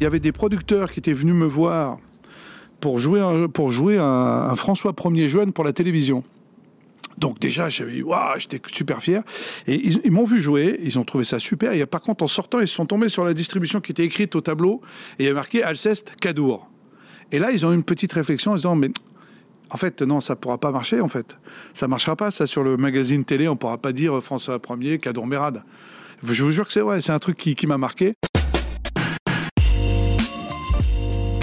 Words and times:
Il 0.00 0.04
y 0.04 0.06
avait 0.06 0.20
des 0.20 0.30
producteurs 0.30 0.92
qui 0.92 1.00
étaient 1.00 1.12
venus 1.12 1.34
me 1.34 1.46
voir 1.46 1.98
pour 2.80 3.00
jouer 3.00 3.20
un, 3.20 3.48
pour 3.48 3.72
jouer 3.72 3.98
un, 3.98 4.54
François 4.54 4.92
1er 4.92 5.26
jeune 5.26 5.52
pour 5.52 5.64
la 5.64 5.72
télévision. 5.72 6.22
Donc 7.16 7.40
déjà, 7.40 7.68
j'avais, 7.68 8.00
waouh, 8.02 8.38
j'étais 8.38 8.60
super 8.72 9.02
fier. 9.02 9.24
Et 9.66 9.74
ils, 9.74 10.12
m'ont 10.12 10.24
vu 10.24 10.40
jouer, 10.40 10.78
ils 10.84 11.00
ont 11.00 11.04
trouvé 11.04 11.24
ça 11.24 11.40
super. 11.40 11.72
Et 11.72 11.84
par 11.84 12.00
contre, 12.00 12.22
en 12.22 12.28
sortant, 12.28 12.60
ils 12.60 12.68
sont 12.68 12.86
tombés 12.86 13.08
sur 13.08 13.24
la 13.24 13.34
distribution 13.34 13.80
qui 13.80 13.90
était 13.90 14.04
écrite 14.04 14.36
au 14.36 14.40
tableau 14.40 14.82
et 15.18 15.22
il 15.22 15.24
y 15.24 15.26
avait 15.26 15.34
marqué 15.34 15.64
Alceste 15.64 16.12
Cadour. 16.20 16.68
Et 17.32 17.40
là, 17.40 17.50
ils 17.50 17.66
ont 17.66 17.72
eu 17.72 17.74
une 17.74 17.82
petite 17.82 18.12
réflexion 18.12 18.52
en 18.52 18.54
disant, 18.54 18.76
mais 18.76 18.90
en 19.70 19.76
fait, 19.78 20.00
non, 20.02 20.20
ça 20.20 20.36
pourra 20.36 20.58
pas 20.58 20.70
marcher. 20.70 21.00
En 21.00 21.08
fait, 21.08 21.36
ça 21.74 21.88
marchera 21.88 22.14
pas. 22.14 22.30
Ça 22.30 22.46
sur 22.46 22.62
le 22.62 22.76
magazine 22.76 23.24
télé, 23.24 23.48
on 23.48 23.56
pourra 23.56 23.78
pas 23.78 23.92
dire 23.92 24.22
François 24.22 24.58
1er 24.58 25.00
Cadour 25.00 25.26
Mérade. 25.26 25.64
Je 26.22 26.44
vous 26.44 26.52
jure 26.52 26.68
que 26.68 26.72
c'est 26.72 26.80
vrai. 26.80 27.00
C'est 27.00 27.12
un 27.12 27.18
truc 27.18 27.36
qui 27.36 27.66
m'a 27.66 27.78
marqué. 27.78 28.14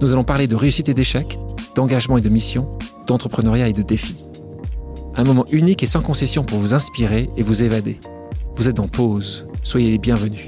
Nous 0.00 0.12
allons 0.12 0.24
parler 0.24 0.48
de 0.48 0.56
réussite 0.56 0.88
et 0.88 0.94
d'échec, 0.94 1.38
d'engagement 1.74 2.18
et 2.18 2.20
de 2.20 2.28
mission, 2.28 2.68
d'entrepreneuriat 3.06 3.68
et 3.68 3.72
de 3.72 3.82
défis. 3.82 4.24
Un 5.16 5.24
moment 5.24 5.46
unique 5.50 5.82
et 5.82 5.86
sans 5.86 6.02
concession 6.02 6.44
pour 6.44 6.58
vous 6.58 6.74
inspirer 6.74 7.30
et 7.36 7.42
vous 7.42 7.62
évader. 7.62 8.00
Vous 8.56 8.68
êtes 8.68 8.80
en 8.80 8.88
pause, 8.88 9.46
soyez 9.62 9.92
les 9.92 9.98
bienvenus. 9.98 10.46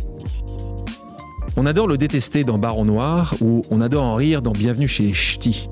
On 1.57 1.65
adore 1.65 1.87
le 1.87 1.97
détester 1.97 2.45
dans 2.45 2.59
Baron 2.59 2.85
Noir 2.85 3.35
ou 3.41 3.63
on 3.71 3.81
adore 3.81 4.05
en 4.05 4.15
rire 4.15 4.43
dans 4.43 4.53
Bienvenue 4.53 4.89
chez 4.89 5.05
les 5.05 5.13
Ch'tis. 5.13 5.71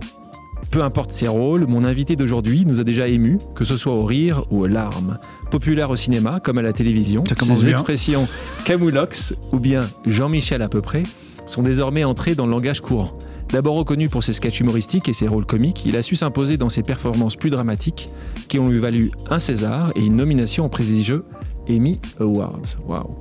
Peu 0.71 0.83
importe 0.83 1.13
ses 1.13 1.29
rôles, 1.29 1.67
mon 1.67 1.85
invité 1.85 2.17
d'aujourd'hui 2.17 2.65
nous 2.67 2.81
a 2.81 2.85
déjà 2.85 3.07
émus, 3.07 3.39
que 3.55 3.65
ce 3.65 3.77
soit 3.77 3.93
au 3.93 4.05
rire 4.05 4.45
ou 4.51 4.63
aux 4.63 4.67
larmes. 4.67 5.19
Populaire 5.51 5.91
au 5.91 5.97
cinéma 5.97 6.41
comme 6.41 6.59
à 6.59 6.63
la 6.63 6.73
télévision, 6.73 7.23
ses 7.39 7.69
expressions 7.69 8.27
Camoulox 8.65 9.35
ou 9.53 9.59
bien 9.59 9.83
Jean-Michel 10.07 10.63
à 10.63 10.69
peu 10.69 10.81
près 10.81 11.03
sont 11.47 11.63
désormais 11.63 12.05
entrées 12.05 12.35
dans 12.35 12.47
le 12.47 12.53
langage 12.53 12.81
courant. 12.81 13.17
D'abord 13.51 13.77
reconnu 13.77 14.09
pour 14.09 14.25
ses 14.25 14.33
sketchs 14.33 14.61
humoristiques 14.61 15.09
et 15.09 15.13
ses 15.13 15.29
rôles 15.29 15.47
comiques, 15.47 15.85
il 15.87 15.97
a 15.97 16.03
su 16.03 16.17
s'imposer 16.17 16.57
dans 16.57 16.69
ses 16.69 16.83
performances 16.83 17.37
plus 17.37 17.51
dramatiques 17.51 18.09
qui 18.49 18.59
ont 18.59 18.69
lui 18.69 18.79
valu 18.79 19.13
un 19.31 19.39
César 19.39 19.93
et 19.95 20.01
une 20.01 20.17
nomination 20.17 20.65
au 20.67 20.69
prestigieux 20.69 21.25
Emmy 21.71 21.99
Awards. 22.21 22.61
Waouh. 22.87 23.15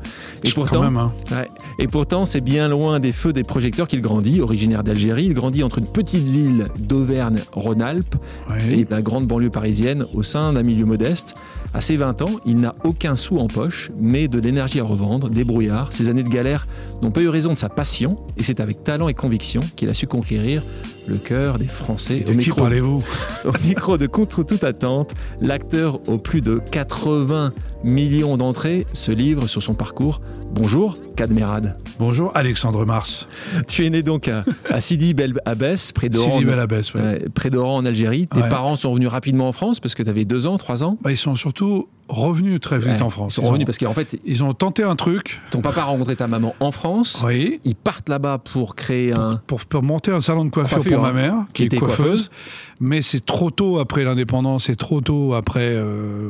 Et 0.43 0.51
pourtant, 0.51 0.81
même, 0.81 0.97
hein. 0.97 1.13
ouais. 1.31 1.47
et 1.79 1.87
pourtant, 1.87 2.25
c'est 2.25 2.41
bien 2.41 2.67
loin 2.67 2.99
des 2.99 3.13
feux 3.13 3.31
des 3.31 3.43
projecteurs 3.43 3.87
qu'il 3.87 4.01
grandit. 4.01 4.41
Originaire 4.41 4.83
d'Algérie, 4.83 5.25
il 5.25 5.33
grandit 5.33 5.63
entre 5.63 5.77
une 5.79 5.87
petite 5.87 6.27
ville 6.27 6.67
d'Auvergne-Rhône-Alpes 6.79 8.15
Ouais. 8.49 8.79
et 8.79 8.87
la 8.89 9.01
grande 9.01 9.27
banlieue 9.27 9.49
parisienne 9.49 10.05
au 10.13 10.23
sein 10.23 10.51
d'un 10.53 10.63
milieu 10.63 10.85
modeste. 10.85 11.35
À 11.73 11.81
ses 11.81 11.97
20 11.97 12.21
ans, 12.21 12.29
il 12.45 12.57
n'a 12.57 12.75
aucun 12.83 13.15
sou 13.15 13.39
en 13.39 13.47
poche, 13.47 13.89
mais 13.99 14.27
de 14.27 14.39
l'énergie 14.39 14.79
à 14.79 14.83
revendre, 14.83 15.29
des 15.29 15.43
brouillards. 15.43 15.91
Ses 15.91 16.07
années 16.09 16.21
de 16.23 16.29
galère 16.29 16.67
n'ont 17.01 17.09
pas 17.09 17.21
eu 17.21 17.29
raison 17.29 17.51
de 17.53 17.57
sa 17.57 17.67
passion, 17.67 18.15
et 18.37 18.43
c'est 18.43 18.59
avec 18.59 18.83
talent 18.83 19.07
et 19.07 19.15
conviction 19.15 19.59
qu'il 19.75 19.89
a 19.89 19.95
su 19.95 20.05
conquérir 20.05 20.63
le 21.07 21.17
cœur 21.17 21.57
des 21.57 21.67
Français. 21.67 22.17
Et 22.19 22.23
de 22.23 22.29
Au 22.33 22.37
qui 22.37 22.49
micro- 22.49 22.61
parlez-vous 22.61 23.01
au 23.45 23.51
micro 23.65 23.97
de 23.97 24.05
Contre 24.05 24.43
toute 24.43 24.63
attente, 24.63 25.13
l'acteur 25.41 25.99
aux 26.07 26.19
plus 26.19 26.41
de 26.41 26.61
80 26.71 27.51
millions 27.83 28.37
d'entrées 28.37 28.85
se 28.93 29.11
livre 29.11 29.47
sur 29.47 29.63
son 29.63 29.73
parcours. 29.73 30.21
Bonjour, 30.53 30.95
Cadmerade. 31.15 31.75
Bonjour, 31.99 32.31
Alexandre 32.35 32.85
Mars. 32.85 33.27
Tu 33.67 33.85
es 33.85 33.89
né 33.89 34.03
donc 34.03 34.27
à, 34.27 34.43
à 34.69 34.81
Sidi 34.81 35.13
Bel 35.13 35.33
Abbès, 35.45 35.91
près 35.91 36.09
d'Oran, 36.09 36.33
Sidi 36.33 36.45
Bel 36.45 36.59
Abbès, 36.59 36.93
ouais. 36.93 37.25
près 37.33 37.49
d'Oran 37.49 37.77
en 37.77 37.85
Algérie. 37.85 38.27
Tes 38.27 38.41
Ouais. 38.41 38.49
parents 38.49 38.75
sont 38.75 38.91
revenus 38.91 39.09
rapidement 39.09 39.47
en 39.47 39.51
France 39.51 39.79
parce 39.79 39.95
que 39.95 40.03
tu 40.03 40.09
avais 40.09 40.25
2 40.25 40.45
ans, 40.47 40.57
3 40.57 40.83
ans? 40.83 40.97
Bah, 41.01 41.11
ils 41.11 41.17
sont 41.17 41.35
surtout 41.35 41.87
revenus 42.07 42.59
très 42.59 42.77
vite 42.77 42.87
Ouais, 42.89 43.01
en 43.01 43.09
France. 43.09 43.33
Ils 43.33 43.35
sont 43.37 43.41
Ils 43.43 43.45
revenus 43.47 43.63
ont- 43.63 43.65
parce 43.65 43.77
qu'en 43.79 43.93
fait, 43.93 44.19
Ils 44.25 44.43
ont 44.43 44.53
tenté 44.53 44.83
un 44.83 44.95
truc, 44.95 45.41
ton 45.51 45.61
papa 45.61 45.81
a 45.81 45.85
rencontré 45.85 46.15
ta 46.15 46.27
maman 46.27 46.53
en 46.59 46.71
France. 46.71 47.23
oui, 47.25 47.59
Ils 47.63 47.75
partent 47.75 48.09
là-bas 48.09 48.37
pour 48.39 48.75
créer 48.75 49.11
un. 49.13 49.41
pour, 49.47 49.65
pour 49.65 49.81
monter 49.83 50.11
un 50.11 50.21
salon 50.21 50.45
de 50.45 50.51
coiffure, 50.51 50.77
Coiffure, 50.77 50.97
pour 50.97 51.05
hein, 51.05 51.13
ma 51.13 51.21
mère, 51.21 51.33
qui, 51.53 51.53
qui 51.53 51.63
était 51.63 51.77
coiffeuse. 51.77 52.29
Mais 52.85 53.01
c'est 53.01 53.25
trop 53.25 53.49
tôt 53.49 53.79
après 53.79 54.03
l'indépendance, 54.03 54.65
c'est 54.65 54.75
trop 54.75 54.99
tôt 54.99 55.33
après 55.35 55.69
euh, 55.71 56.29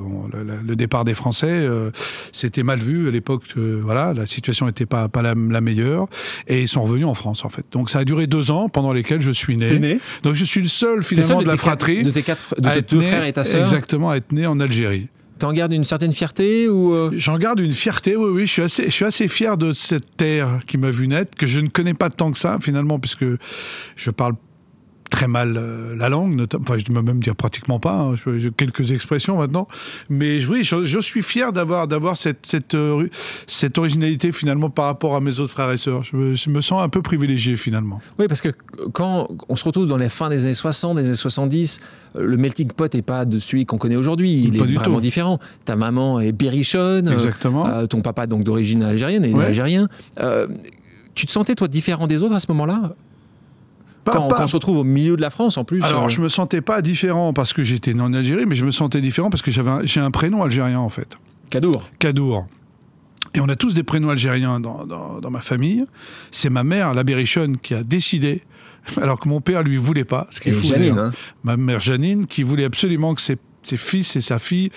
le, 0.65 0.75
départ 0.75 1.03
des 1.03 1.15
Français. 1.15 1.47
euh, 1.49 1.89
C'était 2.31 2.61
mal 2.61 2.79
vu 2.79 3.07
à 3.07 3.11
l'époque. 3.11 3.41
euh, 3.57 3.81
voilà, 3.83 4.13
la 4.13 4.27
situation 4.27 4.67
n'était 4.67 4.85
pas, 4.85 5.09
pas 5.09 5.23
la, 5.23 5.33
la 5.35 5.61
meilleure. 5.61 6.05
Et 6.47 6.61
ils 6.61 6.67
sont 6.67 6.83
revenus 6.83 7.07
en 7.07 7.15
France, 7.15 7.43
en 7.43 7.49
fait. 7.49 7.65
Donc 7.71 7.89
ça 7.89 7.99
a 7.99 8.05
duré 8.05 8.27
deux 8.27 8.51
ans 8.51 8.69
pendant 8.69 8.93
lesquels 8.93 9.19
je 9.21 9.31
suis 9.31 9.57
né. 9.57 9.79
Né 9.79 9.99
Donc 10.21 10.35
je 10.35 10.45
suis 10.45 10.61
le 10.61 10.67
seul, 10.67 11.01
finalement, 11.03 11.41
de 11.41 11.47
la 11.47 11.53
quatre- 11.53 11.59
fratrie. 11.61 12.03
de 12.03 12.11
tes 12.11 12.21
quatre, 12.21 12.53
de 12.61 12.69
tes 12.69 12.81
deux 12.83 12.99
né- 13.01 13.07
frères 13.07 13.25
et 13.25 13.33
ta 13.33 13.43
sœur. 13.43 13.61
Exactement, 13.61 14.11
à 14.11 14.17
être 14.17 14.31
né 14.31 14.45
en 14.45 14.59
Algérie. 14.59 15.07
T'en 15.39 15.51
gardes 15.53 15.73
une 15.73 15.83
certaine 15.83 16.13
fierté 16.13 16.69
ou 16.69 16.93
euh, 16.93 17.09
J'en 17.17 17.39
garde 17.39 17.59
une 17.59 17.73
fierté, 17.73 18.15
oui, 18.15 18.29
oui. 18.31 18.45
Je 18.45 18.51
suis 18.51 18.61
assez, 18.61 18.83
je 18.85 18.89
suis 18.91 19.05
assez 19.05 19.27
fier 19.27 19.57
de 19.57 19.73
cette 19.73 20.15
terre 20.15 20.59
qui 20.67 20.77
m'a 20.77 20.91
vu 20.91 21.07
naître, 21.07 21.35
que 21.35 21.47
je 21.47 21.59
ne 21.59 21.67
connais 21.67 21.95
pas 21.95 22.11
tant 22.11 22.31
que 22.31 22.37
ça, 22.37 22.59
finalement, 22.61 22.99
puisque 22.99 23.25
je 23.95 24.11
parle 24.11 24.35
très 25.13 25.27
mal 25.27 25.55
euh, 25.57 25.95
la 25.95 26.09
langue, 26.09 26.43
enfin, 26.59 26.75
je 26.79 26.83
peux 26.85 26.99
même 27.01 27.19
dire 27.21 27.35
pratiquement 27.35 27.79
pas, 27.79 27.93
hein, 27.99 28.15
j'ai 28.37 28.49
quelques 28.49 28.91
expressions 28.91 29.37
maintenant, 29.37 29.67
mais 30.09 30.43
oui, 30.47 30.63
je, 30.63 30.83
je 30.85 30.99
suis 30.99 31.21
fier 31.21 31.53
d'avoir, 31.53 31.87
d'avoir 31.87 32.17
cette, 32.17 32.47
cette, 32.47 32.73
euh, 32.73 33.07
cette 33.45 33.77
originalité, 33.77 34.31
finalement, 34.31 34.71
par 34.71 34.85
rapport 34.85 35.15
à 35.15 35.21
mes 35.21 35.39
autres 35.39 35.51
frères 35.53 35.69
et 35.69 35.77
sœurs. 35.77 36.03
Je 36.03 36.15
me, 36.17 36.33
je 36.33 36.49
me 36.49 36.61
sens 36.61 36.81
un 36.81 36.89
peu 36.89 37.03
privilégié, 37.03 37.57
finalement. 37.57 38.01
Oui, 38.17 38.25
parce 38.27 38.41
que 38.41 38.49
quand 38.91 39.27
on 39.49 39.55
se 39.55 39.63
retrouve 39.65 39.85
dans 39.85 39.97
les 39.97 40.09
fins 40.09 40.29
des 40.29 40.45
années 40.45 40.55
60, 40.55 40.97
des 40.97 41.05
années 41.05 41.13
70, 41.15 41.79
euh, 42.15 42.23
le 42.25 42.37
melting 42.37 42.69
pot 42.71 42.91
n'est 42.91 43.03
pas 43.03 43.25
de 43.25 43.37
celui 43.37 43.67
qu'on 43.67 43.77
connaît 43.77 43.95
aujourd'hui. 43.97 44.31
Il 44.31 44.57
Pas 44.57 44.63
est 44.63 44.67
du 44.67 44.73
vraiment 44.75 44.95
tout. 44.95 45.01
différent. 45.01 45.39
Ta 45.65 45.75
maman 45.75 46.19
est 46.21 46.31
berrichonne. 46.31 47.07
Exactement. 47.07 47.67
euh, 47.67 47.85
ton 47.85 48.01
papa, 48.01 48.25
donc 48.25 48.43
d'origine 48.43 48.81
algérienne, 48.81 49.23
est 49.25 49.33
Ouais. 49.33 49.45
algérien. 49.45 49.87
Tu 51.15 51.27
te 51.27 51.31
sentais, 51.31 51.53
toi, 51.53 51.67
différent 51.67 52.07
des 52.07 52.23
autres 52.23 52.33
à 52.33 52.39
ce 52.39 52.47
moment-là? 52.51 52.95
Pas- 54.03 54.11
quand, 54.11 54.27
pas- 54.27 54.35
quand 54.37 54.43
on 54.43 54.47
se 54.47 54.55
retrouve 54.55 54.77
au 54.79 54.83
milieu 54.83 55.15
de 55.15 55.21
la 55.21 55.29
France, 55.29 55.57
en 55.57 55.63
plus. 55.63 55.81
Alors, 55.83 56.05
euh, 56.05 56.09
je 56.09 56.21
me 56.21 56.27
sentais 56.29 56.61
pas 56.61 56.81
différent 56.81 57.31
parce 57.33 57.53
que 57.53 57.63
j'étais 57.63 57.93
né 57.93 58.01
en 58.01 58.13
Algérie, 58.13 58.45
mais 58.45 58.55
je 58.55 58.65
me 58.65 58.71
sentais 58.71 59.01
différent 59.01 59.29
parce 59.29 59.41
que 59.41 59.51
j'avais 59.51 59.69
un- 59.71 59.81
j'ai 59.85 59.99
un 59.99 60.11
prénom 60.11 60.43
algérien, 60.43 60.79
en 60.79 60.89
fait. 60.89 61.07
Cadour. 61.49 61.83
Kadour. 61.99 62.47
Et 63.35 63.39
on 63.39 63.47
a 63.49 63.55
tous 63.55 63.73
des 63.73 63.83
prénoms 63.83 64.09
algériens 64.09 64.59
dans, 64.59 64.85
dans- 64.85 65.19
dans 65.19 65.29
ma 65.31 65.41
famille. 65.41 65.85
C'est 66.31 66.49
ma 66.49 66.63
mère, 66.63 66.93
la 66.93 67.03
Berrichonne, 67.03 67.57
qui 67.57 67.73
a 67.73 67.83
décidé, 67.83 68.41
alors 69.01 69.19
que 69.19 69.29
mon 69.29 69.41
père 69.41 69.63
lui 69.63 69.77
voulait 69.77 70.03
pas. 70.05 70.27
Ce 70.31 70.41
qui 70.41 70.49
est 70.49 70.53
fou, 70.53 70.67
Janine, 70.67 70.97
hein. 70.99 71.11
Ma 71.43 71.55
mère 71.57 71.79
Janine, 71.79 72.27
qui 72.27 72.43
voulait 72.43 72.65
absolument 72.65 73.15
que 73.15 73.21
ses, 73.21 73.37
ses 73.63 73.77
fils 73.77 74.15
et 74.15 74.21
sa 74.21 74.37
fille 74.39 74.69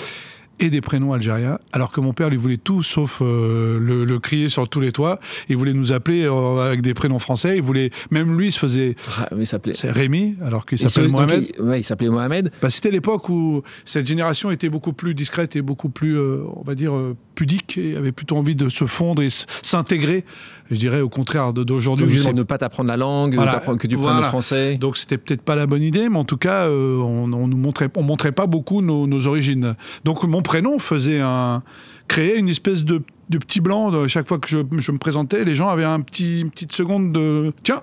aient 0.61 0.71
des 0.71 0.81
prénoms 0.81 1.13
algériens, 1.13 1.59
alors 1.73 1.93
que 1.93 2.01
mon 2.01 2.13
père 2.13 2.31
lui 2.31 2.37
voulait 2.39 2.57
tout 2.57 2.83
sauf 2.83 3.21
euh, 3.23 3.79
le, 3.79 4.05
le 4.05 4.19
crier 4.19 4.49
sur 4.49 4.69
tous 4.69 4.81
les 4.81 4.93
toits. 4.93 5.21
Il 5.49 5.57
voulait 5.57 5.73
nous 5.75 5.93
appeler 5.93 6.25
euh, 6.25 6.67
avec 6.67 6.81
des 6.81 6.95
prénoms 6.95 7.19
français. 7.19 7.57
Il 7.57 7.63
voulait, 7.63 7.91
même 8.11 8.39
lui, 8.39 8.47
il 8.49 8.53
se 8.53 8.59
faisait. 8.59 8.97
Ah, 9.19 9.29
mais 9.37 9.45
s'appelait. 9.45 9.75
C'est 9.75 9.91
Rémi, 9.91 10.37
alors 10.43 10.65
qu'il 10.65 10.79
donc, 10.79 11.09
Mohamed. 11.11 11.47
il- 11.59 11.63
ouais, 11.63 11.81
il 11.81 11.85
s'appelait 11.85 12.09
Mohamed. 12.09 12.51
Bah, 12.63 12.71
c'était 12.71 12.91
l'époque 12.91 13.29
où 13.29 13.63
cette 13.85 14.07
génération 14.07 14.51
était 14.51 14.69
beaucoup 14.71 14.93
plus 14.93 15.15
discrète 15.15 15.57
et 15.57 15.63
beaucoup 15.63 15.89
plus, 15.91 16.17
euh, 16.17 16.43
on 16.57 16.63
va 16.63 16.75
dire, 16.75 16.95
euh, 16.95 17.15
pudique 17.35 17.77
et 17.79 17.97
avait 17.97 18.13
plutôt 18.13 18.37
envie 18.39 18.55
de 18.57 18.69
se 18.69 18.87
fondre 18.87 19.23
et 19.23 19.29
s'intégrer. 19.63 20.25
Je 20.71 20.77
dirais 20.77 21.01
au 21.01 21.09
contraire 21.09 21.53
d'aujourd'hui. 21.53 22.07
De 22.25 22.33
ne 22.33 22.43
pas 22.43 22.59
t'apprendre 22.59 22.89
la 22.89 22.97
langue, 22.97 23.35
Voilà. 23.35 23.61
que 23.61 23.87
tu 23.87 23.97
Voilà. 23.97 24.21
le 24.21 24.27
français. 24.27 24.77
Donc 24.77 24.97
c'était 24.97 25.19
peut-être 25.19 25.43
pas 25.43 25.55
la 25.57 25.67
bonne 25.67 25.83
idée, 25.83 26.09
mais 26.09 26.19
en 26.19 26.25
tout 26.25 26.37
cas, 26.37 26.67
euh, 26.67 26.99
on, 26.99 27.33
on 27.33 27.47
nous 27.47 27.57
montrait, 27.57 27.89
on 27.97 28.03
montrait 28.03 28.33
pas 28.33 28.47
beaucoup 28.47 28.83
nos, 28.83 29.07
nos 29.07 29.27
origines. 29.27 29.75
Donc 30.05 30.25
mon 30.25 30.43
prénom 30.43 30.79
faisait 30.79 31.21
un, 31.21 31.63
créait 32.09 32.39
une 32.39 32.49
espèce 32.49 32.85
de, 32.85 33.03
de 33.31 33.39
petit 33.39 33.61
blanc. 33.61 33.91
De, 33.91 34.09
chaque 34.09 34.27
fois 34.29 34.39
que 34.39 34.49
je, 34.49 34.59
je 34.79 34.93
me 34.93 34.99
présentais, 34.99 35.45
les 35.45 35.55
gens 35.55 35.69
avaient 35.69 35.85
un 35.85 36.01
petit, 36.01 36.41
une 36.41 36.51
petite 36.51 36.73
seconde 36.73 37.13
de 37.13 37.53
tiens. 37.63 37.83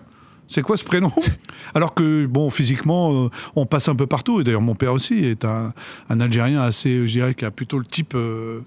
C'est 0.50 0.62
quoi 0.62 0.76
ce 0.76 0.84
prénom? 0.84 1.12
Alors 1.74 1.94
que, 1.94 2.26
bon, 2.26 2.50
physiquement, 2.50 3.26
euh, 3.26 3.30
on 3.56 3.66
passe 3.66 3.88
un 3.88 3.96
peu 3.96 4.06
partout. 4.08 4.42
Et 4.42 4.44
d'ailleurs, 4.44 4.62
mon 4.62 4.76
père 4.76 4.92
aussi 4.94 5.16
est 5.16 5.46
un, 5.46 5.74
un 6.10 6.20
Algérien 6.20 6.62
assez, 6.62 7.08
je 7.08 7.12
dirais, 7.14 7.34
qui 7.34 7.46
a 7.46 7.50
plutôt 7.50 7.80
le 7.80 7.86
type 7.86 8.14
euh, 8.14 8.60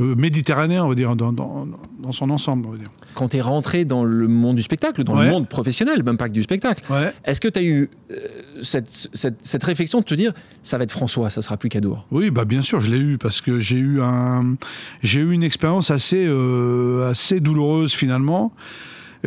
euh, 0.00 0.14
méditerranéen, 0.16 0.84
on 0.84 0.88
va 0.88 0.94
dire, 0.94 1.14
dans, 1.16 1.32
dans, 1.32 1.66
dans 2.02 2.12
son 2.12 2.30
ensemble, 2.30 2.66
on 2.66 2.70
va 2.70 2.78
dire. 2.78 2.88
Quand 3.14 3.28
tu 3.30 3.36
es 3.38 3.40
rentré 3.40 3.84
dans 3.84 4.04
le 4.04 4.28
monde 4.28 4.56
du 4.56 4.62
spectacle, 4.62 5.02
dans 5.04 5.16
Ouais. 5.16 5.24
le 5.24 5.30
monde 5.30 5.48
professionnel, 5.48 6.02
même 6.02 6.16
pas 6.16 6.28
que 6.28 6.34
du 6.34 6.42
spectacle, 6.42 6.84
Ouais. 6.90 7.12
est-ce 7.24 7.40
que 7.40 7.48
tu 7.48 7.58
as 7.58 7.62
eu 7.62 7.90
euh, 8.10 8.14
cette, 8.62 8.88
cette, 9.12 9.44
cette 9.44 9.64
réflexion 9.64 10.00
de 10.00 10.04
te 10.04 10.14
dire 10.14 10.32
ça 10.62 10.78
va 10.78 10.84
être 10.84 10.92
François, 10.92 11.30
ça 11.30 11.42
sera 11.42 11.56
plus 11.56 11.68
Cadour 11.68 12.06
Oui, 12.10 12.30
bah 12.30 12.44
bien 12.44 12.62
sûr, 12.62 12.80
je 12.80 12.90
l'ai 12.90 12.98
eu 12.98 13.18
parce 13.18 13.40
que 13.40 13.58
j'ai 13.58 13.76
eu 13.78 14.00
un, 14.02 14.54
j'ai 15.02 15.20
eu 15.20 15.32
une 15.32 15.42
expérience 15.42 15.90
assez, 15.90 16.24
euh, 16.26 17.10
assez 17.10 17.40
douloureuse 17.40 17.92
finalement. 17.92 18.52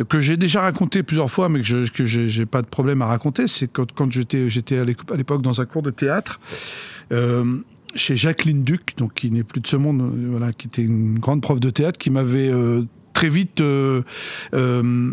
que 0.08 0.20
j'ai 0.20 0.38
déjà 0.38 0.62
raconté 0.62 1.02
plusieurs 1.02 1.30
fois, 1.30 1.50
mais 1.50 1.58
que 1.60 1.66
je 1.66 1.90
que 1.92 2.06
j'ai 2.06 2.46
pas 2.46 2.62
de 2.62 2.66
problème 2.66 3.02
à 3.02 3.06
raconter, 3.06 3.46
c'est 3.46 3.68
quand, 3.68 3.92
quand 3.92 4.10
j'étais 4.10 4.48
j'étais 4.48 4.78
à 4.78 4.84
l'époque 4.84 5.42
dans 5.42 5.60
un 5.60 5.66
cours 5.66 5.82
de 5.82 5.90
théâtre. 5.90 6.40
Euh, 7.12 7.58
chez 7.94 8.16
Jacqueline 8.16 8.64
Duc, 8.64 8.94
donc 8.96 9.12
qui 9.12 9.30
n'est 9.30 9.42
plus 9.42 9.60
de 9.60 9.66
ce 9.66 9.76
monde, 9.76 10.00
voilà, 10.30 10.50
qui 10.54 10.66
était 10.66 10.82
une 10.82 11.18
grande 11.18 11.42
prof 11.42 11.60
de 11.60 11.68
théâtre, 11.68 11.98
qui 11.98 12.08
m'avait 12.08 12.48
euh, 12.48 12.84
très 13.22 13.28
vite 13.28 13.60
euh, 13.60 14.02
euh, 14.52 15.12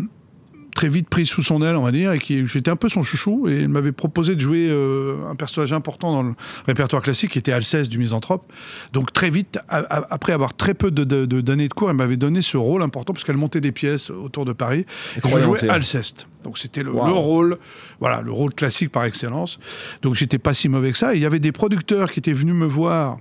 très 0.74 0.88
vite 0.88 1.08
pris 1.08 1.26
sous 1.26 1.42
son 1.44 1.62
aile, 1.62 1.76
on 1.76 1.82
va 1.82 1.92
dire, 1.92 2.10
et 2.12 2.18
qui 2.18 2.44
j'étais 2.44 2.70
un 2.72 2.74
peu 2.76 2.88
son 2.88 3.04
chouchou, 3.04 3.46
et 3.48 3.60
il 3.60 3.68
m'avait 3.68 3.92
proposé 3.92 4.34
de 4.34 4.40
jouer 4.40 4.66
euh, 4.68 5.14
un 5.30 5.36
personnage 5.36 5.72
important 5.72 6.10
dans 6.12 6.22
le 6.24 6.32
répertoire 6.66 7.02
classique, 7.02 7.30
qui 7.32 7.38
était 7.38 7.52
Alceste 7.52 7.88
du 7.88 7.98
Misanthrope. 7.98 8.52
Donc 8.92 9.12
très 9.12 9.30
vite, 9.30 9.58
a- 9.68 9.78
a- 9.78 10.06
après 10.12 10.32
avoir 10.32 10.54
très 10.56 10.74
peu 10.74 10.90
de- 10.90 11.04
de- 11.04 11.24
de- 11.24 11.40
d'années 11.40 11.68
de, 11.68 11.74
cours, 11.74 11.88
elle 11.90 11.96
m'avait 11.96 12.16
donné 12.16 12.42
ce 12.42 12.56
rôle 12.56 12.82
important, 12.82 13.12
parce 13.12 13.22
qu'elle 13.24 13.36
montait 13.36 13.60
des 13.60 13.70
pièces 13.72 14.10
autour 14.10 14.44
de 14.44 14.52
Paris, 14.52 14.86
et 15.16 15.28
je 15.28 15.38
jouais 15.38 15.58
c'est- 15.60 15.68
Alceste. 15.68 16.26
Donc 16.42 16.58
c'était 16.58 16.82
le, 16.82 16.90
Wow. 16.90 17.06
le 17.06 17.12
rôle, 17.12 17.58
voilà, 18.00 18.22
le 18.22 18.32
rôle 18.32 18.52
classique 18.54 18.90
par 18.90 19.04
excellence. 19.04 19.60
Donc 20.02 20.16
j'étais 20.16 20.38
pas 20.38 20.52
si 20.54 20.68
mauvais 20.68 20.90
que 20.90 20.98
ça. 20.98 21.14
Et 21.14 21.18
il 21.18 21.22
y 21.22 21.26
avait 21.26 21.38
des 21.38 21.52
producteurs 21.52 22.10
qui 22.10 22.18
étaient 22.18 22.32
venus 22.32 22.56
me 22.56 22.66
voir 22.66 23.18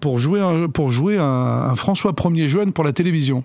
pour 0.00 0.18
jouer 0.18 0.40
un, 0.40 0.68
pour 0.68 0.90
jouer 0.90 1.18
un, 1.18 1.24
un 1.24 1.76
François 1.76 2.12
1er 2.12 2.48
jeune 2.48 2.72
pour 2.72 2.82
la 2.84 2.92
télévision. 2.92 3.44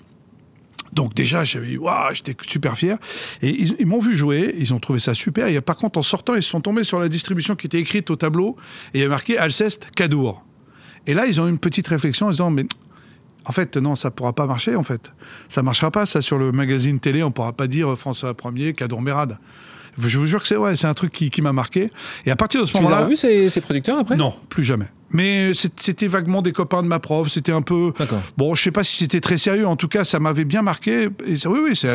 Donc 0.95 1.13
déjà, 1.13 1.43
j'avais, 1.43 1.77
waouh, 1.77 2.13
j'étais 2.13 2.35
super 2.47 2.77
fier. 2.77 2.97
Et 3.41 3.49
ils, 3.49 3.75
ils 3.79 3.85
m'ont 3.85 3.99
vu 3.99 4.15
jouer, 4.15 4.55
ils 4.57 4.73
ont 4.73 4.79
trouvé 4.79 4.99
ça 4.99 5.13
super. 5.13 5.47
Et 5.47 5.59
par 5.61 5.75
contre, 5.75 5.99
en 5.99 6.01
sortant, 6.01 6.35
ils 6.35 6.43
se 6.43 6.49
sont 6.49 6.61
tombés 6.61 6.83
sur 6.83 6.99
la 6.99 7.09
distribution 7.09 7.55
qui 7.55 7.67
était 7.67 7.79
écrite 7.79 8.09
au 8.09 8.15
tableau 8.15 8.55
et 8.93 8.97
il 8.97 9.01
y 9.01 9.03
avait 9.03 9.09
marqué 9.09 9.37
Alceste 9.37 9.89
Cadour. 9.93 10.43
Et 11.05 11.13
là, 11.13 11.27
ils 11.27 11.39
ont 11.41 11.47
eu 11.47 11.49
une 11.49 11.59
petite 11.59 11.87
réflexion 11.87 12.27
en 12.27 12.31
disant, 12.31 12.49
mais 12.49 12.65
en 13.45 13.51
fait, 13.51 13.77
non, 13.77 13.95
ça 13.95 14.09
pourra 14.09 14.33
pas 14.33 14.47
marcher. 14.47 14.75
En 14.75 14.83
fait, 14.83 15.11
ça 15.49 15.61
marchera 15.61 15.91
pas. 15.91 16.05
Ça 16.05 16.21
sur 16.21 16.37
le 16.37 16.51
magazine 16.51 16.99
télé, 16.99 17.23
on 17.23 17.31
pourra 17.31 17.53
pas 17.53 17.67
dire 17.67 17.95
François 17.97 18.31
1er 18.33 18.73
Cadour 18.73 19.01
Mérade. 19.01 19.37
Je 19.97 20.19
vous 20.19 20.25
jure 20.25 20.41
que 20.41 20.47
c'est 20.47 20.57
ouais, 20.57 20.75
c'est 20.75 20.87
un 20.87 20.93
truc 20.93 21.11
qui, 21.11 21.29
qui 21.29 21.41
m'a 21.41 21.53
marqué. 21.53 21.89
Et 22.25 22.31
à 22.31 22.35
partir 22.35 22.61
de 22.61 22.65
ce 22.65 22.71
Tu 22.71 22.79
les 22.79 22.87
as 22.87 23.01
moment-là, 23.01 23.49
ces 23.49 23.61
producteurs 23.61 23.99
après? 23.99 24.17
Non, 24.17 24.33
plus 24.49 24.63
jamais. 24.63 24.87
Mais 25.15 25.51
c'était 25.53 26.07
vaguement 26.07 26.41
des 26.41 26.51
copains 26.51 26.83
de 26.83 26.87
ma 26.87 26.99
prof. 26.99 27.27
C'était 27.29 27.51
un 27.51 27.61
peu. 27.61 27.91
Bon, 28.37 28.53
je 28.55 28.63
sais 28.63 28.71
pas 28.71 28.83
si 28.83 28.97
c'était 28.97 29.21
très 29.21 29.37
sérieux. 29.37 29.65
En 29.67 29.75
tout 29.75 29.87
cas, 29.87 30.03
ça 30.03 30.19
m'avait 30.19 30.45
bien 30.45 30.61
marqué. 30.61 31.09
Et 31.25 31.37
ça- 31.37 31.49
oui, 31.49 31.59
oui, 31.63 31.75
c'est 31.75 31.87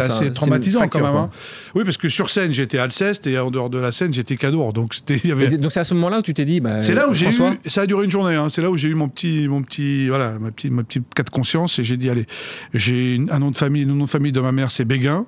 assez 0.00 0.30
traumatisant 0.34 0.80
quand 0.88 0.98
même. 1.06 1.16
hein. 1.24 1.30
Oui, 1.74 1.84
parce 1.84 1.96
que 1.96 2.08
sur 2.08 2.30
scène, 2.30 2.52
j'étais 2.52 2.78
Alceste 2.78 3.26
et 3.26 3.38
en 3.38 3.50
dehors 3.50 3.70
de 3.70 3.78
la 3.78 3.92
scène, 3.92 4.12
j'étais 4.12 4.36
Cadour. 4.36 4.72
Donc 4.72 4.94
c'était. 4.94 5.20
y 5.26 5.32
avait- 5.32 5.58
Donc 5.58 5.72
c'est 5.72 5.80
à 5.80 5.84
ce 5.84 5.94
moment-là 5.94 6.18
où 6.20 6.22
tu 6.22 6.34
t'es 6.34 6.44
dit, 6.44 6.60
bah, 6.60 6.82
C'est 6.82 6.94
là 6.94 7.08
où 7.08 7.14
j'ai 7.14 7.26
eu. 7.26 7.58
Ça 7.66 7.82
a 7.82 7.86
duré 7.86 8.04
une 8.04 8.10
journée. 8.10 8.34
hein. 8.34 8.48
C'est 8.50 8.62
là 8.62 8.70
où 8.70 8.76
j'ai 8.76 8.88
eu 8.88 8.94
mon 8.94 9.08
petit, 9.08 9.48
mon 9.48 9.62
petit, 9.62 10.08
voilà, 10.08 10.32
ma 10.38 10.50
petite, 10.50 10.72
ma 10.72 10.82
petite 10.84 11.12
cas 11.14 11.22
de 11.22 11.30
conscience 11.30 11.78
et 11.78 11.84
j'ai 11.84 11.96
dit 11.96 12.08
allez, 12.10 12.26
j'ai 12.74 13.20
un 13.30 13.38
nom 13.38 13.50
de 13.50 13.56
famille, 13.56 13.84
le 13.84 13.92
nom 13.92 14.04
de 14.04 14.10
famille 14.10 14.32
de 14.32 14.40
ma 14.40 14.52
mère, 14.52 14.70
c'est 14.70 14.84
Béguin. 14.84 15.26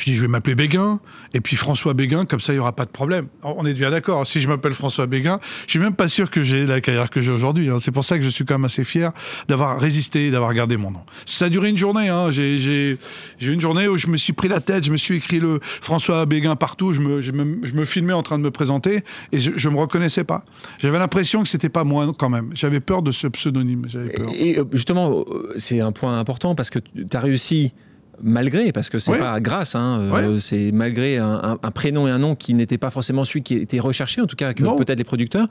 Je 0.00 0.06
dis, 0.06 0.16
je 0.16 0.22
vais 0.22 0.28
m'appeler 0.28 0.54
Béguin, 0.54 0.98
et 1.34 1.40
puis 1.40 1.56
François 1.56 1.92
Béguin, 1.92 2.24
comme 2.24 2.40
ça, 2.40 2.54
il 2.54 2.56
n'y 2.56 2.60
aura 2.60 2.74
pas 2.74 2.86
de 2.86 2.90
problème. 2.90 3.26
On 3.42 3.66
est 3.66 3.74
bien 3.74 3.90
d'accord. 3.90 4.26
Si 4.26 4.40
je 4.40 4.48
m'appelle 4.48 4.72
François 4.72 5.06
Béguin, 5.06 5.40
je 5.66 5.72
suis 5.72 5.78
même 5.78 5.94
pas 5.94 6.08
sûr 6.08 6.30
que 6.30 6.42
j'ai 6.42 6.64
la 6.64 6.80
carrière 6.80 7.10
que 7.10 7.20
j'ai 7.20 7.30
aujourd'hui. 7.30 7.68
hein. 7.68 7.76
C'est 7.80 7.90
pour 7.90 8.04
ça 8.04 8.16
que 8.16 8.24
je 8.24 8.30
suis 8.30 8.46
quand 8.46 8.54
même 8.54 8.64
assez 8.64 8.82
fier 8.82 9.12
d'avoir 9.46 9.78
résisté, 9.78 10.30
d'avoir 10.30 10.54
gardé 10.54 10.78
mon 10.78 10.90
nom. 10.90 11.02
Ça 11.26 11.44
a 11.44 11.48
duré 11.50 11.68
une 11.68 11.76
journée. 11.76 12.08
Hein. 12.08 12.30
J'ai, 12.30 12.96
eu 13.42 13.52
une 13.52 13.60
journée 13.60 13.88
où 13.88 13.98
je 13.98 14.06
me 14.06 14.16
suis 14.16 14.32
pris 14.32 14.48
la 14.48 14.60
tête, 14.60 14.84
je 14.84 14.90
me 14.90 14.96
suis 14.96 15.16
écrit 15.16 15.38
le 15.38 15.60
François 15.62 16.24
Béguin 16.24 16.56
partout, 16.56 16.94
je 16.94 17.02
me, 17.02 17.20
je 17.20 17.84
filmais 17.84 18.14
en 18.14 18.22
train 18.22 18.38
de 18.38 18.44
me 18.44 18.50
présenter, 18.50 19.04
et 19.32 19.40
je, 19.40 19.52
je 19.54 19.68
me 19.68 19.76
reconnaissais 19.76 20.24
pas. 20.24 20.44
J'avais 20.78 20.98
l'impression 20.98 21.42
que 21.42 21.48
c'était 21.48 21.68
pas 21.68 21.84
moi 21.84 22.10
quand 22.16 22.30
même. 22.30 22.50
J'avais 22.54 22.80
peur 22.80 23.02
de 23.02 23.12
ce 23.12 23.26
pseudonyme. 23.26 23.86
Et 24.34 24.58
justement, 24.72 25.24
euh, 25.28 25.52
c'est 25.56 25.80
un 25.80 25.92
point 25.92 26.18
important 26.18 26.54
parce 26.54 26.70
que 26.70 26.78
tu 26.78 27.04
as 27.12 27.20
réussi 27.20 27.72
malgré, 28.22 28.72
parce 28.72 28.90
que 28.90 28.98
c'est 28.98 29.12
Ouais. 29.12 29.18
pas 29.18 29.40
grâce, 29.40 29.74
hein, 29.74 30.00
euh, 30.12 30.38
c'est 30.38 30.72
malgré 30.72 31.18
un, 31.18 31.40
un- 31.42 31.58
un 31.62 31.70
prénom 31.70 32.06
et 32.08 32.10
un 32.10 32.18
nom 32.18 32.34
qui 32.34 32.54
n'était 32.54 32.78
pas 32.78 32.90
forcément 32.90 33.24
celui 33.24 33.42
qui 33.42 33.54
était 33.54 33.80
recherché, 33.80 34.20
en 34.20 34.26
tout 34.26 34.36
cas 34.36 34.52
que 34.54 34.62
peut-être 34.76 34.98
les 34.98 35.04
producteurs. 35.04 35.48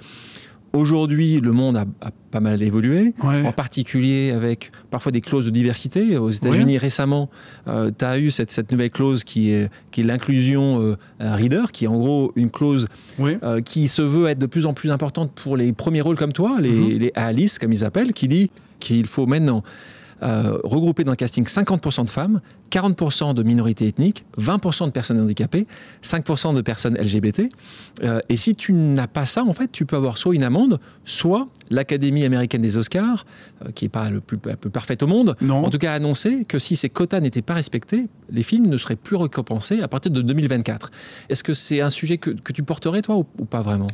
Aujourd'hui, 0.72 1.40
le 1.42 1.52
monde 1.52 1.78
a, 1.78 1.86
a 2.02 2.12
pas 2.30 2.42
mal 2.42 2.62
évolué, 2.62 3.16
Ouais. 3.24 3.44
en 3.44 3.52
particulier 3.52 4.30
avec 4.30 4.72
parfois 4.92 5.12
des 5.12 5.20
clauses 5.20 5.46
de 5.46 5.50
diversité. 5.50 6.16
Aux 6.16 6.30
États-Unis, 6.30 6.78
récemment, 6.78 7.32
tu 7.66 8.06
as 8.06 8.20
eu 8.20 8.30
cette, 8.30 8.52
cette 8.52 8.72
nouvelle 8.72 8.92
clause 8.92 9.24
qui 9.24 9.50
est, 9.50 9.68
qui 9.90 10.02
est 10.02 10.04
l'inclusion 10.04 10.80
euh, 10.80 10.96
reader, 11.20 11.72
qui 11.74 11.86
est 11.86 11.88
en 11.88 11.98
gros 11.98 12.34
une 12.36 12.52
clause 12.52 12.88
euh, 13.20 13.62
qui 13.62 13.88
se 13.88 14.04
veut 14.04 14.28
être 14.28 14.38
de 14.38 14.46
plus 14.46 14.68
en 14.68 14.76
plus 14.76 14.92
importante 14.92 15.32
pour 15.34 15.58
les 15.58 15.74
premiers 15.74 16.02
rôles 16.02 16.18
comme 16.18 16.34
toi, 16.34 16.58
les, 16.62 16.70
Mhm. 16.70 17.00
les 17.00 17.12
Alice, 17.16 17.58
comme 17.58 17.74
ils 17.74 17.84
appellent, 17.84 18.14
qui 18.14 18.28
dit 18.28 18.52
qu'il 18.80 19.08
faut 19.08 19.26
maintenant 19.26 19.64
euh, 20.24 20.58
regrouper 20.64 21.04
dans 21.04 21.12
le 21.12 21.16
casting 21.16 21.46
50% 21.46 22.06
de 22.06 22.10
femmes, 22.10 22.42
40% 22.72 23.34
de 23.34 23.44
minorités 23.44 23.88
ethniques, 23.88 24.26
20% 24.38 24.86
de 24.86 24.92
personnes 24.92 25.20
handicapées, 25.20 25.66
5% 26.04 26.54
de 26.54 26.62
personnes 26.62 26.96
LGBT. 26.98 27.50
Euh, 28.04 28.20
et 28.30 28.38
si 28.38 28.56
tu 28.56 28.74
n'as 28.74 29.08
pas 29.08 29.26
ça, 29.26 29.44
en 29.44 29.54
fait, 29.54 29.72
tu 29.72 29.86
peux 29.86 29.96
avoir 29.96 30.18
soit 30.18 30.36
une 30.36 30.44
amende, 30.44 30.80
soit 31.06 31.48
l'Académie 31.70 32.26
américaine 32.26 32.62
des 32.62 32.78
Oscars, 32.78 33.26
euh, 33.66 33.72
qui 33.72 33.86
n'est 33.86 33.90
pas 33.90 34.10
le 34.10 34.20
plus, 34.20 34.38
la 34.46 34.56
plus 34.56 34.70
parfaite 34.70 35.04
au 35.04 35.08
monde, 35.08 35.36
Non. 35.42 35.66
en 35.66 35.70
tout 35.70 35.78
cas 35.78 35.92
a 35.94 35.96
annoncé 35.96 36.46
que 36.46 36.60
si 36.60 36.76
ces 36.76 36.90
quotas 36.90 37.20
n'étaient 37.20 37.42
pas 37.42 37.54
respectés, 37.54 38.08
les 38.30 38.44
films 38.44 38.68
ne 38.68 38.78
seraient 38.78 38.96
plus 38.96 39.16
récompensés 39.16 39.82
à 39.82 39.88
partir 39.88 40.12
de 40.12 40.22
2024. 40.22 40.92
Est-ce 41.30 41.44
que 41.44 41.54
c'est 41.54 41.82
un 41.82 41.90
sujet 41.90 42.18
que, 42.18 42.32
que 42.32 42.54
tu 42.54 42.64
porterais, 42.64 43.02
toi, 43.02 43.18
ou, 43.18 43.26
ou 43.40 43.46
pas 43.46 43.62
vraiment? 43.62 43.88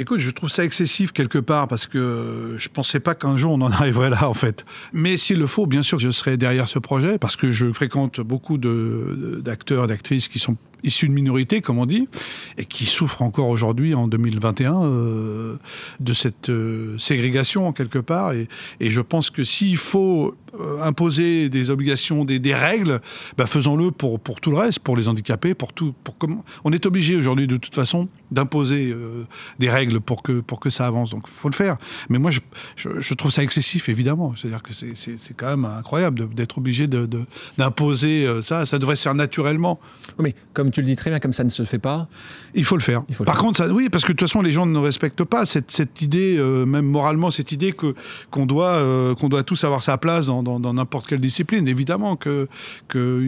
Écoute, 0.00 0.20
je 0.20 0.30
trouve 0.30 0.48
ça 0.48 0.64
excessif 0.64 1.10
quelque 1.10 1.38
part 1.38 1.66
parce 1.66 1.88
que 1.88 2.54
je 2.56 2.68
pensais 2.68 3.00
pas 3.00 3.16
qu'un 3.16 3.36
jour 3.36 3.52
on 3.52 3.60
en 3.62 3.72
arriverait 3.72 4.10
là 4.10 4.28
en 4.28 4.34
fait. 4.34 4.64
Mais 4.92 5.16
s'il 5.16 5.40
le 5.40 5.48
faut, 5.48 5.66
bien 5.66 5.82
sûr, 5.82 5.98
je 5.98 6.10
serai 6.10 6.36
derrière 6.36 6.68
ce 6.68 6.78
projet 6.78 7.18
parce 7.18 7.34
que 7.34 7.50
je 7.50 7.72
fréquente 7.72 8.20
beaucoup 8.20 8.58
d'acteurs, 8.58 9.88
d'actrices 9.88 10.28
qui 10.28 10.38
sont 10.38 10.56
issus 10.84 11.08
de 11.08 11.12
minorités, 11.12 11.60
comme 11.60 11.78
on 11.78 11.86
dit, 11.86 12.08
et 12.56 12.64
qui 12.64 12.86
souffrent 12.86 13.22
encore 13.22 13.48
aujourd'hui 13.48 13.94
en 13.94 14.06
2021 14.06 14.84
euh, 14.84 15.56
de 15.98 16.12
cette 16.12 16.50
euh, 16.50 16.96
ségrégation 16.98 17.72
quelque 17.72 17.98
part. 17.98 18.32
Et, 18.32 18.48
et 18.78 18.90
je 18.90 19.00
pense 19.00 19.30
que 19.30 19.42
s'il 19.42 19.76
faut 19.76 20.28
euh, 20.28 20.47
imposer 20.82 21.48
des 21.48 21.70
obligations, 21.70 22.24
des, 22.24 22.38
des 22.38 22.54
règles, 22.54 23.00
bah, 23.36 23.46
faisons-le 23.46 23.90
pour, 23.90 24.18
pour 24.20 24.40
tout 24.40 24.50
le 24.50 24.56
reste, 24.56 24.80
pour 24.80 24.96
les 24.96 25.08
handicapés, 25.08 25.54
pour 25.54 25.72
tout. 25.72 25.94
Pour 26.04 26.16
comment... 26.18 26.44
On 26.64 26.72
est 26.72 26.86
obligé 26.86 27.16
aujourd'hui 27.16 27.46
de 27.46 27.56
toute 27.56 27.74
façon 27.74 28.08
d'imposer 28.30 28.90
euh, 28.92 29.24
des 29.58 29.70
règles 29.70 30.00
pour 30.00 30.22
que, 30.22 30.40
pour 30.40 30.60
que 30.60 30.70
ça 30.70 30.86
avance. 30.86 31.10
Donc 31.10 31.24
il 31.26 31.32
faut 31.32 31.48
le 31.48 31.54
faire. 31.54 31.76
Mais 32.08 32.18
moi, 32.18 32.30
je, 32.30 32.40
je, 32.76 32.88
je 33.00 33.14
trouve 33.14 33.30
ça 33.30 33.42
excessif, 33.42 33.88
évidemment. 33.88 34.34
C'est-à-dire 34.36 34.62
que 34.62 34.72
c'est- 34.72 34.92
c'est 34.94 35.16
c'est 35.18 35.34
quand 35.36 35.48
même 35.48 35.64
incroyable 35.64 36.28
d'être 36.34 36.58
obligé 36.58 36.86
de- 36.86 37.06
de- 37.06 37.24
d'imposer 37.58 38.26
euh, 38.26 38.40
ça. 38.42 38.66
Ça 38.66 38.78
devrait 38.78 38.96
se 38.96 39.02
faire 39.02 39.14
naturellement. 39.14 39.78
Oui, 40.18 40.24
Mais 40.24 40.34
comme 40.52 40.70
tu 40.70 40.80
le 40.80 40.86
dis 40.86 40.96
très 40.96 41.10
bien, 41.10 41.18
comme 41.20 41.32
ça 41.32 41.44
ne 41.44 41.48
se 41.50 41.64
fait 41.64 41.78
pas, 41.78 42.08
Il 42.54 42.64
faut 42.64 42.76
le 42.76 42.82
faire. 42.82 43.02
Il 43.08 43.14
faut 43.14 43.24
le 43.24 43.26
Par 43.26 43.36
faire. 43.36 43.44
contre, 43.44 43.58
ça, 43.58 43.68
oui, 43.68 43.88
parce 43.88 44.04
que 44.04 44.12
de 44.12 44.16
toute 44.16 44.28
façon, 44.28 44.42
les 44.42 44.50
gens 44.50 44.66
ne 44.66 44.78
respectent 44.78 45.24
pas 45.24 45.44
cette, 45.44 45.70
cette 45.70 46.00
idée, 46.02 46.36
euh, 46.38 46.64
même 46.66 46.86
moralement, 46.86 47.30
cette 47.30 47.52
idée 47.52 47.72
que 47.72 47.94
qu'on 48.30 48.46
doit 48.46 48.68
euh, 48.70 49.14
qu'on 49.14 49.28
doit 49.28 49.42
tous 49.42 49.64
avoir 49.64 49.82
sa 49.82 49.98
place 49.98 50.26
dans 50.26 50.42
dans- 50.42 50.47
dans 50.58 50.74
n'importe 50.74 51.06
quelle 51.08 51.20
discipline. 51.20 51.68
Évidemment 51.68 52.16
qu'il 52.16 52.48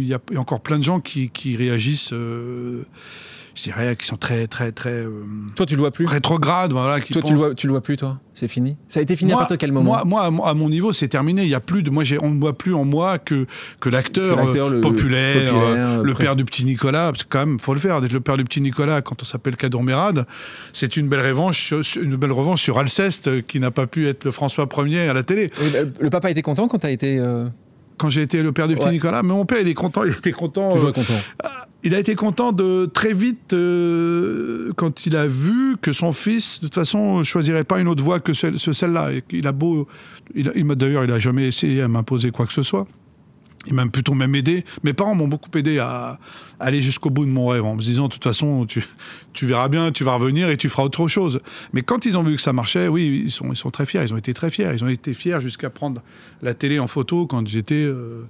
y 0.03 0.15
a 0.15 0.21
encore 0.37 0.61
plein 0.61 0.79
de 0.79 0.85
gens 0.85 1.01
qui, 1.01 1.29
qui 1.31 1.57
réagissent, 1.57 2.13
euh, 2.13 2.85
je 3.61 3.71
dirais, 3.71 3.97
qui 3.97 4.07
sont 4.07 4.17
très 4.17 4.47
très 4.47 4.73
très 4.73 4.91
euh, 4.91 5.11
toi 5.55 5.67
tu 5.67 5.75
le 5.75 5.81
vois 5.81 5.91
plus. 5.91 6.07
rétrogrades, 6.07 6.73
voilà. 6.73 7.01
Qui 7.01 7.13
Toi 7.13 7.23
tu 7.23 7.33
le 7.33 7.39
vois, 7.39 7.55
tu 7.55 7.67
le 7.67 7.73
vois 7.73 7.83
plus, 7.83 7.97
toi. 7.97 8.19
C'est 8.35 8.49
fini. 8.49 8.77
Ça 8.89 9.01
a 9.01 9.03
été 9.03 9.17
fini 9.17 9.33
à 9.33 9.37
partir 9.37 9.57
de 9.57 9.61
quel 9.61 9.71
moment 9.73 10.03
moi, 10.05 10.31
moi, 10.31 10.49
à 10.49 10.55
mon- 10.55 10.71
niveau, 10.71 10.93
c'est 10.95 11.09
terminé. 11.09 11.43
Il 11.43 11.49
y 11.49 11.55
a 11.55 11.61
plus 11.61 11.83
de 11.83 11.91
moi. 11.91 12.05
On 12.23 12.31
ne 12.31 12.41
voit 12.41 12.57
plus 12.57 12.73
en 12.75 12.85
moi 12.85 13.19
que 13.19 13.47
que 13.81 13.89
l'acteur 13.91 14.39
euh, 14.39 14.71
le- 14.71 14.81
populaire, 14.81 15.53
euh, 15.55 16.03
le 16.03 16.13
pré- 16.15 16.25
père 16.25 16.37
du 16.37 16.45
petit 16.47 16.65
Nicolas. 16.65 17.13
Parce 17.13 17.25
que 17.25 17.29
quand 17.29 17.41
même, 17.47 17.59
faut 17.59 17.75
le 17.75 17.81
faire. 17.81 18.01
D'être 18.01 18.13
le 18.15 18.21
père 18.21 18.37
du 18.39 18.45
petit 18.45 18.61
Nicolas 18.63 19.03
quand 19.03 19.21
on 19.23 19.27
s'appelle 19.27 19.57
Cadour 19.57 19.83
Mérade, 19.83 20.27
c'est 20.73 20.97
une 20.97 21.09
belle 21.09 21.21
revanche, 21.27 21.75
une 22.01 22.17
belle 22.17 22.33
revanche 22.33 22.63
sur 22.63 22.79
Alceste 22.79 23.29
euh, 23.29 23.41
qui 23.47 23.61
n'a 23.61 23.71
pas 23.71 23.87
pu 23.87 24.07
être 24.09 24.25
le 24.25 24.31
François 24.31 24.67
Ier 24.87 25.09
à 25.09 25.13
la 25.13 25.23
télé. 25.23 25.51
Bah, 25.73 25.81
Le 26.01 26.09
papa 26.11 26.31
était 26.31 26.43
content 26.43 26.67
quand 26.69 26.79
tu 26.79 26.87
as 26.87 26.91
été. 26.91 27.19
euh, 27.19 27.47
Quand 27.99 28.09
j'ai 28.09 28.23
été 28.23 28.43
le 28.43 28.53
père 28.53 28.69
du 28.69 28.75
petit 28.77 28.87
Ouais. 28.87 28.93
Nicolas, 28.93 29.23
mais 29.23 29.35
mon 29.35 29.45
père, 29.45 29.61
il 29.61 29.69
est 29.69 29.75
content. 29.75 30.05
Il 30.05 30.13
était 30.13 30.33
content. 30.33 30.73
toujours 30.73 30.89
euh, 30.89 30.93
content. 30.93 31.13
Il 31.83 31.95
a 31.95 31.99
été 31.99 32.15
content 32.15 32.53
de 32.53 32.87
très 32.87 33.13
vite 33.15 33.53
euh, 33.55 34.73
quand 34.77 35.07
il 35.07 35.17
a 35.17 35.27
vu 35.27 35.77
que 35.81 35.93
son 35.93 36.13
fils, 36.13 36.61
de 36.61 36.67
toute 36.67 36.75
façon, 36.75 37.23
choisirait 37.23 37.65
pas 37.65 37.81
une 37.81 37.89
autre 37.89 38.03
voie 38.03 38.21
que 38.21 38.33
celle, 38.33 38.59
ce- 38.59 38.73
celle-là. 38.73 39.11
Il, 39.33 39.47
a- 39.47 39.53
d'ailleurs, 40.75 41.05
il 41.05 41.11
a 41.13 41.19
jamais 41.19 41.47
essayé 41.49 41.83
à 41.83 41.89
m'imposer 41.89 42.31
quoi 42.31 42.47
que 42.47 42.53
ce 42.53 42.63
soit. 42.63 42.87
Il 43.67 43.75
m'a 43.75 43.87
plutôt 43.87 44.15
même 44.15 44.35
aidé. 44.35 44.65
Mes 44.85 44.95
parents 44.95 45.15
m'ont 45.15 45.29
beaucoup 45.29 45.51
aidé 45.57 45.79
à 45.79 46.19
aller 46.61 46.81
jusqu'au 46.81 47.11
bout 47.11 47.27
de 47.27 47.31
mon 47.31 47.47
rêve 47.49 47.65
en 47.65 47.75
me 47.77 47.83
disant, 47.83 48.09
de 48.09 48.13
toute 48.15 48.25
façon, 48.25 48.65
tu, 48.67 48.83
verras 49.47 49.69
bien, 49.69 49.93
tu 49.93 50.03
vas 50.03 50.15
revenir 50.15 50.49
et 50.49 50.57
tu 50.57 50.71
feras 50.71 50.83
autre 50.85 51.09
chose. 51.09 51.41
Mais 51.75 51.83
quand 51.83 52.07
ils 52.07 52.17
ont 52.17 52.23
vu 52.23 52.37
que 52.37 52.41
ça 52.43 52.55
marchait, 52.55 52.89
oui, 52.89 53.23
ils 53.25 53.31
sont, 53.31 53.51
ils 53.53 53.57
sont 53.57 53.71
très 53.71 53.85
fiers. 53.85 54.01
Ils 54.03 54.15
ont 54.15 54.17
été 54.17 54.33
très 54.33 54.51
fiers. 54.51 54.71
Ils 54.75 54.83
ont 54.83 54.89
été 54.89 55.13
fiers 55.13 55.41
jusqu'à 55.43 55.69
prendre 55.69 56.01
la 56.41 56.55
télé 56.55 56.79
en 56.79 56.89
photo 56.89 57.27
quand 57.27 57.47
j'étais 57.47 57.75
euh, 57.85 58.23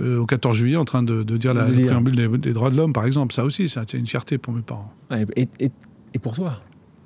euh, 0.00 0.18
au 0.18 0.26
14 0.26 0.56
juillet 0.56 0.76
en 0.76 0.84
train 0.84 1.02
de, 1.02 1.22
de 1.22 1.36
dire 1.36 1.54
la, 1.54 1.64
De 1.66 1.70
le 1.72 1.76
lire. 1.78 1.86
préambule 1.88 2.16
des, 2.16 2.28
des 2.38 2.52
droits 2.52 2.70
de 2.70 2.76
l'homme, 2.76 2.92
par 2.92 3.04
exemple. 3.06 3.32
Ça 3.34 3.44
aussi, 3.44 3.68
c'est 3.68 3.92
une 3.94 4.06
fierté 4.06 4.38
pour 4.38 4.52
mes 4.52 4.62
parents. 4.62 4.92
Ouais, 5.10 5.26
et, 5.36 5.48
et- 5.60 5.70
et 6.14 6.18
pour 6.18 6.32
toi? 6.34 6.60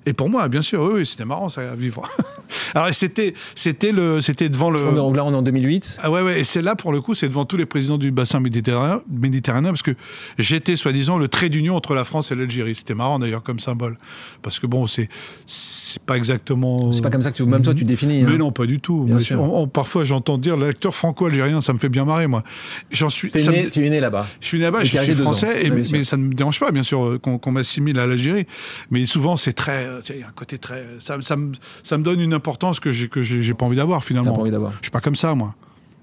Et 0.07 0.13
pour 0.13 0.29
moi, 0.29 0.49
bien 0.49 0.63
sûr, 0.63 0.83
oui, 0.83 0.91
oui, 1.01 1.07
c'était 1.07 1.25
marrant 1.25 1.49
ça 1.49 1.61
à 1.73 1.75
vivre. 1.77 2.03
Alors 2.75 2.93
c'était 2.93 3.35
c'était 3.55 3.93
le 3.93 4.21
c'était 4.21 4.49
devant 4.49 4.71
le. 4.71 4.81
Donc 4.81 5.17
là 5.17 5.25
on 5.25 5.33
est 5.33 5.37
en 5.37 5.43
2008. 5.43 5.99
Ah 6.03 6.11
ouais 6.11 6.23
ouais 6.23 6.41
et 6.41 6.45
c'est 6.45 6.61
là 6.63 6.75
pour 6.77 6.93
le 6.93 7.01
coup 7.01 7.15
c'est 7.15 7.29
devant 7.29 7.45
tous 7.45 7.57
les 7.57 7.67
présidents 7.67 7.99
du 7.99 8.11
bassin 8.11 8.41
méditerranéen, 8.41 9.01
méditerranéen 9.11 9.71
parce 9.71 9.83
que 9.83 9.93
j'étais 10.39 10.77
soi-disant 10.77 11.19
le 11.19 11.29
trait 11.29 11.49
d'union 11.49 11.77
entre 11.77 11.95
la 11.95 12.05
France 12.05 12.31
et 12.33 12.35
l'Algérie. 12.35 12.75
C'était 12.75 12.95
marrant 12.95 13.19
d'ailleurs 13.19 13.43
comme 13.43 13.59
symbole 13.59 13.97
parce 14.43 14.59
que 14.59 14.67
bon 14.67 14.87
c'est 14.87 15.09
c'est 15.47 16.03
pas 16.03 16.17
exactement. 16.17 16.93
C'est 16.93 17.03
pas 17.03 17.11
comme 17.11 17.23
ça 17.23 17.31
que 17.31 17.37
tu, 17.37 17.45
même 17.45 17.63
toi 17.63 17.75
tu 17.75 17.85
définis. 17.85 18.23
Mais 18.23 18.33
hein. 18.35 18.39
non 18.39 18.53
pas 18.53 18.67
du 18.67 18.81
tout. 18.81 19.05
Bien 19.05 19.15
Moi, 19.15 19.21
sûr. 19.23 19.41
on- 19.41 19.63
on- 19.63 19.69
parfois 19.69 20.05
j'entends 20.05 20.39
dire 20.39 20.57
l'acteur 20.57 20.95
franco-algérien 20.95 21.61
ça 21.61 21.73
me 21.73 21.79
fait 21.79 21.89
bien 21.91 22.05
marrer 22.05 22.27
moi. 22.27 22.43
J'en 22.91 23.09
suis. 23.09 23.31
Me- 23.35 23.51
né, 23.51 23.71
tu 23.71 23.85
es 23.87 23.91
né 23.91 24.01
là-bas. 24.01 24.27
je 24.41 24.47
suis 24.47 24.59
là-bas, 24.59 24.83
Et 24.83 24.87
je 24.87 24.99
suis 24.99 25.15
français, 25.15 25.67
et, 25.67 25.71
mais 25.71 26.05
ça 26.05 26.17
ne 26.17 26.25
me 26.25 26.33
dérange 26.33 26.59
pas, 26.61 26.71
bien 26.71 26.83
sûr, 26.83 27.05
euh, 27.05 27.19
qu'on 27.19 27.39
qu'on 27.39 27.53
m'assimile 27.53 27.99
à 27.99 28.07
l'Algérie. 28.07 28.47
Mais 28.91 29.05
souvent, 29.07 29.37
c'est 29.37 29.53
très. 29.53 29.87
Euh, 29.93 30.01
Il 30.11 30.21
y 30.21 30.23
a 30.23 30.29
un 30.29 30.33
côté 30.33 30.59
très. 30.59 30.85
Ça, 30.99 31.21
ça, 31.21 31.37
me, 31.37 31.53
ça 31.83 31.99
me 31.99 32.03
donne 32.03 32.21
une 32.21 32.35
importance 32.35 32.81
que 32.81 32.91
j'ai 32.93 33.09
que 33.09 33.23
j'ai 33.23 33.43
j'ai 33.43 33.55
pas 33.55 33.67
envie 33.67 33.77
d'avoir, 33.77 34.05
finalement. 34.05 34.33
pas 34.35 34.41
envie 34.41 34.51
d'avoir. 34.51 34.73
Je 34.81 34.85
suis 34.85 34.91
pas 34.91 35.01
comme 35.01 35.17
ça, 35.17 35.35
moi. 35.35 35.55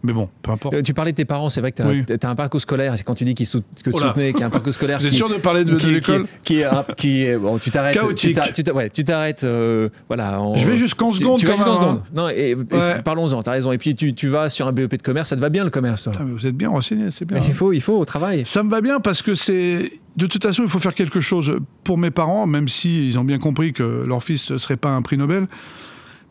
Mais 0.01 0.13
bon, 0.13 0.29
peu 0.41 0.51
importe. 0.51 0.75
Euh, 0.75 0.81
Tu 0.81 0.93
parlais 0.93 1.11
de 1.11 1.17
tes 1.17 1.25
parents, 1.25 1.49
c'est 1.49 1.59
vrai 1.59 1.71
que 1.71 1.77
tu 1.77 1.81
as, 1.83 1.87
Oui. 1.87 2.03
un 2.23 2.35
parcours 2.35 2.61
scolaire. 2.61 2.93
C'est 2.97 3.03
quand 3.03 3.15
tu 3.15 3.25
dis 3.25 3.33
qu'ils 3.35 3.45
sou- 3.45 3.61
que 3.61 3.89
tu 3.89 3.91
Oh 3.93 3.99
là. 3.99 4.07
soutenais, 4.07 4.31
qu'il 4.31 4.39
y 4.39 4.43
a 4.43 4.47
un 4.47 4.49
parcours 4.49 4.71
scolaire. 4.71 4.99
Qui- 4.99 5.09
sûr 5.15 5.27
de 5.29 5.35
parler 5.35 5.65
de, 5.65 5.75
l'école 5.87 6.25
qui 6.43 6.63
qui 6.97 7.23
est- 7.23 7.37
bon, 7.37 7.57
tu 7.59 7.69
t'arrêtes, 7.69 7.95
tu 7.95 7.99
Chaotique. 8.33 8.63
tu 8.65 8.71
ouais, 8.71 8.89
tu 8.89 9.03
t'arrêtes, 9.03 9.43
euh, 9.43 9.89
voilà. 10.07 10.39
en- 10.41 10.55
Je 10.55 10.65
vais 10.65 10.77
jusqu'en 10.77 11.09
tu- 11.09 11.17
seconde, 11.17 11.39
tu 11.39 11.45
vas 11.45 11.55
quand 11.55 11.65
même, 11.65 11.75
seconde. 11.75 12.03
Non, 12.15 12.29
et, 12.29 12.55
parlons-en. 13.03 13.43
T'as 13.43 13.51
raison. 13.51 13.71
Et 13.73 13.77
puis 13.77 13.93
tu, 13.95 14.13
tu 14.13 14.27
vas 14.29 14.49
sur 14.49 14.67
un 14.67 14.71
BEP 14.71 14.95
de 14.97 15.01
commerce, 15.03 15.29
ça 15.29 15.35
te 15.35 15.41
va 15.41 15.49
bien 15.49 15.63
le 15.65 15.69
commerce. 15.69 16.03
toi. 16.03 16.13
Putain, 16.13 16.23
mais 16.25 16.31
Vous 16.33 16.47
êtes 16.47 16.55
bien 16.55 16.69
renseigné, 16.69 17.11
c'est 17.11 17.25
bien. 17.25 17.39
Mais 17.39 17.45
il 17.45 17.53
faut, 17.53 17.73
il 17.73 17.81
faut 17.81 17.97
au 17.97 18.05
travail. 18.05 18.43
Ça 18.45 18.63
me 18.63 18.69
va 18.69 18.79
bien 18.81 18.99
parce 18.99 19.21
que 19.21 19.35
c'est. 19.35 19.91
De 20.15 20.25
toute 20.27 20.43
façon, 20.43 20.63
il 20.63 20.69
faut 20.69 20.79
faire 20.79 20.93
quelque 20.95 21.19
chose. 21.21 21.57
Pour 21.83 21.97
mes 21.97 22.11
parents, 22.11 22.45
même 22.47 22.67
si 22.67 23.07
ils 23.07 23.17
ont 23.19 23.23
bien 23.23 23.37
compris 23.39 23.73
que 23.73 24.05
leur 24.07 24.23
fils 24.23 24.51
ne 24.51 24.57
serait 24.57 24.75
pas 24.77 24.89
un 24.89 25.01
prix 25.01 25.17
Nobel, 25.17 25.47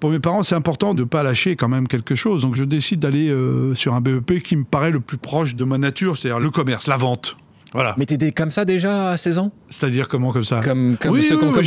pour 0.01 0.11
mes 0.11 0.19
parents, 0.21 0.43
c'est 0.43 0.55
important 0.55 0.95
de 0.95 1.01
ne 1.01 1.07
pas 1.07 1.23
lâcher 1.23 1.57
quand 1.57 1.69
même 1.69 1.89
quelque 1.89 2.15
chose. 2.15 2.43
Donc 2.43 2.55
je 2.55 2.65
décide 2.65 3.01
d'aller 3.01 3.29
euh, 3.31 3.75
sur 3.75 3.95
un 3.95 4.01
BEP 4.01 4.43
qui 4.43 4.57
me 4.57 4.65
paraît 4.65 4.91
le 4.91 5.01
plus 5.01 5.19
proche 5.19 5.55
de 5.57 5.65
ma 5.65 5.79
nature, 5.79 6.17
c'est-à-dire 6.17 6.39
le 6.41 6.51
commerce, 6.51 6.87
la 6.87 6.97
vente. 6.97 7.37
Voilà. 7.75 7.95
Mais 7.99 8.07
t'étais 8.07 8.33
comme 8.33 8.51
ça 8.51 8.65
déjà 8.65 9.11
à 9.11 9.17
16 9.19 9.39
ans? 9.41 9.53
C'est-à-dire 9.69 10.09
comment 10.09 10.33
comme 10.33 10.43
ça? 10.45 10.61
Comme, 10.65 10.97
comme 10.99 11.11
Oui, 11.13 11.23
ceux 11.23 11.35
oui, 11.35 11.41
qu'on 11.41 11.49
oui, 11.49 11.53
comme 11.53 11.65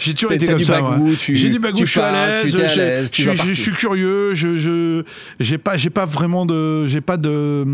j'ai- 0.00 0.14
toujours 0.14 0.32
été 0.32 0.46
comme 0.46 0.56
du 0.58 0.64
ça. 0.64 0.80
J'ai 1.28 1.50
du 1.50 1.60
bagou, 1.60 1.76
tu 1.78 1.86
je 1.86 1.90
suis 1.92 2.00
à 2.00 2.10
l'aise, 2.42 3.10
je, 3.14 3.30
je- 3.32 3.34
je 3.44 3.52
suis 3.52 3.70
curieux, 3.72 4.34
je, 4.34 4.56
je 4.58 5.04
j'ai 5.38 5.58
pas 5.58 5.76
j'ai 5.76 5.90
pas 5.90 6.04
vraiment 6.04 6.46
de 6.46 6.86
j'ai 6.88 7.00
pas 7.00 7.16
de 7.16 7.64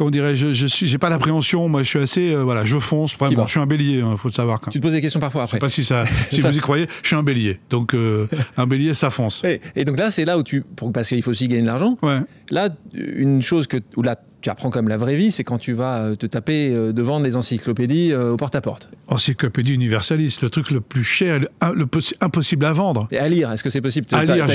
comment 0.00 0.10
dirais-je, 0.10 0.54
je 0.54 0.66
suis 0.66 0.88
j'ai 0.88 0.96
pas 0.96 1.10
d'appréhension, 1.10 1.68
moi 1.68 1.82
je 1.82 1.88
suis 1.88 1.98
assez 1.98 2.32
euh, 2.32 2.42
voilà, 2.42 2.64
je 2.64 2.78
fonce 2.78 3.14
vraiment, 3.18 3.44
je 3.46 3.50
suis 3.50 3.60
un 3.60 3.66
bélier, 3.66 3.98
il 3.98 4.16
faut 4.16 4.28
le 4.28 4.32
savoir 4.32 4.58
quand. 4.58 4.70
Tu 4.70 4.78
te 4.80 4.82
poses 4.82 4.94
des 4.94 5.02
questions 5.02 5.20
parfois 5.20 5.42
Je 5.44 5.50
sais 5.50 5.56
après. 5.56 5.66
pas 5.66 5.68
si 5.68 5.84
ça 5.84 6.04
si 6.30 6.40
Ça- 6.40 6.50
vous 6.50 6.56
y 6.56 6.60
croyez, 6.60 6.86
je 7.02 7.08
suis 7.08 7.16
un 7.16 7.22
bélier. 7.22 7.60
Donc 7.68 7.92
euh, 7.94 8.26
un 8.56 8.66
bélier 8.66 8.94
ça 8.94 9.10
fonce. 9.10 9.44
Et, 9.44 9.60
et 9.76 9.84
donc 9.84 9.98
là, 9.98 10.10
c'est 10.10 10.24
là 10.24 10.38
où 10.38 10.42
tu. 10.42 10.62
pour- 10.62 10.90
parce 10.90 11.08
qu'il 11.08 11.22
faut 11.22 11.32
aussi 11.32 11.48
gagner 11.48 11.62
de 11.62 11.66
l'argent. 11.66 11.98
Ouais. 12.02 12.20
Là, 12.50 12.70
une 12.94 13.42
chose 13.42 13.66
que, 13.66 13.76
où 13.96 14.02
là, 14.02 14.16
tu 14.40 14.50
apprends 14.50 14.70
comme 14.70 14.88
la 14.88 14.96
vraie 14.96 15.16
vie, 15.16 15.30
c'est 15.30 15.44
quand 15.44 15.58
tu 15.58 15.72
vas 15.72 15.98
euh, 15.98 16.14
te 16.14 16.26
taper 16.26 16.72
euh, 16.74 16.92
devant 16.92 17.20
des 17.20 17.36
encyclopédies 17.36 18.12
euh, 18.12 18.32
au 18.32 18.36
porte-à-porte. 18.36 18.88
Encyclopédie 19.08 19.74
universaliste, 19.74 20.42
le 20.42 20.50
truc 20.50 20.70
le 20.70 20.80
plus 20.80 21.04
cher, 21.04 21.40
le, 21.40 21.48
le 21.74 21.84
possi- 21.86 22.14
impossible 22.20 22.64
à 22.64 22.72
vendre. 22.72 23.08
Et 23.10 23.18
à 23.18 23.28
lire, 23.28 23.50
est-ce 23.52 23.62
que 23.62 23.70
c'est 23.70 23.80
possible 23.80 24.06
À 24.12 24.24
lire, 24.24 24.46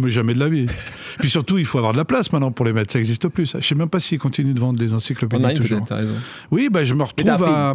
mais 0.00 0.10
jamais 0.10 0.34
de 0.34 0.38
la 0.40 0.48
vie. 0.48 0.66
Puis 1.18 1.28
surtout, 1.30 1.58
il 1.58 1.64
faut 1.64 1.78
avoir 1.78 1.92
de 1.92 1.98
la 1.98 2.04
place 2.04 2.32
maintenant 2.32 2.50
pour 2.52 2.64
les 2.64 2.72
mettre. 2.72 2.92
Ça 2.92 2.98
n'existe 2.98 3.28
plus. 3.28 3.46
Ça. 3.46 3.58
Je 3.60 3.66
sais 3.66 3.74
même 3.74 3.88
pas 3.88 4.00
s'ils 4.00 4.18
continuent 4.18 4.54
de 4.54 4.60
vendre 4.60 4.78
des 4.78 4.94
encyclopédies 4.94 5.44
Online, 5.44 5.56
toujours. 5.56 5.86
raison. 5.90 6.14
Oui, 6.50 6.68
bah, 6.70 6.84
je 6.84 6.94
me 6.94 7.02
retrouve 7.02 7.42
à. 7.44 7.74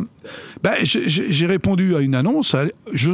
Bah, 0.63 0.71
j'ai- 0.83 1.45
répondu 1.47 1.95
à 1.95 1.99
une 1.99 2.15
annonce. 2.15 2.55
à- 2.55 2.65
Je, 2.93 3.11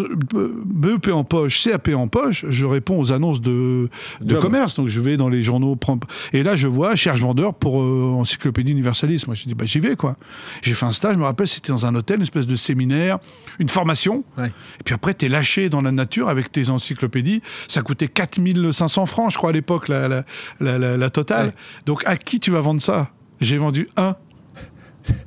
BEP 0.66 1.08
en 1.12 1.24
poche, 1.24 1.64
CAP 1.64 1.90
en 1.96 2.08
poche. 2.08 2.46
Je 2.50 2.66
réponds 2.66 3.00
aux 3.00 3.12
annonces 3.12 3.42
de, 3.42 3.90
de 4.22 4.36
commerce. 4.36 4.76
Donc 4.76 4.88
je 4.90 5.02
vais 5.02 5.18
dans 5.18 5.30
les 5.30 5.44
journaux. 5.44 5.76
prendre- 5.76 6.08
Et 6.34 6.44
là, 6.44 6.56
je 6.56 6.68
vois 6.68 6.96
cherche 6.96 7.20
vendeur 7.22 7.54
pour 7.54 7.82
euh, 7.82 8.12
encyclopédie 8.16 8.43
universaliste. 8.52 9.28
Moi, 9.28 9.36
je 9.36 9.46
dis 9.46 9.54
bah, 9.56 9.66
j'y 9.66 9.80
vais 9.80 9.96
quoi. 9.96 10.18
J'ai 10.62 10.74
fait 10.74 10.86
un 10.86 10.92
stage. 10.92 11.14
Je 11.14 11.20
me 11.20 11.24
rappelle, 11.24 11.48
c'était 11.48 11.72
dans 11.72 11.86
un 11.86 11.96
hôtel, 11.96 12.18
une 12.18 12.24
espèce 12.24 12.48
de 12.48 12.56
séminaire, 12.56 13.20
une 13.60 13.70
formation. 13.70 14.24
Ouais. 14.38 14.48
Et 14.80 14.84
puis 14.84 14.94
après, 14.96 15.14
tu 15.14 15.26
es 15.26 15.30
lâché 15.30 15.70
dans 15.70 15.82
la 15.82 15.92
nature 15.92 16.30
avec 16.30 16.52
tes 16.52 16.70
encyclopédies. 16.70 17.42
Ça 17.68 17.82
coûtait 17.82 18.08
4500 18.08 19.06
francs, 19.06 19.32
je 19.32 19.38
crois, 19.38 19.52
à 19.52 19.54
l'époque, 19.54 19.88
la, 19.88 20.08
la, 20.08 20.24
la, 20.60 20.78
la- 20.78 20.98
la 20.98 21.10
totale. 21.10 21.48
Ouais. 21.48 21.54
Donc, 21.86 22.04
à 22.06 22.18
qui 22.18 22.40
tu 22.40 22.52
vas 22.52 22.62
vendre 22.62 22.82
ça? 22.82 23.10
J'ai 23.42 23.58
vendu 23.58 23.90
un. 23.98 24.16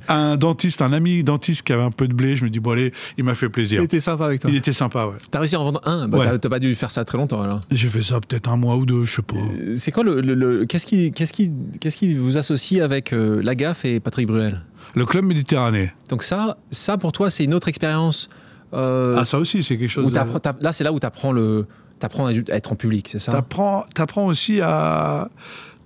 Un 0.07 0.37
dentiste, 0.37 0.81
un 0.81 0.93
ami 0.93 1.23
dentiste 1.23 1.63
qui 1.65 1.73
avait 1.73 1.83
un 1.83 1.91
peu 1.91 2.07
de 2.07 2.13
blé. 2.13 2.35
Je 2.35 2.43
me 2.45 2.49
dis, 2.49 2.59
bon, 2.59 2.71
allez, 2.71 2.91
il 3.17 3.23
m'a 3.23 3.35
fait 3.35 3.49
plaisir. 3.49 3.81
Il 3.81 3.85
était 3.85 3.99
sympa 3.99 4.25
avec 4.25 4.39
toi. 4.41 4.49
Il 4.49 4.55
était 4.55 4.71
sympa, 4.73 5.05
ouais. 5.07 5.15
T'as 5.31 5.39
réussi 5.39 5.55
à 5.55 5.59
en 5.59 5.65
vendre 5.65 5.81
un 5.85 6.07
bah, 6.07 6.17
Ouais. 6.19 6.39
t'as- 6.39 6.49
pas 6.49 6.59
dû 6.59 6.73
faire 6.75 6.91
ça 6.91 7.03
très 7.05 7.17
longtemps 7.17 7.41
alors. 7.41 7.61
J'ai 7.71 7.87
fait 7.89 8.01
ça 8.01 8.19
peut-être 8.21 8.49
un 8.49 8.57
mois 8.57 8.75
ou 8.77 8.85
deux, 8.85 9.05
je 9.05 9.15
sais 9.17 9.21
pas. 9.21 9.35
Euh, 9.35 9.73
C'est 9.75 9.91
quoi 9.91 10.03
le. 10.03 10.21
le- 10.21 10.33
le- 10.35 10.65
Qu'est-ce 10.65 10.85
qui, 10.85 11.11
qu'est-ce 11.11 11.33
qui, 11.33 11.51
qu'est-ce 11.79 11.97
qui 11.97 12.13
vous 12.15 12.37
associe 12.37 12.81
avec 12.81 13.13
euh, 13.13 13.41
Lagaffe 13.43 13.85
et 13.85 13.99
Patrick 13.99 14.27
Bruel? 14.27 14.61
Le 14.95 15.05
club 15.05 15.25
méditerranéen. 15.25 15.89
Donc, 16.09 16.23
ça, 16.23 16.57
ça 16.71 16.97
pour 16.97 17.11
toi, 17.11 17.29
c'est 17.29 17.43
une 17.43 17.53
autre 17.53 17.67
expérience. 17.67 18.29
euh, 18.73 19.15
Ah, 19.17 19.25
ça 19.25 19.37
aussi, 19.39 19.61
c'est 19.63 19.77
quelque 19.77 19.89
chose. 19.91 20.05
où 20.05 20.09
de- 20.09 20.13
t'apprends- 20.15 20.39
là, 20.61 20.71
c'est 20.71 20.83
là 20.83 20.91
où 20.93 20.99
tu 20.99 21.05
apprends, 21.05 21.31
le, 21.31 21.65
t'apprends 21.99 22.27
à 22.27 22.33
être 22.33 22.71
en 22.71 22.75
public, 22.75 23.07
c'est 23.11 23.19
ça? 23.19 23.31
T'apprends, 23.33 23.85
t'apprends 23.93 24.25
aussi 24.25 24.59
à. 24.61 25.29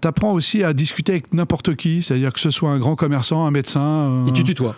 T'apprends 0.01 0.33
aussi 0.33 0.63
à 0.63 0.73
discuter 0.73 1.11
avec 1.13 1.33
n'importe 1.33 1.75
qui, 1.75 2.01
c'est-à-dire 2.03 2.33
que 2.33 2.39
ce 2.39 2.49
soit 2.49 2.71
un 2.71 2.79
grand 2.79 2.95
commerçant, 2.95 3.45
un 3.45 3.51
médecin. 3.51 3.81
euh, 3.81 4.25
Et 4.27 4.33
tu 4.33 4.43
tutoies. 4.43 4.75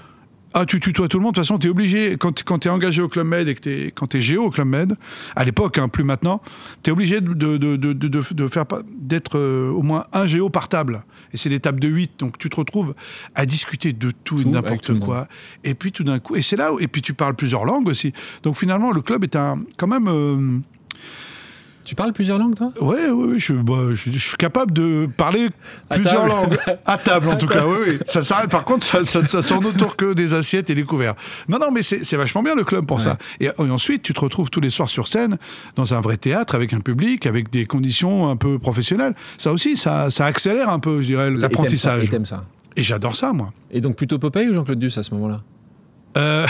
Ah, 0.55 0.67
tu 0.67 0.79
tutoies 0.79 1.07
tout 1.07 1.17
le 1.17 1.23
monde. 1.23 1.33
De 1.33 1.39
toute 1.39 1.45
façon, 1.47 1.57
tu 1.57 1.65
es 1.65 1.69
obligé, 1.71 2.15
quand, 2.17 2.43
quand 2.43 2.59
tu 2.59 2.67
es 2.67 2.71
engagé 2.71 3.01
au 3.01 3.07
Club 3.07 3.25
Med 3.25 3.47
et 3.47 3.55
que 3.55 3.61
tu 3.61 3.91
quand 3.95 4.05
tu 4.05 4.17
es 4.17 4.21
géo 4.21 4.43
au 4.43 4.49
Club 4.51 4.67
Med, 4.67 4.95
à 5.35 5.43
l'époque, 5.43 5.79
hein, 5.79 5.87
plus 5.87 6.03
maintenant, 6.03 6.41
tu 6.83 6.91
es 6.91 6.93
obligé 6.93 7.21
de, 7.21 7.33
de, 7.33 7.57
de, 7.57 7.75
de, 7.75 7.93
de- 7.93 8.33
de 8.33 8.47
faire 8.47 8.67
pas- 8.67 8.81
d'être 8.95 9.39
euh, 9.39 9.71
au 9.71 9.81
moins 9.81 10.05
un 10.13 10.27
géo 10.27 10.49
par 10.49 10.67
table. 10.67 11.05
Et 11.31 11.37
c'est 11.37 11.49
des 11.49 11.59
tables 11.59 11.79
de 11.79 11.87
8. 11.87 12.19
Donc 12.19 12.37
tu 12.37 12.49
te 12.51 12.55
retrouves 12.57 12.93
à 13.33 13.47
discuter 13.47 13.93
de 13.93 14.11
tout, 14.11 14.35
et 14.41 14.43
n'importe 14.51 14.85
quoi. 14.99 15.27
Et 15.63 15.73
puis 15.73 15.91
tout 15.91 16.03
d'un 16.03 16.19
coup, 16.19 16.35
et 16.35 16.43
c'est 16.43 16.55
là 16.57 16.71
où, 16.71 16.79
et 16.79 16.87
puis 16.87 17.01
tu 17.01 17.15
parles 17.15 17.33
plusieurs 17.35 17.65
langues 17.65 17.87
aussi. 17.87 18.13
Donc 18.43 18.55
finalement, 18.55 18.91
le 18.91 19.01
club 19.01 19.23
est 19.23 19.35
un, 19.35 19.59
quand 19.77 19.87
même. 19.87 20.07
euh, 20.07 20.59
Tu 21.83 21.95
parles 21.95 22.13
plusieurs 22.13 22.39
langues, 22.39 22.55
toi? 22.55 22.71
Ouais, 22.79 23.09
je, 23.37 23.53
bah, 23.53 23.89
je, 23.93 24.09
je 24.11 24.17
suis 24.17 24.37
capable 24.37 24.71
de 24.71 25.07
parler 25.17 25.49
À 25.89 25.95
plusieurs 25.95 26.27
table. 26.27 26.29
langues. 26.29 26.57
À 26.85 26.97
table, 26.97 27.27
en 27.27 27.35
tout 27.37 27.47
cas, 27.47 27.65
oui, 27.67 27.77
oui. 27.87 27.99
Ça 28.05 28.23
s'arrête, 28.23 28.49
par 28.49 28.63
contre, 28.63 28.85
ça, 28.85 29.03
ça, 29.03 29.25
ça 29.27 29.41
tourne 29.43 29.65
autour 29.65 29.97
que 29.97 30.13
des 30.13 30.33
assiettes 30.33 30.69
et 30.69 30.75
des 30.75 30.83
couverts. 30.83 31.15
Non, 31.49 31.57
non, 31.59 31.71
mais 31.71 31.81
c'est 31.81 32.15
vachement 32.15 32.41
bien 32.41 32.55
le 32.55 32.63
club 32.63 32.85
pour 32.85 33.01
ça. 33.01 33.17
Et, 33.41 33.45
et 33.45 33.51
ensuite, 33.69 34.01
tu 34.01 34.13
te 34.13 34.19
retrouves 34.21 34.49
tous 34.49 34.61
les 34.61 34.69
soirs 34.69 34.89
sur 34.89 35.07
scène, 35.09 35.37
dans 35.75 35.93
un 35.93 35.99
vrai 36.01 36.17
théâtre, 36.17 36.55
avec 36.55 36.71
un 36.73 36.79
public, 36.79 37.25
avec 37.25 37.49
des 37.51 37.65
conditions 37.65 38.29
un 38.29 38.35
peu 38.37 38.59
professionnelles. 38.59 39.13
Ça 39.37 39.51
aussi, 39.51 39.75
ça, 39.75 40.09
ça 40.09 40.25
accélère 40.25 40.69
un 40.69 40.79
peu, 40.79 41.01
je 41.01 41.07
dirais, 41.07 41.27
Et 41.27 41.31
t'aimes 41.31 41.41
ça, 41.41 41.47
l'apprentissage. 41.47 42.09
Et 42.13 42.25
ça. 42.25 42.45
Et 42.75 42.83
j'adore 42.83 43.15
ça, 43.15 43.33
moi. 43.33 43.51
Et 43.71 43.81
donc 43.81 43.95
plutôt 43.97 44.19
Popeye 44.19 44.47
ou 44.49 44.53
Jean-Claude 44.53 44.79
Duss 44.79 44.97
à 44.97 45.03
ce 45.03 45.13
moment-là? 45.15 45.41
Euh, 46.17 46.47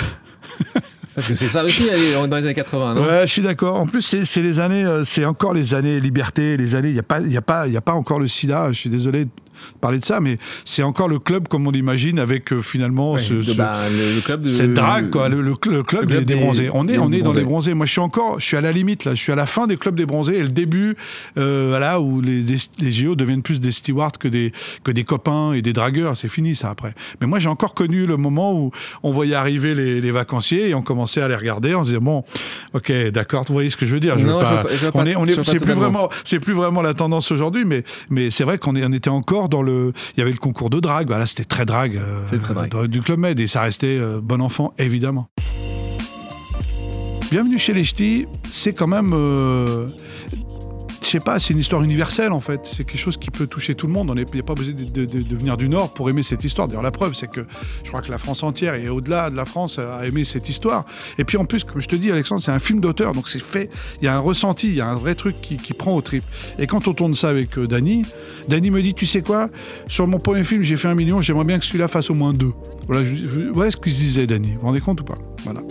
Parce 1.15 1.27
que 1.27 1.35
c'est 1.35 1.47
ça 1.47 1.63
aussi 1.63 1.83
dans 2.13 2.37
les 2.37 2.45
années 2.45 2.53
80, 2.53 2.95
non? 2.95 3.01
Ouais, 3.01 3.21
je 3.21 3.31
suis 3.31 3.41
d'accord. 3.41 3.79
En 3.79 3.85
plus, 3.85 4.01
c'est 4.01 4.41
les 4.41 4.59
années, 4.59 4.83
euh, 4.83 5.03
c'est 5.03 5.25
encore 5.25 5.53
les 5.53 5.75
années 5.75 5.99
liberté, 5.99 6.57
les 6.57 6.75
années. 6.75 6.89
Il 6.89 6.95
y 6.95 6.99
a 6.99 7.03
pas, 7.03 7.19
y 7.19 7.37
a 7.37 7.41
pas, 7.41 7.67
y 7.67 7.77
a 7.77 7.81
pas 7.81 7.93
encore 7.93 8.19
le 8.19 8.27
SIDA. 8.27 8.71
Je 8.71 8.79
suis 8.79 8.89
désolé 8.89 9.27
parler 9.81 9.99
de 9.99 10.05
ça, 10.05 10.19
mais 10.19 10.37
c'est 10.65 10.83
encore 10.83 11.07
le 11.07 11.19
club 11.19 11.47
comme 11.47 11.67
on 11.67 11.71
l'imagine 11.71 12.19
avec 12.19 12.51
euh, 12.53 12.61
finalement 12.61 13.17
ce, 13.17 13.55
bah, 13.57 13.73
le, 13.89 14.15
le 14.15 14.21
club 14.21 14.41
de. 14.41 14.49
cette 14.49 14.73
drague, 14.73 15.09
quoi, 15.09 15.29
le, 15.29 15.55
club, 15.55 15.85
des, 16.25 16.35
bronzés. 16.35 16.69
On 16.73 16.87
est, 16.87 16.97
on 16.97 17.11
est 17.11 17.21
dans 17.21 17.33
les 17.33 17.43
bronzés. 17.43 17.73
Moi, 17.73 17.85
je 17.85 17.91
suis 17.91 18.01
encore, 18.01 18.39
je 18.39 18.45
suis 18.45 18.57
à 18.57 18.61
la 18.61 18.71
limite 18.71 19.05
là. 19.05 19.15
Je 19.15 19.21
suis 19.21 19.31
à 19.31 19.35
la 19.35 19.45
fin 19.45 19.67
des 19.67 19.77
clubs 19.77 19.95
des 19.95 20.05
bronzés 20.05 20.37
et 20.37 20.43
le 20.43 20.49
début, 20.49 20.95
euh, 21.37 21.67
voilà, 21.69 21.99
où 21.99 22.21
les, 22.21 22.41
des- 22.41 22.57
les 22.79 22.91
JO 22.91 23.15
deviennent 23.15 23.41
plus 23.41 23.59
des 23.59 23.71
stewards 23.71 24.13
que 24.19 24.27
des 24.27 24.51
que 24.83 24.91
des 24.91 25.03
copains 25.03 25.53
et 25.53 25.61
des 25.61 25.73
dragueurs. 25.73 26.17
C'est 26.17 26.27
fini 26.29 26.55
ça 26.55 26.69
après. 26.69 26.93
Mais 27.21 27.27
moi, 27.27 27.39
j'ai 27.39 27.49
encore 27.49 27.73
connu 27.73 28.05
le 28.05 28.17
moment 28.17 28.53
où 28.59 28.71
on 29.03 29.11
voyait 29.11 29.35
arriver 29.35 29.75
les, 29.75 30.01
les 30.01 30.11
vacanciers 30.11 30.69
et 30.69 30.73
on 30.75 30.81
commençait 30.81 31.21
à 31.21 31.27
les 31.27 31.35
regarder. 31.35 31.75
On 31.75 31.83
se 31.83 31.89
disait 31.89 31.99
bon, 31.99 32.23
ok, 32.73 32.91
d'accord. 33.11 33.43
Vous 33.47 33.53
voyez 33.53 33.69
ce 33.69 33.77
que 33.77 33.85
je 33.85 33.93
veux 33.93 33.99
dire 33.99 34.17
Je 34.17 34.25
veux 34.25 34.31
Non, 34.31 34.39
je 34.39 34.87
pas- 34.89 34.91
on 34.95 35.05
est, 35.05 35.15
on 35.15 35.25
c'est 35.43 35.59
plus 35.59 35.73
vraiment, 35.73 36.09
c'est 36.23 36.39
plus 36.39 36.53
vraiment 36.53 36.81
la 36.81 36.93
tendance 36.93 37.31
aujourd'hui, 37.31 37.65
mais 37.65 37.83
mais 38.09 38.29
c'est 38.29 38.43
vrai 38.43 38.57
qu'on 38.57 38.75
est, 38.75 38.85
on 38.85 38.91
était 38.91 39.09
encore 39.09 39.49
dans 39.53 39.61
le, 39.61 39.93
il 40.15 40.19
y 40.19 40.21
avait 40.21 40.31
le 40.31 40.37
concours 40.37 40.69
de 40.71 40.79
drague. 40.79 41.07
Voilà, 41.07 41.25
c'était 41.27 41.43
très 41.45 41.65
drague. 41.65 41.95
euh, 41.95 42.21
C'est 42.27 42.39
très 42.41 42.53
drague. 42.55 42.71
dans- 42.71 42.87
du 42.87 43.01
club 43.01 43.19
Med 43.19 43.39
et 43.39 43.47
ça 43.47 43.61
restait 43.61 43.97
euh, 43.99 44.19
bon 44.21 44.41
enfant 44.41 44.73
évidemment. 44.79 45.27
Bienvenue 47.31 47.57
chez 47.57 47.73
les 47.73 47.83
Ch'tis, 47.83 48.25
c'est 48.51 48.73
quand 48.73 48.87
même. 48.87 49.13
Euh, 51.13 51.19
sais 51.19 51.19
pas, 51.19 51.39
c'est 51.39 51.53
une 51.53 51.59
histoire 51.59 51.83
universelle 51.83 52.31
en 52.31 52.41
fait. 52.41 52.61
C'est 52.63 52.83
quelque 52.83 52.99
chose 52.99 53.17
qui 53.17 53.31
peut 53.31 53.47
toucher 53.47 53.75
tout 53.75 53.87
le 53.87 53.93
monde. 53.93 54.13
N'y 54.15 54.39
a 54.39 54.43
pas 54.43 54.55
besoin 54.55 54.73
de, 54.73 55.35
venir 55.35 55.57
du 55.57 55.69
Nord 55.69 55.93
pour 55.93 56.09
aimer 56.09 56.23
cette 56.23 56.43
histoire. 56.43 56.67
D'ailleurs, 56.67 56.83
la 56.83 56.91
preuve, 56.91 57.13
c'est 57.13 57.29
que 57.29 57.45
je 57.83 57.89
crois 57.89 58.01
que 58.01 58.11
la 58.11 58.17
France 58.17 58.43
entière 58.43 58.75
et 58.75 58.89
au-delà 58.89 59.29
de 59.29 59.35
la 59.35 59.45
France 59.45 59.79
a 59.79 60.05
aimé 60.05 60.25
cette 60.25 60.49
histoire. 60.49 60.85
Et 61.17 61.23
puis 61.23 61.37
en 61.37 61.45
plus, 61.45 61.63
comme 61.63 61.81
je 61.81 61.87
te 61.87 61.95
dis, 61.95 62.11
Alexandre, 62.11 62.41
c'est 62.41 62.51
un 62.51 62.59
film 62.59 62.79
d'auteur. 62.79 63.13
Donc 63.13 63.29
c'est 63.29 63.41
fait, 63.41 63.69
il 64.01 64.05
y 64.05 64.07
a 64.07 64.15
un 64.15 64.19
ressenti, 64.19 64.69
il 64.69 64.75
y 64.75 64.81
a 64.81 64.87
un 64.87 64.95
vrai 64.95 65.15
truc 65.15 65.35
qui, 65.41 65.73
prend 65.73 65.95
au 65.95 66.01
trip. 66.01 66.23
Et 66.59 66.67
quand 66.67 66.87
on 66.87 66.93
tourne 66.93 67.15
ça 67.15 67.29
avec 67.29 67.57
euh, 67.57 67.67
Dany, 67.67 68.03
me 68.49 68.81
dit 68.81 68.93
Tu 68.93 69.05
sais 69.05 69.21
quoi? 69.21 69.49
Sur 69.87 70.07
mon 70.07 70.19
premier 70.19 70.43
film, 70.43 70.63
j'ai 70.63 70.77
fait 70.77 70.87
un 70.87 70.95
million, 70.95 71.19
j'aimerais 71.21 71.45
bien 71.45 71.59
que 71.59 71.65
celui-là 71.65 71.87
fasse 71.87 72.09
au 72.09 72.13
moins 72.13 72.33
deux. 72.33 72.53
Voilà, 72.87 73.07
voilà 73.53 73.71
ce 73.71 73.77
qu'il 73.77 73.91
se 73.91 73.99
disait, 73.99 74.27
Dany? 74.27 74.53
Vous 74.53 74.59
vous 74.61 74.67
rendez 74.67 74.81
compte 74.81 75.01
ou 75.01 75.03
pas? 75.03 75.17
Voilà. 75.43 75.61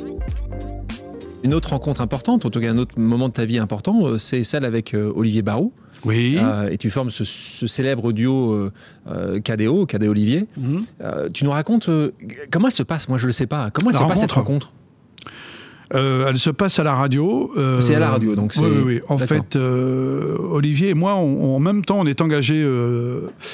Une 1.44 1.54
autre 1.54 1.70
rencontre 1.70 2.00
importante, 2.00 2.44
en 2.46 2.50
tout 2.50 2.60
cas 2.60 2.70
un 2.70 2.78
autre 2.78 2.98
moment 2.98 3.28
de 3.28 3.32
ta 3.32 3.44
vie 3.44 3.58
important, 3.58 4.06
euh, 4.06 4.18
c'est 4.18 4.44
celle 4.44 4.64
avec 4.64 4.94
euh, 4.94 5.12
Olivier 5.14 5.42
Barou. 5.42 5.72
Oui. 6.04 6.36
Euh, 6.40 6.68
et 6.70 6.78
tu 6.78 6.90
formes 6.90 7.10
ce, 7.10 7.24
ce 7.24 7.66
célèbre 7.66 8.12
duo 8.12 8.70
euh, 9.08 9.40
KDO, 9.40 9.86
KD 9.86 10.08
Olivier. 10.08 10.46
Mhm. 10.56 10.84
Euh, 11.00 11.28
tu 11.32 11.44
nous 11.44 11.50
racontes 11.50 11.88
comment 12.50 12.68
elle 12.68 12.74
se 12.74 12.82
passe? 12.82 13.08
Moi, 13.08 13.18
je 13.18 13.26
le 13.26 13.32
sais 13.32 13.46
pas. 13.46 13.70
Comment 13.70 13.90
elle 13.90 13.96
La 13.96 14.02
se 14.02 14.08
passe 14.08 14.20
cette 14.20 14.32
rencontre? 14.32 14.72
Euh, 15.94 16.26
elle 16.28 16.38
se 16.38 16.50
passe 16.50 16.78
à 16.78 16.84
la 16.84 16.94
radio. 16.94 17.52
euh, 17.56 17.80
C'est 17.80 17.94
à 17.94 17.98
la 17.98 18.10
radio, 18.10 18.34
donc 18.34 18.52
Oui, 18.56 18.62
c'est- 18.62 18.68
oui, 18.70 18.82
oui. 18.84 19.00
En 19.08 19.16
D'accord. 19.16 19.36
fait, 19.36 19.56
euh, 19.56 20.36
Olivier 20.38 20.90
et 20.90 20.94
moi, 20.94 21.16
on- 21.16 21.54
en 21.56 21.60
même 21.60 21.84
temps, 21.84 21.98
on 22.00 22.06
est 22.06 22.20
engagés 22.20 22.66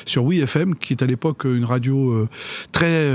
sur 0.07 0.25
WeFM, 0.25 0.75
qui 0.77 0.93
est 0.95 1.03
à 1.03 1.07
l'époque 1.07 1.45
une 1.45 1.65
radio 1.65 2.29
très 2.73 3.09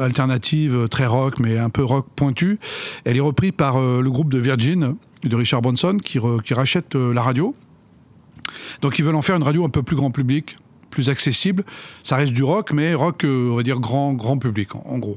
alternative, 0.00 0.88
très 0.90 1.06
rock, 1.06 1.38
mais 1.40 1.58
un 1.58 1.70
peu 1.70 1.84
rock 1.84 2.06
pointu. 2.16 2.58
Elle 3.04 3.16
est 3.16 3.20
reprise 3.20 3.52
par 3.56 3.78
le 3.80 4.10
groupe 4.10 4.32
de 4.32 4.38
Virgin, 4.38 4.96
de 5.24 5.36
Richard 5.36 5.62
Branson, 5.62 5.98
qui, 6.02 6.18
re- 6.18 6.42
qui 6.42 6.54
rachète 6.54 6.94
la 6.94 7.22
radio. 7.22 7.54
Donc 8.82 8.98
ils 8.98 9.04
veulent 9.04 9.14
en 9.16 9.22
faire 9.22 9.36
une 9.36 9.42
radio 9.42 9.64
un 9.64 9.68
peu 9.70 9.82
plus 9.82 9.96
grand 9.96 10.10
public 10.10 10.56
plus 10.90 11.08
accessible. 11.10 11.64
Ça 12.02 12.16
reste 12.16 12.32
du 12.32 12.42
rock, 12.42 12.72
mais 12.72 12.94
rock, 12.94 13.24
on 13.26 13.54
va 13.56 13.62
dire, 13.62 13.80
grand, 13.80 14.12
grand 14.14 14.38
public, 14.38 14.74
en, 14.74 14.82
en 14.86 14.98
gros. 14.98 15.16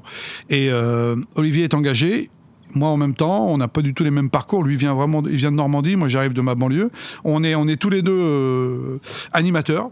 Et 0.50 0.70
euh, 0.72 1.16
Olivier 1.36 1.64
est 1.66 1.74
engagé. 1.74 2.30
Moi, 2.76 2.90
en 2.90 2.98
même 2.98 3.16
temps, 3.16 3.48
on 3.48 3.58
n'a 3.58 3.68
pas 3.68 3.82
du 3.82 3.94
tout 3.94 4.04
les 4.04 4.12
mêmes 4.12 4.30
parcours. 4.30 4.64
Lui 4.64 4.76
vient 4.76 4.94
vraiment, 4.94 5.24
il 5.26 5.38
vient 5.38 5.52
de 5.52 5.56
Normandie. 5.56 5.96
Moi, 5.96 6.08
j'arrive 6.08 6.34
de 6.34 6.42
ma 6.42 6.56
banlieue. 6.56 6.92
On 7.24 7.44
est, 7.44 7.56
on 7.56 7.68
est 7.68 7.78
tous 7.78 7.90
les 7.90 8.02
deux 8.02 8.12
euh, 8.12 9.00
animateurs. 9.34 9.90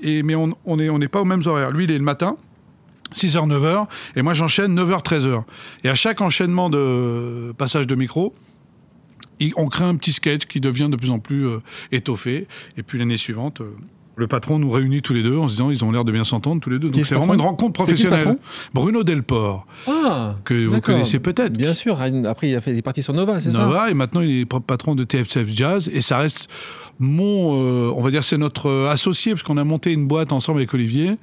Et, 0.00 0.22
mais 0.22 0.34
on 0.34 0.52
on 0.64 0.78
est, 0.78 0.88
on 0.88 0.98
n'est 0.98 1.08
pas 1.08 1.20
aux 1.20 1.26
mêmes 1.26 1.42
horaires. 1.44 1.70
Lui, 1.70 1.84
il 1.84 1.90
est 1.90 1.98
le 1.98 2.04
matin. 2.04 2.36
6h, 3.14 3.46
9h, 3.46 3.88
et 4.16 4.22
moi 4.22 4.32
j'enchaîne 4.32 4.74
9h, 4.74 5.02
13h. 5.02 5.42
Et 5.84 5.90
à 5.90 5.94
chaque 5.94 6.22
enchaînement 6.22 6.70
de 6.70 7.52
passage 7.58 7.86
de 7.86 7.94
micro, 7.94 8.34
on 9.56 9.68
crée 9.68 9.84
un 9.84 9.96
petit 9.96 10.12
sketch 10.12 10.46
qui 10.46 10.60
devient 10.60 10.88
de 10.90 10.96
plus 10.96 11.10
en 11.10 11.18
plus 11.18 11.46
euh, 11.46 11.58
étoffé. 11.90 12.46
Et 12.76 12.82
puis 12.82 12.98
l'année 12.98 13.16
suivante, 13.16 13.60
euh, 13.60 13.76
le 14.16 14.26
patron 14.26 14.58
nous 14.58 14.70
réunit 14.70 15.02
tous 15.02 15.14
les 15.14 15.22
deux 15.22 15.36
en 15.38 15.48
se 15.48 15.54
disant 15.54 15.70
ils 15.70 15.84
ont 15.84 15.90
l'air 15.90 16.04
de 16.04 16.12
bien 16.12 16.24
s'entendre 16.24 16.60
tous 16.60 16.70
les 16.70 16.78
deux. 16.78 16.88
Donc 16.88 17.02
ce 17.04 17.08
c'est 17.08 17.14
vraiment 17.14 17.34
une 17.34 17.40
rencontre 17.40 17.72
professionnelle. 17.72 18.36
Bruno 18.74 19.02
Delport, 19.02 19.66
Ah 19.86 20.36
que 20.44 20.66
vous 20.66 20.80
connaissez 20.80 21.18
peut-être. 21.18 21.56
Bien 21.56 21.74
sûr. 21.74 21.98
Après, 22.26 22.48
il 22.50 22.56
a 22.56 22.60
fait 22.60 22.74
des 22.74 22.82
parties 22.82 23.02
sur 23.02 23.14
Nova, 23.14 23.40
c'est 23.40 23.50
ça 23.50 23.64
Nova, 23.64 23.90
et 23.90 23.94
maintenant 23.94 24.20
il 24.20 24.40
est 24.40 24.46
patron 24.46 24.94
de 24.94 25.04
TFCF 25.04 25.48
Jazz, 25.48 25.90
et 25.92 26.00
ça 26.00 26.18
reste 26.18 26.48
mon, 26.98 27.54
euh, 27.88 27.92
on 27.94 28.02
va 28.02 28.10
dire, 28.10 28.22
c'est 28.24 28.38
notre 28.38 28.66
euh, 28.66 28.88
associé, 28.90 29.32
parce 29.32 29.42
qu'on 29.42 29.56
a 29.56 29.64
monté 29.64 29.92
une 29.92 30.06
boîte 30.06 30.32
ensemble 30.32 30.58
avec 30.60 30.72
Olivier, 30.74 31.16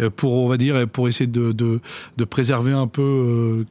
euh, 0.00 0.10
pour, 0.10 0.32
on 0.32 0.48
va 0.48 0.56
dire, 0.56 0.86
pour 0.88 1.08
essayer 1.08 1.26
de, 1.26 1.52
de, 1.52 1.80
de 2.16 2.24
préserver 2.24 2.72
un 2.72 2.86
peu 2.86 3.02
euh, 3.02 3.64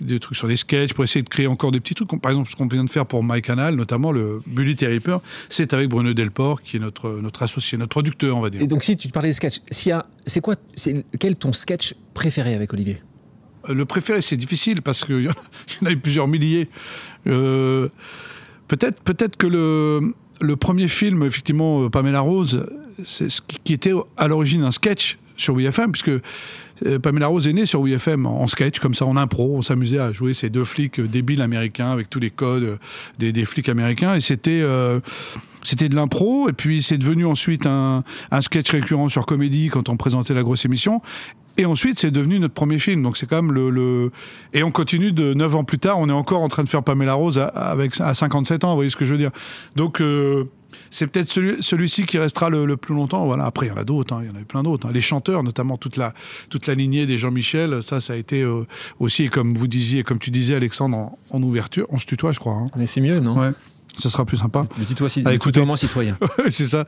des 0.00 0.20
trucs 0.20 0.36
sur 0.36 0.46
les 0.46 0.56
sketchs, 0.56 0.92
pour 0.92 1.02
essayer 1.04 1.22
de 1.22 1.28
créer 1.28 1.46
encore 1.46 1.72
des 1.72 1.80
petits 1.80 1.94
trucs, 1.94 2.08
par 2.20 2.30
exemple 2.30 2.48
ce 2.50 2.56
qu'on 2.56 2.68
vient 2.68 2.84
de 2.84 2.90
faire 2.90 3.06
pour 3.06 3.24
MyCanal, 3.24 3.74
notamment 3.74 4.12
le 4.12 4.42
Bully 4.46 4.76
Terriper, 4.76 5.16
c'est 5.48 5.72
avec 5.72 5.88
Bruno 5.88 6.12
Delport, 6.12 6.62
qui 6.62 6.76
est 6.76 6.80
notre, 6.80 7.10
notre 7.22 7.42
associé, 7.42 7.78
notre 7.78 7.90
producteur, 7.90 8.36
on 8.36 8.40
va 8.40 8.50
dire. 8.50 8.60
Et 8.62 8.66
donc, 8.66 8.82
si 8.84 8.96
tu 8.96 9.08
parlais 9.08 9.30
des 9.30 9.34
sketchs, 9.34 9.60
c'est 9.70 10.40
quoi, 10.40 10.54
c'est 10.76 11.04
quel 11.18 11.32
est 11.32 11.36
ton 11.36 11.52
sketch 11.52 11.94
préféré 12.14 12.54
avec 12.54 12.72
Olivier? 12.72 13.00
Le 13.68 13.84
préféré, 13.84 14.22
c'est 14.22 14.36
difficile 14.38 14.80
parce 14.80 15.04
qu'il 15.04 15.20
y, 15.22 15.28
en 15.28 15.32
a- 15.32 15.34
il 15.80 15.84
y 15.84 15.84
en 15.84 15.90
a 15.90 15.92
eu 15.92 15.98
plusieurs 15.98 16.28
milliers. 16.28 16.68
Euh, 17.26 17.88
peut-être, 18.68 19.02
peut-être 19.02 19.36
que 19.36 19.46
le, 19.46 20.14
le 20.40 20.56
premier 20.56 20.88
film, 20.88 21.22
effectivement, 21.22 21.84
euh, 21.84 21.88
Pamela 21.88 22.20
Rose, 22.20 22.66
c'est 23.04 23.30
ce 23.30 23.40
qui, 23.42 23.72
était 23.72 23.92
à 24.16 24.28
l'origine 24.28 24.62
un 24.62 24.70
sketch 24.70 25.18
sur 25.36 25.54
WeFM, 25.54 25.92
puisque 25.92 26.10
Pamela 27.02 27.26
Rose 27.26 27.46
est 27.46 27.52
née 27.52 27.66
sur 27.66 27.82
WeFM 27.82 28.26
en 28.26 28.46
sketch, 28.46 28.78
comme 28.78 28.94
ça, 28.94 29.04
en 29.06 29.16
impro. 29.16 29.54
On 29.56 29.62
s'amusait 29.62 29.98
à 29.98 30.12
jouer 30.12 30.34
ces 30.34 30.50
deux 30.50 30.64
flics 30.64 31.00
euh, 31.00 31.06
débiles 31.08 31.42
américains 31.42 31.90
avec 31.90 32.08
tous 32.10 32.20
les 32.20 32.30
codes 32.30 32.62
euh, 32.62 32.76
des, 33.32 33.44
flics 33.44 33.68
américains. 33.68 34.14
Et 34.14 34.20
c'était. 34.20 34.60
euh, 34.62 35.00
c'était 35.62 35.90
de 35.90 35.94
l'impro, 35.94 36.48
et 36.48 36.54
puis 36.54 36.80
c'est 36.80 36.96
devenu 36.96 37.26
ensuite 37.26 37.66
un, 37.66 38.02
un 38.30 38.40
sketch 38.40 38.70
récurrent 38.70 39.10
sur 39.10 39.26
Comédie 39.26 39.68
quand 39.68 39.90
on 39.90 39.98
présentait 39.98 40.32
la 40.32 40.42
grosse 40.42 40.64
émission. 40.64 41.02
Et 41.58 41.66
ensuite, 41.66 41.98
c'est 42.00 42.10
devenu 42.10 42.40
notre 42.40 42.54
premier 42.54 42.78
film. 42.78 43.02
Donc 43.02 43.18
c'est 43.18 43.28
quand 43.28 43.42
même 43.42 43.52
le, 43.52 43.68
le- 43.68 44.10
Et 44.54 44.62
on 44.62 44.70
continue 44.70 45.12
de 45.12 45.34
9 45.34 45.56
ans 45.56 45.64
plus 45.64 45.78
tard, 45.78 45.98
on 45.98 46.08
est 46.08 46.12
encore 46.12 46.40
en 46.40 46.48
train 46.48 46.64
de 46.64 46.68
faire 46.70 46.82
Pamela 46.82 47.12
Rose 47.12 47.38
à, 47.38 47.48
avec, 47.48 48.00
à 48.00 48.14
57 48.14 48.64
ans, 48.64 48.70
vous 48.70 48.76
voyez 48.76 48.88
ce 48.88 48.96
que 48.96 49.04
je 49.04 49.12
veux 49.12 49.18
dire. 49.18 49.32
Donc 49.76 50.00
euh, 50.00 50.44
c'est 50.90 51.06
peut-être 51.06 51.30
celui, 51.30 51.62
celui-ci 51.62 52.04
qui 52.06 52.18
restera 52.18 52.50
le, 52.50 52.64
le 52.66 52.76
plus 52.76 52.94
longtemps. 52.94 53.24
Voilà. 53.26 53.44
Après, 53.44 53.66
il 53.66 53.68
y 53.70 53.72
en 53.72 53.76
a 53.76 53.84
d'autres, 53.84 54.14
hein, 54.14 54.20
il 54.22 54.28
y 54.30 54.32
en 54.32 54.36
a 54.36 54.40
eu 54.40 54.44
plein 54.44 54.62
d'autres. 54.62 54.86
hein. 54.86 54.92
Les 54.92 55.00
chanteurs, 55.00 55.42
notamment 55.42 55.76
toute 55.76 55.96
la, 55.96 56.14
toute 56.48 56.66
la 56.66 56.74
lignée 56.74 57.06
des 57.06 57.18
Jean-Michel, 57.18 57.82
ça, 57.82 58.00
ça 58.00 58.12
a 58.12 58.16
été 58.16 58.42
euh, 58.42 58.66
aussi, 58.98 59.28
comme 59.28 59.54
vous 59.54 59.66
disiez, 59.68 60.02
comme 60.02 60.18
tu 60.18 60.30
disais, 60.30 60.54
Alexandre, 60.54 60.96
en, 60.96 61.18
en 61.30 61.42
ouverture, 61.42 61.86
on 61.90 61.98
se 61.98 62.06
tutoie, 62.06 62.32
je 62.32 62.40
crois. 62.40 62.54
hein. 62.54 62.66
Mais 62.76 62.86
c'est 62.86 63.00
mieux, 63.00 63.20
non? 63.20 63.38
Ouais, 63.38 63.50
ça 64.00 64.10
sera 64.10 64.24
plus 64.24 64.36
sympa. 64.38 64.64
Le 64.78 64.84
tutoie, 64.84 65.08
ci- 65.08 65.22
Ah, 65.24 65.32
écoutez. 65.34 65.52
tutoiement 65.52 65.76
citoyen. 65.76 66.16
c'est 66.50 66.66
ça. 66.68 66.86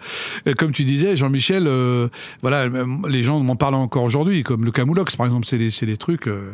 Comme 0.59 0.73
tu 0.73 0.85
disais, 0.85 1.15
Jean-Michel, 1.17 1.67
euh, 1.67 2.09
voilà, 2.43 2.67
les 3.09 3.23
gens 3.23 3.39
m'en 3.41 3.57
parlent 3.57 3.75
encore 3.75 4.03
aujourd'hui, 4.05 4.43
comme 4.43 4.65
le 4.65 4.71
Camoulox, 4.71 5.17
par 5.17 5.27
exemple, 5.27 5.47
c'est 5.47 5.59
des, 5.59 5.71
c'est 5.71 5.87
des 5.87 5.97
trucs. 5.97 6.27
euh, 6.29 6.53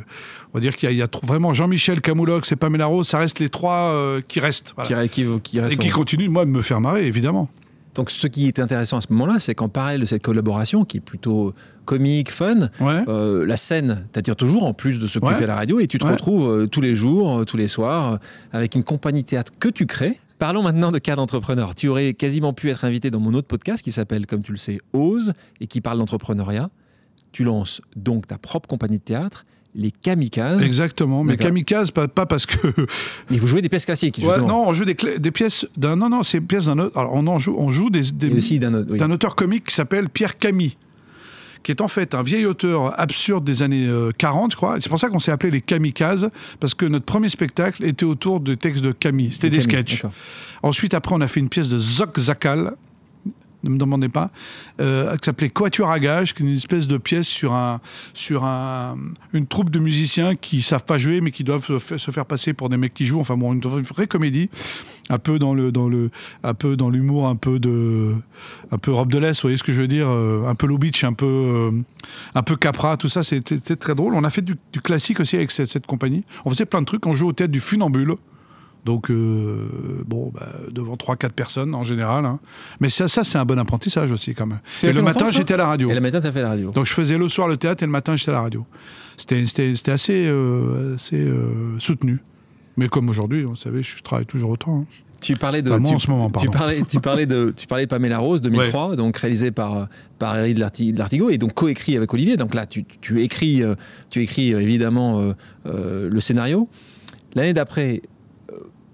on 0.53 0.59
va 0.59 0.61
dire 0.61 0.77
qu'il 0.77 0.88
y 0.88 0.90
a, 0.90 0.92
il 0.92 0.99
y 0.99 1.03
a 1.03 1.09
vraiment 1.27 1.53
Jean-Michel, 1.55 2.01
Camoulox 2.01 2.51
et 2.53 2.57
Pamela 2.57 2.87
Rose, 2.87 3.07
ça 3.07 3.18
reste 3.18 3.38
les 3.38 3.49
trois 3.49 3.92
euh, 3.92 4.21
qui 4.27 4.40
restent. 4.40 4.75
voilà. 4.77 5.09
Qui, 5.09 5.25
qui, 5.25 5.40
qui 5.42 5.61
reste 5.61 5.75
Et 5.75 5.77
qui 5.79 5.88
en- 5.92 5.97
continuent, 5.97 6.29
moi, 6.29 6.44
de 6.44 6.51
me 6.51 6.62
faire 6.62 6.81
marrer, 6.81 7.07
évidemment. 7.07 7.49
Donc, 7.94 8.11
ce 8.11 8.27
qui 8.29 8.47
est 8.47 8.61
intéressant 8.61 8.99
à 8.99 9.01
ce 9.01 9.07
moment-là, 9.11 9.40
c'est 9.40 9.57
qu'en 9.57 9.68
parallèle 9.68 10.01
de 10.01 10.07
cette 10.07 10.23
collaboration, 10.23 10.85
qui 10.85 10.99
est 10.99 11.01
plutôt 11.01 11.53
comique, 11.85 12.31
fun, 12.31 12.68
Ouais. 12.81 13.03
euh, 13.09 13.44
la 13.44 13.57
scène 13.57 14.07
t'attire 14.12 14.37
toujours, 14.37 14.64
en 14.64 14.73
plus 14.75 15.01
de 15.01 15.07
ce 15.09 15.18
que 15.18 15.25
Ouais. 15.25 15.33
tu 15.33 15.38
fais 15.38 15.44
à 15.44 15.49
la 15.49 15.57
radio, 15.57 15.81
et 15.81 15.87
tu 15.88 15.99
te 15.99 16.05
Ouais. 16.05 16.12
retrouves 16.12 16.49
euh, 16.49 16.66
tous 16.66 16.81
les 16.81 16.94
jours, 16.94 17.38
euh, 17.40 17.44
tous 17.44 17.57
les 17.57 17.66
soirs, 17.66 18.18
avec 18.53 18.75
une 18.77 18.85
compagnie 18.85 19.25
théâtre 19.25 19.53
que 19.59 19.68
tu 19.68 19.87
crées. 19.87 20.18
Parlons 20.38 20.62
maintenant 20.62 20.92
de 20.92 20.98
cas 20.98 21.16
d'entrepreneur. 21.16 21.74
Tu 21.74 21.88
aurais 21.88 22.14
quasiment 22.14 22.53
pu 22.53 22.70
être 22.70 22.85
invité 22.85 23.11
dans 23.11 23.20
mon 23.20 23.35
autre 23.35 23.48
podcast 23.48 23.83
qui 23.83 23.90
s'appelle, 23.92 24.27
comme 24.27 24.42
tu 24.42 24.53
le 24.53 24.59
sais, 24.59 24.79
Ose, 24.92 25.33
et 25.61 25.66
qui 25.66 25.81
parle 25.81 25.98
d'entrepreneuriat. 25.98 26.70
Tu 27.33 27.44
lances 27.44 27.81
donc 27.96 28.27
ta 28.27 28.38
propre 28.38 28.68
compagnie 28.68 28.98
de 28.98 29.03
théâtre, 29.03 29.44
les 29.74 29.90
Kamikazes. 29.90 30.62
Exactement. 30.62 31.24
Mais 31.24 31.33
D'accord. 31.33 31.48
Kamikaze, 31.48 31.90
pas, 31.90 32.09
pas 32.09 32.27
parce 32.27 32.46
que. 32.46 32.68
Mais 33.31 33.37
vous 33.37 33.46
jouez 33.46 33.62
des 33.62 33.68
pièces 33.68 33.85
classiques, 33.85 34.20
Ouais, 34.22 34.38
non, 34.38 34.68
on 34.68 34.72
joue 34.72 34.85
des, 34.85 34.94
pièces 34.94 35.66
d'un. 35.77 35.96
Non, 35.96 36.09
non, 36.09 36.22
c'est 36.22 36.40
pièces 36.40 36.66
d'un 36.66 36.79
autre. 36.79 36.96
Alors, 36.96 37.14
on 37.14 37.27
en 37.27 37.38
joue, 37.38 37.57
on 37.59 37.70
joue 37.70 37.90
des, 37.90 38.12
des- 38.12 38.59
d'un 38.59 38.85
oui. 38.85 38.98
d'un 38.98 39.11
auteur 39.11 39.35
comique 39.35 39.64
qui 39.64 39.74
s'appelle 39.74 40.09
Pierre 40.09 40.38
Camille, 40.38 40.77
qui 41.69 41.73
est 41.73 41.83
en 41.83 41.89
fait 41.89 42.15
un 42.15 42.23
vieil 42.23 42.47
auteur 42.47 42.99
absurde 42.99 43.45
des 43.45 43.63
années 43.63 43.87
euh, 43.87 44.11
40, 44.17 44.53
je 44.53 44.57
crois. 44.57 44.77
C'est 44.81 44.89
pour 44.89 44.99
ça 44.99 45.11
qu'on 45.11 45.19
s'est 45.19 45.33
appelé 45.33 45.51
les 45.51 45.61
Kamikazes, 45.61 46.31
parce 46.61 46.73
que 46.73 46.87
notre 46.87 47.05
premier 47.05 47.29
spectacle 47.29 47.85
était 47.85 48.07
autour 48.07 48.41
de 48.41 48.55
textes 48.55 48.83
de 48.83 48.91
Camille. 48.91 49.33
C'était 49.33 49.51
des 49.51 49.59
Camille, 49.59 49.85
sketchs. 49.85 50.03
Ensuite, 50.63 50.95
après, 50.95 51.15
on 51.15 51.21
a 51.21 51.29
fait 51.29 51.41
une 51.41 51.51
pièce 51.51 51.69
de 51.69 51.79
Zoc 51.79 52.19
Zakal, 52.19 52.75
ne 53.65 53.69
me 53.69 53.77
demandez 53.77 54.09
pas, 54.09 54.31
euh, 54.81 55.15
qui 55.19 55.27
s'appelait 55.27 55.51
Quatuor 55.51 55.91
à 55.91 56.01
gage, 56.01 56.35
qui 56.35 56.43
est 56.43 56.47
une 56.47 56.55
espèce 56.55 56.89
de 56.89 56.97
pièce 56.97 57.29
sur, 57.29 57.53
un, 57.53 57.83
sur 58.15 58.45
un, 58.45 58.97
une 59.35 59.47
troupe 59.47 59.69
de 59.69 59.79
musiciens 59.79 60.37
qui 60.37 60.63
savent 60.63 60.87
pas 60.87 60.97
jouer, 60.97 61.21
mais 61.21 61.33
qui 61.33 61.45
doivent 61.45 61.67
se 61.79 62.11
faire 62.11 62.25
passer 62.25 62.55
pour 62.55 62.71
des 62.71 62.79
mecs 62.79 62.95
qui 62.95 63.05
jouent. 63.05 63.21
Enfin 63.21 63.37
bon, 63.37 63.53
une 63.53 63.61
vraie 63.61 64.07
comédie, 64.07 64.49
un 65.09 65.18
peu 65.18 65.38
dans 65.38 65.55
le 65.55 65.73
dans 65.73 65.88
le 65.88 66.11
un 66.42 66.55
peu 66.55 66.77
dans 66.77 66.90
l'humour, 66.90 67.27
un 67.29 67.37
peu 67.37 67.59
de 67.59 68.14
un 68.71 68.79
peu 68.79 68.92
robe 68.92 69.11
de 69.12 69.18
laisse, 69.18 69.38
vous 69.38 69.42
voyez 69.42 69.57
ce 69.57 69.62
que 69.62 69.73
je 69.73 69.81
veux 69.81 69.88
dire, 69.88 70.09
euh, 70.09 70.44
un 70.47 70.55
peu 70.55 70.66
low 70.66 70.79
beach, 70.79 71.05
un 71.05 71.12
peu 71.12 71.27
euh, 71.27 71.71
un 72.35 72.42
peu 72.42 72.57
capra, 72.57 72.97
tout 72.97 73.09
ça, 73.09 73.23
c'était 73.23 73.77
très 73.77 73.94
drôle. 73.94 74.14
On 74.14 74.25
a 74.25 74.31
fait 74.31 74.42
du, 74.42 74.57
du 74.73 74.81
classique 74.81 75.21
aussi 75.21 75.37
avec 75.37 75.51
cette, 75.51 75.68
cette 75.68 75.87
compagnie. 75.87 76.25
On 76.44 76.51
faisait 76.51 76.66
plein 76.66 76.81
de 76.81 76.87
trucs. 76.87 77.07
On 77.07 77.14
jouait 77.14 77.29
au 77.29 77.33
théâtre 77.33 77.53
du 77.53 77.61
Funambule. 77.61 78.14
Donc, 78.85 79.11
euh, 79.11 79.66
bon, 80.07 80.31
bah, 80.35 80.47
devant 80.71 80.94
3-4 80.94 81.31
personnes 81.33 81.75
en 81.75 81.85
général. 81.85 82.25
hein. 82.25 82.38
Mais 82.81 82.88
ça, 82.88 83.07
ça 83.09 83.23
c'est 83.25 83.37
un 83.37 83.44
bon 83.44 83.59
apprentissage 83.59 84.12
aussi, 84.12 84.35
quand 84.35 84.47
même. 84.47 84.61
Et 84.83 84.92
le 84.92 85.03
matin, 85.03 85.27
j'étais 85.31 85.55
à 85.55 85.59
la 85.59 85.66
radio. 85.66 85.90
Et 85.90 85.94
le 85.94 86.01
matin, 86.01 86.21
tu 86.21 86.27
as 86.27 86.33
fait 86.33 86.40
la 86.40 86.49
radio. 86.51 86.71
Donc, 86.71 86.87
je 86.87 86.92
faisais 86.94 87.18
le 87.18 87.29
soir 87.29 87.49
le 87.49 87.57
théâtre 87.57 87.83
et 87.83 87.87
le 87.87 87.92
matin, 87.92 88.16
j'étais 88.16 88.31
à 88.31 88.35
la 88.35 88.40
radio. 88.42 88.64
C'était 89.18 89.42
assez, 89.90 90.27
euh, 90.29 90.94
assez 90.94 91.16
euh, 91.21 91.79
soutenu. 91.81 92.21
Mais 92.79 92.88
comme 92.88 93.11
aujourd'hui, 93.11 93.43
vous 93.43 93.57
savez, 93.57 93.83
je 93.83 94.03
travaille 94.03 94.25
toujours 94.25 94.51
autant. 94.51 94.79
hein. 94.81 94.85
Tu 95.21 95.35
parlais 95.35 95.62
de. 95.62 95.71
Enfin, 95.71 95.81
moi, 95.81 95.88
tu, 95.91 95.95
en 95.97 95.99
ce 95.99 96.11
moment, 96.12 96.27
tu 96.29 96.33
pardon. 96.47 96.53
parlais, 96.53 96.83
tu 96.88 97.01
parlais 97.01 97.27
de, 97.27 97.53
tu 97.57 97.67
parlais 97.67 97.87
de 97.87 97.91
Pamela 97.91 98.19
Rose 98.19 98.41
2003, 98.41 98.95
donc 98.95 99.17
réalisé 99.19 99.51
par 99.51 99.88
par 100.21 100.38
Eric 100.38 100.55
de 100.55 100.61
Larti- 100.61 100.93
de 100.93 100.99
Lartigot 100.99 101.29
et 101.31 101.38
donc 101.38 101.55
coécrit 101.55 101.97
avec 101.97 102.14
Olivier. 102.14 102.37
Donc 102.37 102.55
là, 102.55 102.67
tu, 102.67 102.85
tu 103.01 103.21
écris, 103.21 103.64
euh, 103.64 103.75
tu 104.11 104.23
écris 104.23 104.55
euh, 104.55 104.61
évidemment 104.62 105.19
euh, 105.21 105.33
euh, 105.67 106.09
le 106.09 106.21
scénario. 106.21 106.69
L'année 107.35 107.53
d'après, 107.53 108.01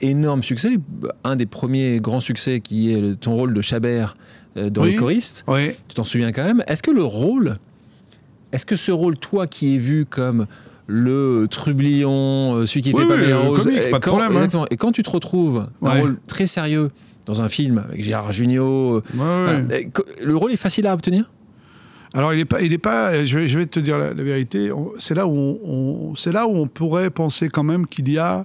énorme 0.00 0.42
succès, 0.42 0.76
un 1.24 1.36
des 1.36 1.46
premiers 1.46 2.00
grands 2.00 2.20
succès 2.20 2.60
qui 2.60 2.92
est 2.92 3.20
ton 3.20 3.34
rôle 3.34 3.52
de 3.52 3.60
Chabert 3.60 4.16
dans 4.56 4.82
Oui. 4.82 4.92
Les 4.92 4.96
choristes. 4.96 5.44
Oui. 5.46 5.72
Tu 5.88 5.94
t'en 5.94 6.04
souviens 6.04 6.32
quand 6.32 6.44
même. 6.44 6.62
Est-ce 6.66 6.82
que 6.82 6.90
le 6.90 7.04
rôle, 7.04 7.58
est-ce 8.52 8.64
que 8.64 8.76
ce 8.76 8.92
rôle, 8.92 9.18
toi 9.18 9.46
qui 9.46 9.74
es 9.74 9.78
vu 9.78 10.04
comme 10.06 10.46
le 10.86 11.46
trublion, 11.50 12.56
euh, 12.56 12.66
celui 12.66 12.82
qui 12.82 12.92
Oui, 12.92 13.00
fait 13.02 13.06
oui, 13.06 13.08
Pamela 13.14 13.28
le 13.42 13.48
Rose, 13.48 13.64
comique, 13.64 13.78
et 13.78 13.90
pas 13.90 13.98
de 13.98 14.04
quand- 14.04 14.18
problème, 14.18 14.48
hein. 14.54 14.66
Et 14.70 14.76
quand 14.76 14.92
tu 14.92 15.02
te 15.02 15.10
retrouves 15.10 15.66
un 15.82 15.86
Ouais. 15.86 16.00
rôle 16.00 16.18
très 16.26 16.46
sérieux 16.46 16.90
dans 17.26 17.40
un 17.42 17.48
film 17.48 17.78
avec 17.78 18.02
Gérard 18.02 18.32
Jugnot, 18.32 18.96
euh, 18.96 19.02
Ouais, 19.14 19.64
euh, 19.70 20.02
le 20.24 20.36
rôle 20.36 20.52
est 20.52 20.56
facile 20.58 20.86
à 20.86 20.94
obtenir? 20.94 21.30
Alors, 22.12 22.32
il 22.32 22.38
est 22.40 22.44
pas, 22.44 22.60
il 22.62 22.72
est 22.72 22.78
pas. 22.78 23.24
Je 23.24 23.38
vais, 23.38 23.48
je 23.48 23.58
vais 23.58 23.66
te 23.66 23.80
dire 23.80 23.98
la, 23.98 24.14
la 24.14 24.22
vérité. 24.22 24.70
C'est 24.98 25.14
là 25.14 25.26
où 25.26 25.32
on, 25.64 26.14
là 26.30 26.46
où 26.46 26.54
on 26.56 26.68
pourrait 26.68 27.10
penser 27.10 27.48
quand 27.48 27.64
même 27.64 27.86
qu'il 27.88 28.08
y 28.10 28.18
a 28.18 28.44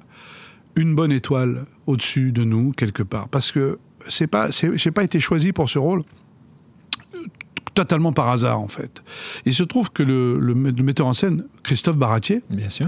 une 0.75 0.95
bonne 0.95 1.11
étoile 1.11 1.65
au-dessus 1.85 2.31
de 2.31 2.43
nous 2.45 2.71
quelque 2.71 3.03
part, 3.03 3.27
parce 3.27 3.51
que 3.51 3.77
c'est 4.07 4.27
pas, 4.27 4.49
j'ai 4.51 4.91
pas 4.91 5.03
été 5.03 5.19
choisi 5.19 5.51
pour 5.51 5.69
ce 5.69 5.77
rôle 5.77 6.03
totalement 7.79 8.11
par 8.11 8.27
hasard 8.29 8.59
en 8.59 8.67
fait. 8.67 9.01
Il 9.45 9.53
se 9.53 9.63
trouve 9.63 9.91
que 9.91 10.03
le, 10.03 10.37
le, 10.39 10.53
metteur 10.53 11.07
en 11.07 11.13
scène 11.13 11.45
Christophe 11.63 11.97
Baratier, 11.97 12.43
bien 12.49 12.69
sûr, 12.69 12.87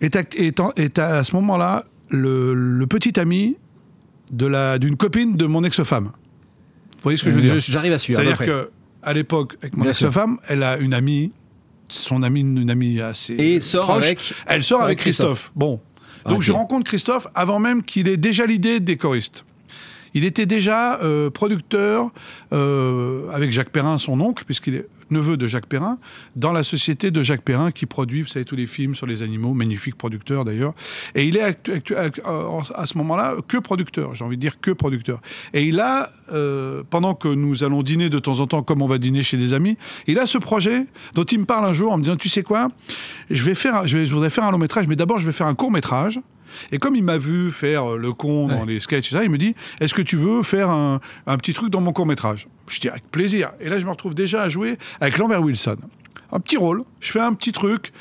est, 0.00 0.14
est, 0.16 0.60
est 0.76 0.98
à, 0.98 1.24
ce 1.24 1.34
moment-là 1.36 1.84
le, 2.10 2.54
le, 2.54 2.86
petit 2.86 3.18
ami 3.18 3.56
d'une 4.30 4.96
copine 4.96 5.36
de 5.36 5.46
mon 5.46 5.64
ex-femme. 5.64 6.04
Vous 6.04 7.02
voyez 7.02 7.16
ce 7.16 7.24
que 7.24 7.30
je 7.30 7.36
veux 7.36 7.42
dire? 7.42 7.58
J'arrive 7.58 7.92
à 7.92 7.98
suivre. 7.98 8.20
C'est-à-dire 8.20 8.38
que 8.38 8.70
à 9.02 9.12
l'époque, 9.12 9.56
avec 9.62 9.76
mon 9.76 9.88
ex-femme, 9.88 10.38
elle 10.48 10.62
a 10.62 10.78
une 10.78 10.94
amie, 10.94 11.32
son 11.88 12.22
amie, 12.22 12.42
une 12.42 12.70
amie 12.70 13.00
assez 13.00 13.34
et 13.34 13.60
sort 13.60 13.86
proche. 13.86 14.04
Avec, 14.04 14.34
elle 14.46 14.62
sort 14.62 14.82
avec, 14.82 14.98
Christophe. 14.98 15.50
Bon, 15.56 15.80
donc 16.24 16.36
okay. 16.36 16.42
je 16.42 16.52
rencontre 16.52 16.84
Christophe 16.84 17.26
avant 17.34 17.58
même 17.58 17.82
qu'il 17.82 18.06
ait 18.06 18.16
déjà 18.16 18.46
l'idée 18.46 18.78
des 18.78 18.96
choristes. 18.96 19.44
Il 20.14 20.24
était 20.24 20.46
déjà 20.46 21.00
euh, 21.00 21.30
producteur 21.30 22.10
euh, 22.52 23.30
avec 23.32 23.50
Jacques 23.50 23.70
Perrin, 23.70 23.98
son 23.98 24.20
oncle, 24.20 24.44
puisqu'il 24.44 24.74
est 24.74 24.88
neveu 25.10 25.36
de 25.36 25.46
Jacques 25.46 25.66
Perrin, 25.66 25.98
dans 26.36 26.52
la 26.52 26.62
société 26.62 27.10
de 27.10 27.22
Jacques 27.22 27.42
Perrin 27.42 27.70
qui 27.72 27.86
produit, 27.86 28.22
vous 28.22 28.28
savez, 28.28 28.44
tous 28.44 28.56
les 28.56 28.66
films 28.66 28.94
sur 28.94 29.06
les 29.06 29.22
animaux, 29.22 29.54
magnifique 29.54 29.96
producteur 29.96 30.44
d'ailleurs. 30.44 30.72
Et 31.14 31.26
il 31.26 31.36
est 31.36 31.42
à 31.42 32.86
ce 32.86 32.98
moment-là 32.98 33.34
que 33.48 33.58
producteur, 33.58 34.14
j'ai 34.14 34.24
envie 34.24 34.36
de 34.36 34.40
dire 34.40 34.60
que 34.60 34.70
producteur. 34.70 35.20
Et 35.52 35.64
il 35.64 35.80
a, 35.80 36.12
euh, 36.32 36.82
pendant 36.88 37.14
que 37.14 37.28
nous 37.28 37.64
allons 37.64 37.82
dîner 37.82 38.08
de 38.08 38.18
temps 38.18 38.40
en 38.40 38.46
temps, 38.46 38.62
comme 38.62 38.82
on 38.82 38.86
va 38.86 38.98
dîner 38.98 39.22
chez 39.22 39.36
des 39.36 39.52
amis, 39.52 39.76
il 40.06 40.18
a 40.18 40.26
ce 40.26 40.38
projet 40.38 40.86
dont 41.14 41.24
il 41.24 41.40
me 41.40 41.44
parle 41.44 41.64
un 41.64 41.72
jour 41.72 41.92
en 41.92 41.98
me 41.98 42.02
disant, 42.02 42.16
tu 42.16 42.28
sais 42.28 42.42
quoi, 42.42 42.68
je 43.30 43.42
vais 43.42 43.54
faire, 43.54 43.86
je 43.86 43.98
voudrais 44.12 44.30
faire 44.30 44.44
un 44.44 44.52
long 44.52 44.58
métrage, 44.58 44.86
mais 44.86 44.96
d'abord 44.96 45.18
je 45.18 45.26
vais 45.26 45.32
faire 45.32 45.46
un 45.46 45.54
court 45.54 45.70
métrage. 45.70 46.20
Et 46.72 46.78
comme 46.78 46.96
il 46.96 47.02
m'a 47.02 47.18
vu 47.18 47.52
faire 47.52 47.96
le 47.96 48.12
con 48.12 48.46
dans 48.46 48.64
les 48.64 48.80
sketchs, 48.80 49.10
ça, 49.10 49.24
il 49.24 49.30
me 49.30 49.38
dit 49.38 49.54
Est-ce 49.80 49.94
que 49.94 50.02
tu 50.02 50.16
veux 50.16 50.42
faire 50.42 50.70
un, 50.70 51.00
un 51.26 51.36
petit 51.36 51.54
truc 51.54 51.70
dans 51.70 51.80
mon 51.80 51.92
court 51.92 52.06
métrage 52.06 52.48
Je 52.68 52.80
dis 52.80 52.88
Avec 52.88 53.10
plaisir. 53.10 53.50
Et 53.60 53.68
là, 53.68 53.78
je 53.78 53.84
me 53.86 53.90
retrouve 53.90 54.14
déjà 54.14 54.42
à 54.42 54.48
jouer 54.48 54.78
avec 55.00 55.18
Lambert 55.18 55.42
Wilson. 55.42 55.76
Un 56.32 56.40
petit 56.40 56.56
rôle, 56.56 56.84
je 57.00 57.10
fais 57.10 57.20
un 57.20 57.34
petit 57.34 57.52
truc 57.52 57.92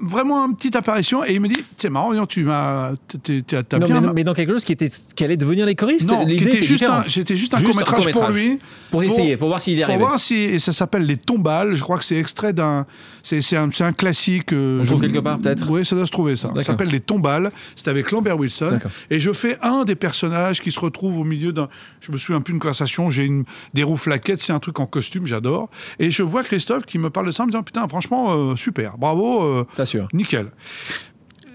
vraiment 0.00 0.46
une 0.46 0.54
petite 0.54 0.76
apparition 0.76 1.24
et 1.24 1.34
il 1.34 1.40
me 1.40 1.48
dit 1.48 1.64
c'est 1.76 1.90
marrant 1.90 2.26
tu 2.26 2.44
m'as 2.44 2.92
t'as 3.08 3.78
bien 3.78 4.00
mais, 4.00 4.12
mais, 4.14 4.24
dans 4.24 4.34
quelque 4.34 4.52
chose 4.52 4.64
qui 4.64 4.72
était 4.72 4.88
qui 4.88 5.24
allait 5.24 5.36
devenir 5.36 5.66
les 5.66 5.74
choristes 5.74 6.08
non 6.08 6.26
était 6.26 6.62
juste 6.62 6.84
un, 6.84 7.02
c'était 7.08 7.36
juste 7.36 7.54
un 7.54 7.62
court 7.62 7.74
métrage 7.74 8.10
pour 8.12 8.28
lui. 8.28 8.60
Pour 8.90 9.02
essayer 9.02 9.36
pour, 9.36 9.48
voir 9.48 9.60
s'il 9.60 9.76
y 9.76 9.82
arrivait 9.82 9.98
pour 9.98 10.08
voir 10.08 10.20
si 10.20 10.34
et 10.34 10.58
ça 10.58 10.72
s'appelle 10.72 11.04
les 11.04 11.16
tombales 11.16 11.74
je 11.74 11.82
crois 11.82 11.98
que 11.98 12.04
c'est 12.04 12.16
extrait 12.16 12.52
d'un 12.52 12.86
c'est 13.22 13.42
c'est 13.42 13.56
un, 13.56 13.68
un 13.80 13.92
classique 13.92 14.52
euh, 14.52 14.80
on 14.82 14.84
trouve 14.84 15.00
quelque 15.00 15.18
part 15.18 15.38
peut-être. 15.38 15.68
oui 15.70 15.84
ça 15.84 15.96
doit 15.96 16.06
se 16.06 16.12
trouver 16.12 16.36
ça. 16.36 16.52
Ça 16.56 16.62
s'appelle 16.62 16.88
les 16.88 17.00
tombales 17.00 17.50
c'est 17.74 17.88
avec 17.88 18.10
Lambert 18.10 18.38
Wilson. 18.38 18.78
Et 19.10 19.20
je 19.20 19.32
fais 19.32 19.58
un 19.62 19.84
des 19.84 19.94
personnages 19.94 20.60
qui 20.60 20.70
se 20.70 20.80
retrouve 20.80 21.18
au 21.18 21.24
milieu 21.24 21.52
d'un 21.52 21.68
je 22.00 22.12
me 22.12 22.16
souviens 22.16 22.40
plus 22.40 22.54
une 22.54 22.60
conversation 22.60 23.10
j'ai 23.10 23.24
une 23.24 23.44
des 23.74 23.82
roues 23.82 23.96
flaquettes 23.96 24.40
c'est 24.40 24.52
un 24.52 24.60
truc 24.60 24.78
en 24.80 24.86
costume 24.86 25.26
j'adore. 25.26 25.68
Et 25.98 26.10
je 26.10 26.22
vois 26.22 26.44
Christophe 26.44 26.86
qui 26.86 26.98
me 26.98 27.10
parle 27.10 27.26
de 27.26 27.32
ça 27.32 27.42
en 27.42 27.46
me 27.46 27.50
disant 27.50 27.64
putain 27.64 27.86
franchement 27.88 28.28
euh, 28.30 28.56
super 28.56 28.96
bravo 28.96 29.42
euh, 29.42 29.64
sûr. 29.88 30.08
Nickel. 30.12 30.46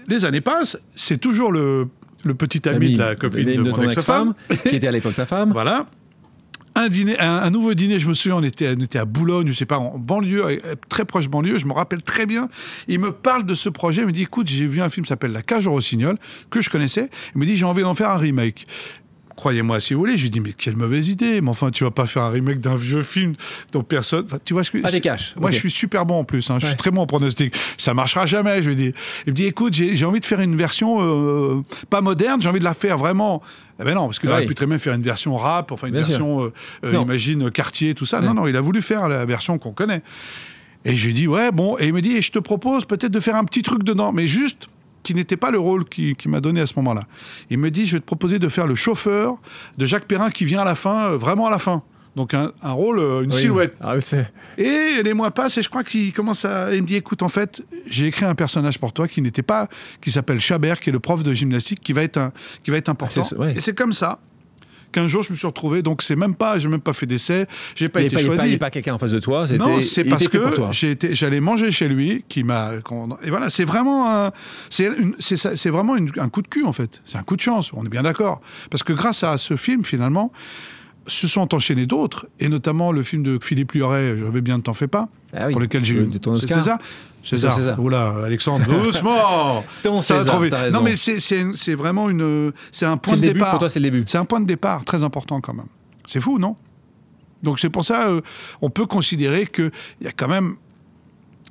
Les 0.08 0.24
années 0.24 0.40
passent, 0.40 0.78
c'est 0.94 1.18
toujours 1.18 1.52
le, 1.52 1.88
le 2.24 2.34
petit 2.34 2.68
ami 2.68 2.94
de 2.94 2.98
la 2.98 3.14
copine 3.14 3.44
de, 3.44 3.62
de, 3.62 3.70
mon 3.70 3.88
ex-femme. 3.88 4.34
qui 4.68 4.76
était 4.76 4.88
à 4.88 4.92
l'époque 4.92 5.14
ta 5.14 5.26
femme. 5.26 5.52
Voilà. 5.52 5.86
Un, 6.76 6.88
dîner, 6.88 7.18
un, 7.20 7.36
un, 7.36 7.50
nouveau 7.50 7.74
dîner, 7.74 8.00
je 8.00 8.08
me 8.08 8.14
souviens, 8.14 8.36
on 8.36 8.42
était, 8.42 8.74
on 8.76 8.80
était 8.82 8.98
à 8.98 9.04
Boulogne, 9.04 9.46
je 9.46 9.52
sais 9.52 9.64
pas, 9.64 9.78
en 9.78 9.96
banlieue, 9.96 10.60
très 10.88 11.04
proche 11.04 11.28
banlieue, 11.28 11.56
je 11.56 11.66
me 11.66 11.72
rappelle 11.72 12.02
très 12.02 12.26
bien. 12.26 12.48
Il 12.88 12.98
me 12.98 13.12
parle 13.12 13.46
de 13.46 13.54
ce 13.54 13.68
projet, 13.68 14.02
il 14.02 14.08
me 14.08 14.12
dit, 14.12 14.22
écoute, 14.22 14.48
j'ai 14.48 14.66
vu 14.66 14.82
un 14.82 14.88
film 14.88 15.06
qui 15.06 15.10
s'appelle 15.10 15.30
La 15.30 15.42
Cage 15.42 15.68
au 15.68 15.70
Rossignol, 15.70 16.16
que 16.50 16.60
je 16.60 16.70
connaissais. 16.70 17.10
Il 17.36 17.40
me 17.40 17.46
dit, 17.46 17.54
j'ai 17.54 17.64
envie 17.64 17.82
d'en 17.82 17.94
faire 17.94 18.10
un 18.10 18.18
remake 18.18 18.66
croyez-moi 19.36 19.80
si 19.80 19.94
vous 19.94 20.00
voulez. 20.00 20.16
Je 20.16 20.22
lui 20.22 20.30
dis, 20.30 20.40
mais 20.40 20.52
quelle 20.52 20.76
mauvaise 20.76 21.08
idée. 21.08 21.40
Mais 21.40 21.50
enfin, 21.50 21.70
tu 21.70 21.84
vas 21.84 21.90
pas 21.90 22.06
faire 22.06 22.22
un 22.22 22.30
remake 22.30 22.60
d'un 22.60 22.76
vieux 22.76 23.02
film 23.02 23.34
dont 23.72 23.82
personne. 23.82 24.24
Enfin, 24.26 24.38
tu 24.44 24.54
vois 24.54 24.64
ce 24.64 24.70
que. 24.70 24.78
Pas 24.78 24.90
des 24.90 25.00
caches. 25.00 25.34
Moi, 25.36 25.50
okay. 25.50 25.54
je 25.54 25.60
suis 25.60 25.70
super 25.70 26.06
bon 26.06 26.20
en 26.20 26.24
plus. 26.24 26.50
Hein. 26.50 26.58
Je 26.58 26.64
ouais. 26.64 26.70
suis 26.70 26.76
très 26.76 26.90
bon 26.90 27.02
en 27.02 27.06
pronostic. 27.06 27.54
Ça 27.76 27.94
marchera 27.94 28.26
jamais. 28.26 28.62
Je 28.62 28.68
lui 28.68 28.76
dis. 28.76 28.92
Il 29.26 29.32
me 29.32 29.36
dit, 29.36 29.46
écoute, 29.46 29.74
j'ai 29.74 30.04
envie 30.04 30.20
de 30.20 30.26
faire 30.26 30.40
une 30.40 30.56
version 30.56 30.98
euh, 31.00 31.62
pas 31.90 32.00
moderne. 32.00 32.40
J'ai 32.40 32.48
envie 32.48 32.60
de 32.60 32.64
la 32.64 32.74
faire 32.74 32.98
vraiment. 32.98 33.42
Eh 33.80 33.84
ben 33.84 33.94
non, 33.94 34.06
parce 34.06 34.20
qu'il 34.20 34.28
oui. 34.28 34.34
aurait 34.34 34.46
pu 34.46 34.54
très 34.54 34.66
bien 34.66 34.78
faire 34.78 34.94
une 34.94 35.02
version 35.02 35.36
rap, 35.36 35.72
enfin 35.72 35.88
une 35.88 35.94
Bien 35.94 36.02
version, 36.02 36.52
euh, 36.84 37.02
imagine, 37.02 37.50
quartier, 37.50 37.94
tout 37.94 38.06
ça. 38.06 38.20
Ouais. 38.20 38.26
Non, 38.26 38.34
non, 38.34 38.46
il 38.46 38.56
a 38.56 38.60
voulu 38.60 38.82
faire 38.82 39.08
la 39.08 39.26
version 39.26 39.58
qu'on 39.58 39.72
connaît. 39.72 40.02
Et 40.84 40.94
je 40.94 41.06
lui 41.06 41.14
dis, 41.14 41.26
ouais, 41.26 41.50
bon. 41.50 41.76
Et 41.78 41.88
il 41.88 41.94
me 41.94 42.00
dit, 42.00 42.12
et 42.12 42.22
je 42.22 42.30
te 42.30 42.38
propose 42.38 42.84
peut-être 42.84 43.10
de 43.10 43.20
faire 43.20 43.36
un 43.36 43.44
petit 43.44 43.62
truc 43.62 43.82
dedans, 43.82 44.12
mais 44.12 44.28
juste 44.28 44.68
qui 45.04 45.14
n'était 45.14 45.36
pas 45.36 45.52
le 45.52 45.58
rôle 45.58 45.84
qu'il 45.84 46.16
qui 46.16 46.28
m'a 46.28 46.40
donné 46.40 46.60
à 46.60 46.66
ce 46.66 46.74
moment-là. 46.76 47.04
Il 47.50 47.58
me 47.58 47.70
dit, 47.70 47.86
je 47.86 47.92
vais 47.92 48.00
te 48.00 48.06
proposer 48.06 48.40
de 48.40 48.48
faire 48.48 48.66
le 48.66 48.74
chauffeur 48.74 49.36
de 49.78 49.86
Jacques 49.86 50.06
Perrin 50.06 50.30
qui 50.30 50.44
vient 50.44 50.62
à 50.62 50.64
la 50.64 50.74
fin, 50.74 51.10
euh, 51.10 51.16
vraiment 51.16 51.46
à 51.46 51.50
la 51.50 51.60
fin. 51.60 51.84
Donc 52.16 52.32
un, 52.32 52.52
un 52.62 52.72
rôle, 52.72 53.00
euh, 53.00 53.22
une 53.22 53.32
oui. 53.32 53.38
silhouette. 53.38 53.76
Ah, 53.80 53.94
et 54.56 55.02
les 55.02 55.14
mois 55.14 55.30
passent 55.32 55.58
et 55.58 55.62
je 55.62 55.68
crois 55.68 55.82
qu'il 55.82 56.12
commence 56.12 56.44
à... 56.44 56.74
Il 56.74 56.82
me 56.82 56.86
dit, 56.86 56.94
écoute, 56.94 57.22
en 57.22 57.28
fait, 57.28 57.62
j'ai 57.86 58.06
écrit 58.06 58.24
un 58.24 58.36
personnage 58.36 58.78
pour 58.78 58.92
toi 58.92 59.08
qui 59.08 59.20
n'était 59.20 59.42
pas... 59.42 59.68
qui 60.00 60.10
s'appelle 60.10 60.40
Chabert, 60.40 60.80
qui 60.80 60.90
est 60.90 60.92
le 60.92 61.00
prof 61.00 61.22
de 61.22 61.34
gymnastique, 61.34 61.80
qui 61.82 61.92
va 61.92 62.02
être, 62.02 62.18
un, 62.18 62.32
qui 62.62 62.70
va 62.70 62.76
être 62.76 62.88
important. 62.88 63.22
Ah, 63.32 63.40
ouais. 63.40 63.56
Et 63.56 63.60
c'est 63.60 63.74
comme 63.74 63.92
ça 63.92 64.20
qu'un 64.94 65.08
jour 65.08 65.22
je 65.22 65.32
me 65.32 65.36
suis 65.36 65.46
retrouvé. 65.46 65.82
Donc 65.82 66.02
c'est 66.02 66.16
même 66.16 66.34
pas, 66.34 66.58
j'ai 66.58 66.68
même 66.68 66.80
pas 66.80 66.92
fait 66.92 67.06
d'essai, 67.06 67.46
j'ai 67.74 67.88
pas 67.88 68.00
été 68.02 68.16
pas, 68.16 68.22
choisi. 68.22 68.46
Il 68.46 68.48
n'y 68.50 68.54
a 68.54 68.58
pas, 68.58 68.70
quelqu'un 68.70 68.94
en 68.94 68.98
face 68.98 69.10
de 69.10 69.20
toi. 69.20 69.46
Non, 69.58 69.82
c'est 69.82 70.04
parce 70.04 70.28
que 70.28 70.38
j'allais 71.12 71.40
manger 71.40 71.70
chez 71.70 71.88
lui, 71.88 72.24
qui 72.28 72.44
m'a. 72.44 72.70
Et 73.22 73.30
voilà, 73.30 73.50
c'est 73.50 73.64
vraiment, 73.64 74.30
c'est 74.70 75.70
vraiment 75.70 75.96
une, 75.96 76.08
un 76.18 76.28
coup 76.28 76.42
de 76.42 76.48
cul 76.48 76.64
en 76.64 76.72
fait. 76.72 77.02
C'est 77.04 77.18
un 77.18 77.22
coup 77.22 77.36
de 77.36 77.40
chance. 77.40 77.72
On 77.74 77.84
est 77.84 77.88
bien 77.88 78.02
d'accord. 78.02 78.40
Parce 78.70 78.82
que 78.82 78.92
grâce 78.92 79.24
à 79.24 79.36
ce 79.38 79.56
film, 79.56 79.84
finalement, 79.84 80.32
se 81.06 81.26
sont 81.26 81.54
enchaînés 81.54 81.86
d'autres, 81.86 82.26
et 82.40 82.48
notamment 82.48 82.92
le 82.92 83.02
film 83.02 83.22
de 83.22 83.38
Philippe 83.42 83.72
Luret, 83.72 84.16
Je 84.16 84.24
vais 84.24 84.40
bien, 84.40 84.56
ne 84.56 84.62
t'en 84.62 84.74
fais 84.74 84.86
pas, 84.86 85.08
ah 85.34 85.46
oui, 85.46 85.52
pour 85.52 85.60
lequel 85.60 85.84
j'ai 85.84 85.96
eu 85.96 86.08
César. 86.36 86.78
César. 87.24 87.52
César. 87.52 87.80
Oula, 87.80 88.14
Alexandre, 88.24 88.66
doucement. 88.66 89.64
Ton 89.82 90.02
ça 90.02 90.18
César, 90.18 90.38
va. 90.38 90.70
Non, 90.70 90.82
mais 90.82 90.94
c'est 90.96 91.74
vraiment 91.74 92.10
une, 92.10 92.52
c'est 92.70 92.86
un 92.86 92.96
point 92.96 93.14
de 93.14 93.20
le 93.20 93.26
début, 93.28 93.34
départ. 93.40 93.50
Pour 93.50 93.60
toi, 93.60 93.68
c'est 93.68 93.80
le 93.80 93.90
début. 93.90 94.04
C'est 94.06 94.18
un 94.18 94.24
point 94.24 94.40
de 94.40 94.46
départ 94.46 94.84
très 94.84 95.02
important 95.02 95.40
quand 95.40 95.54
même. 95.54 95.66
C'est 96.06 96.20
fou, 96.20 96.38
non? 96.38 96.56
Donc 97.42 97.60
c'est 97.60 97.70
pour 97.70 97.84
ça, 97.84 98.08
euh, 98.08 98.20
on 98.62 98.70
peut 98.70 98.86
considérer 98.86 99.46
qu'il 99.46 99.70
y 100.00 100.06
a 100.06 100.12
quand 100.12 100.28
même. 100.28 100.56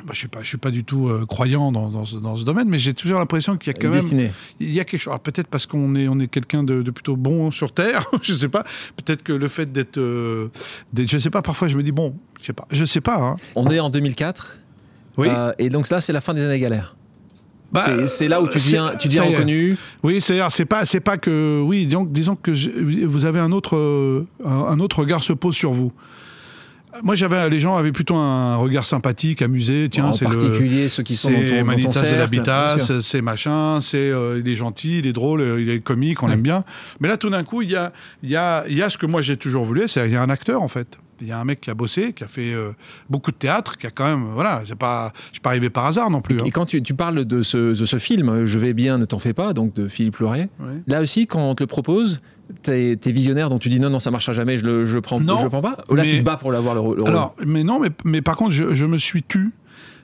Bah, 0.05 0.09
je 0.12 0.17
suis 0.17 0.27
pas, 0.27 0.41
je 0.41 0.47
suis 0.47 0.57
pas 0.57 0.71
du 0.71 0.83
tout 0.83 1.07
euh, 1.07 1.25
croyant 1.25 1.71
dans, 1.71 1.88
dans, 1.89 2.03
ce, 2.03 2.17
dans, 2.17 2.36
ce, 2.36 2.43
domaine, 2.43 2.67
mais 2.67 2.79
j'ai 2.79 2.93
toujours 2.93 3.19
l'impression 3.19 3.57
qu'il 3.57 3.71
y 3.71 3.75
a 3.75 3.79
quand 3.79 3.89
Destinée. 3.91 4.23
même, 4.23 4.33
il 4.59 4.73
y 4.73 4.79
a 4.79 4.86
quelque 4.86 4.99
chose. 4.99 5.15
Peut-être 5.23 5.47
parce 5.47 5.65
qu'on 5.65 5.95
est, 5.95 6.07
on 6.07 6.19
est 6.19 6.27
quelqu'un 6.27 6.63
de, 6.63 6.81
de, 6.81 6.91
plutôt 6.91 7.15
bon 7.15 7.51
sur 7.51 7.71
terre, 7.71 8.05
je 8.21 8.33
sais 8.33 8.49
pas. 8.49 8.63
Peut-être 8.97 9.23
que 9.23 9.31
le 9.31 9.47
fait 9.47 9.71
d'être, 9.71 9.99
euh, 9.99 10.49
je 10.97 11.17
sais 11.17 11.29
pas. 11.29 11.41
Parfois, 11.41 11.67
je 11.67 11.77
me 11.77 11.83
dis 11.83 11.91
bon, 11.91 12.15
je 12.41 12.47
sais 12.47 12.53
pas, 12.53 12.67
je 12.71 12.83
sais 12.86 13.01
pas. 13.01 13.17
Hein. 13.17 13.36
On 13.55 13.69
est 13.69 13.79
en 13.79 13.89
2004. 13.89 14.57
Oui. 15.17 15.28
Euh, 15.30 15.52
et 15.58 15.69
donc 15.69 15.89
là, 15.89 16.02
c'est 16.02 16.13
la 16.13 16.21
fin 16.21 16.34
des 16.34 16.43
années 16.43 16.60
galères. 16.60 16.95
Bah, 17.71 17.82
c'est 18.06 18.28
là 18.28 18.39
où 18.39 18.47
tu 18.47 18.60
deviens, 18.60 18.93
tu 18.99 19.08
deviens 19.08 19.23
reconnu. 19.23 19.76
Oui, 20.04 20.21
c'est 20.21 20.39
c'est 20.49 20.65
pas 20.65 20.86
c'est 20.86 20.99
pas 20.99 21.17
que 21.17 21.60
oui 21.65 21.88
disons, 21.88 22.04
disons 22.04 22.36
que 22.36 22.54
je, 22.54 22.69
vous 22.69 23.26
avez 23.26 23.39
un 23.39 23.52
autre 23.52 24.26
un, 24.45 24.52
un, 24.52 24.80
autre 24.80 24.99
regard 24.99 25.23
se 25.23 25.34
pose 25.34 25.56
sur 25.56 25.73
vous. 25.73 25.91
Moi, 27.02 27.15
j'avais 27.15 27.49
les 27.49 27.60
gens 27.60 27.76
avaient 27.76 27.91
plutôt 27.91 28.13
un 28.15 28.58
regard 28.58 28.86
sympathique, 28.86 29.41
amusé. 29.41 29.89
Tiens, 29.89 30.13
c'est 30.13 30.28
en 30.28 30.30
particulier 30.30 30.84
le, 30.84 30.89
ceux 30.89 31.02
qui 31.02 31.15
sont 31.15 31.32
dans 31.32 31.38
ton, 31.38 31.65
Manitas, 31.65 31.88
dans 31.88 31.93
ton 31.93 32.06
c'est 32.06 32.17
l'habitat, 32.17 32.78
c'est 33.02 33.21
machin, 33.23 33.82
c'est 33.82 33.97
euh, 33.97 34.39
il 34.39 34.47
est 34.47 34.56
gentil, 34.56 34.99
il 34.99 35.08
est 35.08 35.13
drôle, 35.13 35.41
il 35.60 35.69
est 35.71 35.80
comique, 35.80 36.21
on 36.21 36.28
ouais. 36.28 36.34
l'aime 36.34 36.43
bien. 36.43 36.63
Mais 36.99 37.08
là, 37.08 37.17
tout 37.17 37.32
d'un 37.32 37.43
coup, 37.43 37.63
il 37.63 37.71
y 37.71 37.76
a 37.76 37.91
il 38.21 38.30
y 38.30 38.36
a 38.36 38.65
il 38.67 38.76
y 38.76 38.84
a 38.84 38.91
ce 38.91 38.99
que 38.99 39.08
moi 39.08 39.21
j'ai 39.21 39.38
toujours 39.38 39.65
voulu, 39.65 39.88
c'est 39.88 40.06
il 40.06 40.13
y 40.13 40.15
a 40.15 40.21
un 40.21 40.30
acteur 40.30 40.62
en 40.62 40.67
fait. 40.67 40.99
Il 41.21 41.28
y 41.28 41.32
a 41.32 41.39
un 41.39 41.45
mec 41.45 41.62
qui 41.62 41.69
a 41.69 41.73
bossé, 41.73 42.13
qui 42.13 42.23
a 42.23 42.28
fait 42.28 42.54
euh, 42.54 42.71
beaucoup 43.10 43.32
de 43.32 43.38
théâtre, 43.38 43.78
qui 43.78 43.88
a 43.88 43.91
quand 43.91 44.06
même. 44.06 44.26
Voilà, 44.26 44.62
c'est 44.65 44.76
pas, 44.76 45.12
je 45.28 45.34
suis 45.34 45.41
pas 45.41 45.52
arrivé 45.52 45.69
par 45.69 45.86
hasard 45.86 46.10
non 46.10 46.21
plus. 46.21 46.38
Et, 46.38 46.41
hein. 46.41 46.45
et 46.45 46.52
quand 46.52 46.65
tu, 46.65 46.82
tu, 46.82 46.93
parles 46.93 47.26
de 47.26 47.41
ce, 47.41 47.78
de 47.78 47.86
ce, 47.86 47.97
film, 47.97 48.45
Je 48.45 48.60
vais 48.60 48.73
bien, 48.73 48.97
ne 48.97 49.06
t'en 49.06 49.19
fais 49.19 49.34
pas, 49.34 49.54
donc 49.54 49.73
de 49.73 49.88
Philippe 49.88 50.19
oui. 50.19 50.47
là 50.88 51.02
aussi, 51.02 51.28
quand 51.28 51.41
on 51.41 51.56
te 51.56 51.63
le 51.63 51.67
propose, 51.67 52.21
t'es 52.62 52.91
es 52.93 53.12
visionnaire, 53.12 53.49
donc 53.49 53.62
tu 53.62 53.69
dis 53.69 53.80
non, 53.80 53.89
non, 53.89 53.99
ça 53.99 54.12
marchera 54.12 54.34
jamais, 54.34 54.58
je 54.58 54.65
le, 54.65 54.86
je 54.86 54.95
le 54.95 55.02
prends, 55.02 55.19
non, 55.19 55.39
je 55.39 55.43
le 55.43 55.49
prends 55.49 55.62
pas. 55.62 55.78
Ou 55.89 55.95
là, 55.95 56.04
mais, 56.04 56.12
tu 56.12 56.19
te 56.19 56.23
bats 56.23 56.38
pour 56.38 56.52
l'avoir 56.52 56.76
le, 56.76 56.82
le, 56.82 57.02
rôle? 57.02 57.08
Alors, 57.08 57.36
mais 57.45 57.63
non, 57.63 57.80
mais, 57.80 57.89
mais 58.06 58.21
par 58.21 58.36
contre, 58.36 58.52
je, 58.52 58.73
je 58.73 58.86
me 58.86 58.97
suis 58.97 59.23
tu. 59.23 59.54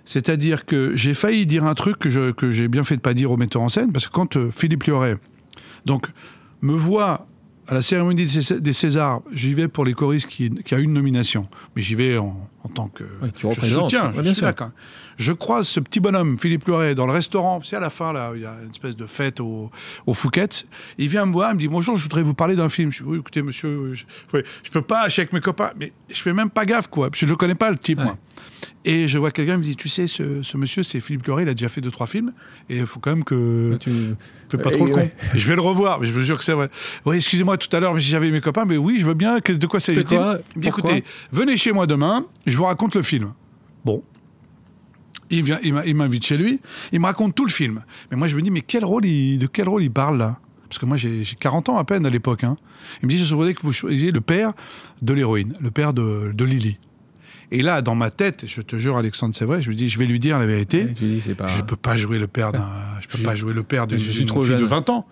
C'est-à-dire 0.05 0.65
que 0.65 0.95
j'ai 0.95 1.13
failli 1.13 1.45
dire 1.45 1.65
un 1.65 1.75
truc 1.75 1.99
que 1.99 2.09
j'ai 2.09 2.33
que 2.33 2.67
bien 2.67 2.83
fait 2.83 2.95
de 2.95 3.01
pas 3.01 3.13
dire 3.13 3.31
au 3.31 3.37
metteur 3.37 3.61
en 3.61 3.69
scène, 3.69 3.91
parce 3.91 4.07
que 4.07 4.11
quand 4.11 4.37
euh, 4.37 4.49
Philippe 4.51 4.85
Lioré, 4.85 5.15
donc, 5.85 6.07
me 6.61 6.73
voit 6.73 7.27
à 7.69 7.75
la 7.75 7.81
cérémonie 7.81 8.25
des 8.25 8.73
Césars, 8.73 9.21
j'y 9.31 9.53
vais 9.53 9.67
pour 9.67 9.85
les 9.85 9.93
choristes 9.93 10.27
qui, 10.27 10.49
qui, 10.49 10.75
a 10.75 10.79
une 10.79 10.91
nomination, 10.93 11.47
mais 11.75 11.81
j'y 11.81 11.95
vais 11.95 12.17
en, 12.17 12.35
en 12.63 12.69
tant 12.69 12.87
que 12.87 13.03
Oui, 13.21 13.29
tu 13.33 13.41
je 13.43 13.47
représentes. 13.47 13.91
soutiens, 13.91 14.07
Ouais, 14.07 14.13
je 14.17 14.21
bien 14.21 14.31
suis 14.31 14.37
sûr. 14.39 14.45
là 14.45 14.53
quand 14.53 14.65
même. 14.65 14.73
Je 15.19 15.33
croise 15.33 15.67
ce 15.67 15.81
petit 15.81 15.99
bonhomme, 15.99 16.39
Philippe 16.39 16.65
Loiret, 16.65 16.95
dans 16.95 17.05
le 17.05 17.11
restaurant. 17.11 17.59
C'est 17.61 17.75
à 17.75 17.81
la 17.81 17.89
fin, 17.89 18.13
là, 18.13 18.31
il 18.35 18.41
y 18.41 18.45
a 18.45 18.53
une 18.63 18.69
espèce 18.71 18.95
de 18.95 19.05
fête 19.05 19.41
au, 19.41 19.69
au 20.07 20.13
Fouquet's. 20.13 20.65
Il 20.97 21.09
vient 21.09 21.25
me 21.25 21.33
voir, 21.33 21.51
il 21.51 21.55
me 21.55 21.59
dit 21.59 21.67
Bonjour, 21.67 21.97
je 21.97 22.03
voudrais 22.03 22.23
vous 22.23 22.33
parler 22.33 22.55
d'un 22.55 22.69
film. 22.69 22.89
Je 22.91 23.03
dis 23.03 23.09
Oui, 23.09 23.17
écoutez, 23.19 23.41
monsieur, 23.41 23.91
je, 23.93 24.05
je 24.63 24.71
peux 24.71 24.81
pas, 24.81 25.07
je 25.07 25.11
suis 25.13 25.19
avec 25.19 25.33
mes 25.33 25.41
copains. 25.41 25.71
Mais 25.77 25.91
je 26.09 26.21
fais 26.21 26.31
même 26.31 26.49
pas 26.49 26.65
gaffe, 26.65 26.87
quoi. 26.87 27.09
Je 27.13 27.25
ne 27.25 27.31
le 27.31 27.35
connais 27.35 27.53
pas, 27.55 27.69
le 27.69 27.77
type, 27.77 27.97
Ouais. 27.99 28.05
moi. 28.05 28.17
Et 28.85 29.09
je 29.09 29.17
vois 29.17 29.31
quelqu'un 29.31 29.57
me 29.57 29.63
dit 29.63 29.75
Tu 29.75 29.89
sais, 29.89 30.07
ce, 30.07 30.41
ce 30.41 30.55
monsieur, 30.55 30.83
c'est 30.83 31.01
Philippe 31.01 31.27
Loiret, 31.27 31.43
il 31.43 31.49
a 31.49 31.53
déjà 31.53 31.67
fait 31.67 31.81
deux, 31.81 31.91
trois 31.91 32.07
films. 32.07 32.31
Et 32.69 32.77
il 32.77 32.85
faut 32.85 33.01
quand 33.01 33.11
même 33.11 33.25
que. 33.25 33.75
Tu- 33.77 33.91
Fais 34.49 34.57
pas 34.57 34.69
Et 34.69 34.77
trop 34.77 34.85
le 34.87 34.93
con. 34.93 34.99
ouais. 35.01 35.13
Je 35.35 35.45
vais 35.49 35.55
le 35.55 35.61
revoir, 35.61 35.99
mais 35.99 36.07
je 36.07 36.13
me 36.13 36.21
jure 36.23 36.37
que 36.37 36.45
c'est 36.45 36.53
vrai. 36.53 36.69
Oui, 37.05 37.17
excusez-moi 37.17 37.57
tout 37.57 37.75
à 37.75 37.81
l'heure, 37.81 37.93
mais 37.93 37.99
j'avais 37.99 38.31
mes 38.31 38.39
copains, 38.41 38.63
mais 38.65 38.77
oui, 38.77 38.97
je 38.99 39.05
veux 39.05 39.13
bien. 39.15 39.37
De 39.39 39.67
quoi 39.67 39.81
s'agit-il? 39.81 40.39
Écoutez, 40.63 41.03
venez 41.33 41.57
chez 41.57 41.73
moi 41.73 41.87
demain, 41.87 42.25
je 42.47 42.55
vous 42.57 42.63
raconte 42.63 42.95
le 42.95 43.01
film. 43.03 43.33
Bon. 43.83 44.01
Il 45.31 45.43
vient, 45.43 45.59
il 45.63 45.95
m'invite 45.95 46.25
chez 46.25 46.37
lui, 46.37 46.59
il 46.91 46.99
me 46.99 47.05
raconte 47.05 47.35
tout 47.35 47.45
le 47.45 47.51
film. 47.51 47.83
Mais 48.09 48.17
moi, 48.17 48.27
je 48.27 48.35
me 48.35 48.41
dis, 48.41 48.49
mais 48.51 48.61
quel 48.61 48.83
rôle 48.83 49.05
il, 49.05 49.37
de 49.37 49.47
quel 49.47 49.69
rôle 49.69 49.83
il 49.83 49.91
parle 49.91 50.17
là? 50.17 50.39
Parce 50.67 50.79
que 50.79 50.85
moi, 50.85 50.97
j'ai 50.97 51.23
j'ai 51.23 51.35
40 51.35 51.69
ans 51.69 51.77
à 51.77 51.83
peine 51.83 52.05
à 52.05 52.09
l'époque. 52.09 52.43
hein. 52.43 52.57
Il 53.01 53.07
me 53.07 53.11
dit, 53.11 53.23
je 53.23 53.35
voudrais 53.35 53.53
que 53.53 53.61
vous 53.63 53.71
choisissiez 53.73 54.11
le 54.11 54.21
père 54.21 54.53
de 55.01 55.13
l'héroïne, 55.13 55.53
le 55.59 55.71
père 55.71 55.93
de, 55.93 56.31
de 56.33 56.45
Lily. 56.45 56.77
Et 57.51 57.61
là, 57.63 57.81
dans 57.81 57.95
ma 57.95 58.11
tête, 58.11 58.45
je 58.47 58.61
te 58.61 58.75
jure, 58.75 58.97
Alexandre, 58.97 59.35
c'est 59.35 59.45
vrai, 59.45 59.61
je 59.61 59.69
lui 59.69 59.75
dis, 59.75 59.89
je 59.89 59.97
vais 59.97 60.05
lui 60.05 60.19
dire 60.19 60.37
la 60.37 60.45
vérité. 60.45 60.83
Ouais, 60.85 60.93
tu 60.93 61.05
dis, 61.05 61.21
c'est 61.21 61.33
pas. 61.35 61.47
Je 61.47 61.61
peux 61.63 61.75
pas 61.75 61.97
jouer 61.97 62.19
le 62.19 62.27
père 62.27 62.51
d'un. 62.51 62.67
Je 63.01 63.07
peux 63.07 63.17
Je- 63.17 63.23
pas 63.23 63.35
jouer 63.35 63.53
le 63.53 63.63
père 63.63 63.87
d'une 63.87 63.97
je 63.99 64.09
suis 64.09 64.19
d'une 64.19 64.27
trop 64.27 64.41
fille 64.43 64.53
de 64.53 64.59
jeune. 64.59 64.67
20 64.67 64.89
ans. 64.91 65.07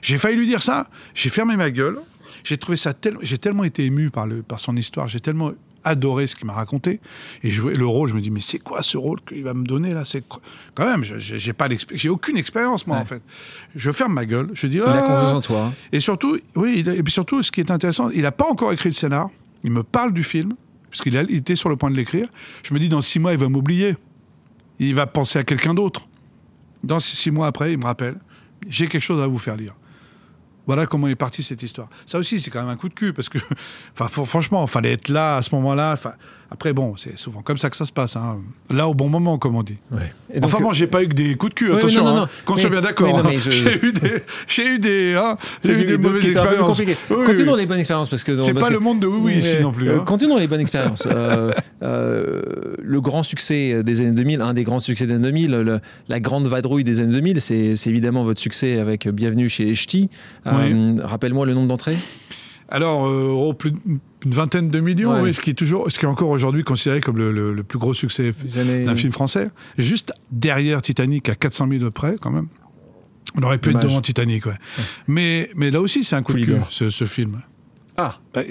J'ai 0.00 0.16
failli 0.18 0.36
lui 0.36 0.46
dire 0.46 0.62
ça. 0.62 0.88
J'ai 1.14 1.28
fermé 1.28 1.56
ma 1.56 1.70
gueule. 1.70 1.98
J'ai 2.44 2.56
trouvé 2.56 2.76
ça 2.76 2.92
tellement. 2.94 3.20
J'ai 3.22 3.38
tellement 3.38 3.64
été 3.64 3.84
ému 3.84 4.10
par 4.10 4.26
le 4.26 4.42
par 4.42 4.58
son 4.58 4.74
histoire. 4.76 5.06
J'ai 5.08 5.20
tellement 5.20 5.52
adoré 5.84 6.26
ce 6.26 6.36
qu'il 6.36 6.46
m'a 6.46 6.52
raconté. 6.52 7.00
Et 7.42 7.50
jouer 7.50 7.74
le 7.74 7.86
rôle, 7.86 8.08
je 8.08 8.14
me 8.14 8.20
dis 8.20 8.30
mais 8.30 8.40
c'est 8.40 8.58
quoi 8.58 8.82
ce 8.82 8.96
rôle 8.96 9.20
qu'il 9.22 9.42
va 9.44 9.54
me 9.54 9.64
donner 9.64 9.94
là? 9.94 10.04
C'est 10.04 10.24
quand 10.74 10.84
même. 10.86 11.04
J'ai 11.04 11.52
pas 11.52 11.68
J'ai 11.92 12.08
aucune 12.08 12.36
expérience 12.36 12.86
moi 12.86 12.96
Ouais. 12.96 13.02
en 13.02 13.06
fait. 13.06 13.22
Je 13.74 13.90
ferme 13.92 14.12
ma 14.14 14.24
gueule. 14.26 14.50
Je 14.54 14.66
dis. 14.66 14.76
Il 14.76 14.82
a 14.82 14.92
ah 14.92 15.00
confiance 15.02 15.32
en 15.34 15.40
toi. 15.40 15.72
et 15.92 16.00
surtout, 16.00 16.38
oui, 16.56 16.84
et 16.86 17.02
puis 17.02 17.12
surtout, 17.12 17.42
ce 17.42 17.50
qui 17.50 17.60
est 17.60 17.70
intéressant, 17.70 18.10
il 18.10 18.22
n'a 18.22 18.32
pas 18.32 18.46
encore 18.48 18.72
écrit 18.72 18.88
le 18.88 18.94
scénar. 18.94 19.28
Il 19.64 19.70
me 19.70 19.82
parle 19.82 20.12
du 20.12 20.24
film, 20.24 20.52
puisqu'il 20.90 21.16
a- 21.16 21.22
il 21.22 21.36
était 21.36 21.56
sur 21.56 21.68
le 21.68 21.76
point 21.76 21.90
de 21.90 21.96
l'écrire. 21.96 22.28
Je 22.62 22.74
me 22.74 22.78
dis, 22.78 22.88
dans 22.88 23.00
six 23.00 23.18
mois, 23.20 23.32
il 23.32 23.38
va 23.38 23.48
m'oublier. 23.48 23.96
Il 24.78 24.94
va 24.94 25.06
penser 25.06 25.38
à 25.38 25.44
quelqu'un 25.44 25.74
d'autre. 25.74 26.08
Dans 26.82 26.98
six 26.98 27.30
mois 27.30 27.46
après, 27.46 27.72
il 27.72 27.78
me 27.78 27.84
rappelle, 27.84 28.16
j'ai 28.68 28.88
quelque 28.88 29.02
chose 29.02 29.22
à 29.22 29.26
vous 29.28 29.38
faire 29.38 29.56
lire. 29.56 29.74
Voilà 30.66 30.86
comment 30.86 31.08
est 31.08 31.14
partie 31.16 31.42
cette 31.42 31.62
histoire. 31.62 31.88
Ça 32.06 32.18
aussi, 32.18 32.38
c'est 32.40 32.50
quand 32.50 32.60
même 32.60 32.68
un 32.68 32.76
coup 32.76 32.88
de 32.88 32.94
cul, 32.94 33.12
parce 33.12 33.28
que, 33.28 33.38
enfin, 33.98 34.06
fr- 34.06 34.24
franchement, 34.26 34.66
fallait 34.66 34.92
être 34.92 35.08
là 35.08 35.36
à 35.36 35.42
ce 35.42 35.54
moment-là. 35.56 35.96
Après, 36.52 36.72
bon, 36.74 36.94
c'est 36.96 37.18
souvent 37.18 37.40
comme 37.42 37.56
ça 37.56 37.70
que 37.70 37.76
ça 37.76 37.86
se 37.86 37.92
passe. 37.92 38.14
hein. 38.16 38.36
Là, 38.70 38.86
au 38.88 38.94
bon 38.94 39.08
moment, 39.08 39.38
comme 39.38 39.56
on 39.56 39.62
dit. 39.62 39.78
Ouais. 39.90 40.12
Et 40.34 40.40
donc, 40.40 40.52
enfin, 40.52 40.62
bon, 40.62 40.72
j'ai 40.72 40.86
pas 40.86 41.02
eu 41.02 41.08
que 41.08 41.14
des 41.14 41.34
coups 41.34 41.50
de 41.50 41.54
cul, 41.54 41.70
oui, 41.70 41.76
attention, 41.78 42.04
non, 42.04 42.14
non, 42.14 42.22
hein, 42.22 42.28
qu'on 42.44 42.56
soit 42.56 42.70
bien 42.70 42.80
d'accord. 42.82 43.18
hein. 43.18 43.30
je- 43.38 43.50
J'ai 43.50 43.84
eu 43.86 43.92
des, 43.92 44.12
j'ai 44.46 44.66
eu 44.74 44.78
des, 44.78 45.20
j'ai 45.64 45.72
eu 45.72 45.84
des 45.84 45.98
mauvaises 45.98 46.24
expériences. 46.26 46.78
Oui, 46.78 46.94
Continuons 47.24 47.54
oui. 47.54 47.60
les 47.60 47.66
bonnes 47.66 47.78
expériences 47.78 48.08
parce 48.10 48.22
que 48.24 48.38
C'est 48.40 48.54
pas 48.54 48.68
que- 48.68 48.72
le 48.72 48.78
monde 48.80 49.00
de 49.00 49.06
oui, 49.06 49.20
oui, 49.24 49.34
ici 49.36 49.56
non 49.60 49.72
plus. 49.72 49.88
euh. 49.88 49.98
Continuons 50.00 50.34
dans 50.34 50.40
les 50.40 50.46
bonnes 50.46 50.60
expériences. 50.60 51.06
Euh, 51.10 51.52
euh, 51.82 52.42
le 52.82 53.00
grand 53.00 53.22
succès 53.22 53.82
des 53.82 54.00
années 54.00 54.10
2000, 54.12 54.40
un 54.40 54.54
des 54.54 54.64
grands 54.64 54.78
succès 54.78 55.06
des 55.06 55.14
années 55.14 55.24
2000, 55.24 55.50
le- 55.52 55.80
la 56.08 56.20
grande 56.20 56.46
vadrouille 56.46 56.84
des 56.84 57.00
années 57.00 57.12
2000, 57.12 57.40
c'est 57.40 57.74
évidemment 57.86 58.24
votre 58.24 58.40
succès 58.40 58.78
avec 58.78 59.08
Bienvenue 59.08 59.48
chez 59.48 59.64
les 59.64 59.74
Ch'tis. 59.74 60.10
Euh, 60.46 60.96
Rappelle-moi 61.02 61.46
le 61.46 61.54
nombre 61.54 61.68
d'entrées. 61.68 61.96
Alors, 62.68 63.06
euh, 63.06 63.28
oh, 63.34 63.52
plus 63.54 63.70
d'une 63.72 63.98
vingtaine 64.24 64.68
de 64.70 64.80
millions, 64.80 65.12
Ouais. 65.14 65.20
oui, 65.20 65.34
ce 65.34 65.40
qui 65.40 65.50
est 65.50 65.54
toujours, 65.54 65.90
ce 65.90 65.98
qui 65.98 66.04
est 66.04 66.08
encore 66.08 66.30
aujourd'hui 66.30 66.64
considéré 66.64 67.00
comme 67.00 67.18
le, 67.18 67.32
le- 67.32 67.52
le 67.52 67.62
plus 67.62 67.78
gros 67.78 67.92
succès 67.94 68.32
d'un 68.86 68.94
film 68.96 69.12
français. 69.12 69.48
Juste 69.78 70.12
derrière 70.30 70.80
Titanic, 70.82 71.28
à 71.28 71.34
400 71.34 71.66
000 71.68 71.82
de 71.84 71.88
près, 71.88 72.16
quand 72.20 72.30
même. 72.30 72.48
On 73.36 73.42
aurait 73.42 73.58
pu 73.58 73.70
Dommage. 73.70 73.84
être 73.84 73.88
devant 73.90 74.00
Titanic, 74.02 74.46
ouais. 74.46 74.56
Mais, 75.06 75.50
mais 75.54 75.70
là 75.70 75.80
aussi, 75.80 76.04
c'est 76.04 76.16
un 76.16 76.22
coup 76.22 76.34
de 76.34 76.44
cul, 76.44 76.56
ce, 76.68 76.88
ce 76.90 77.04
film. 77.04 77.40
Ah, 77.96 78.18
Bah, 78.34 78.42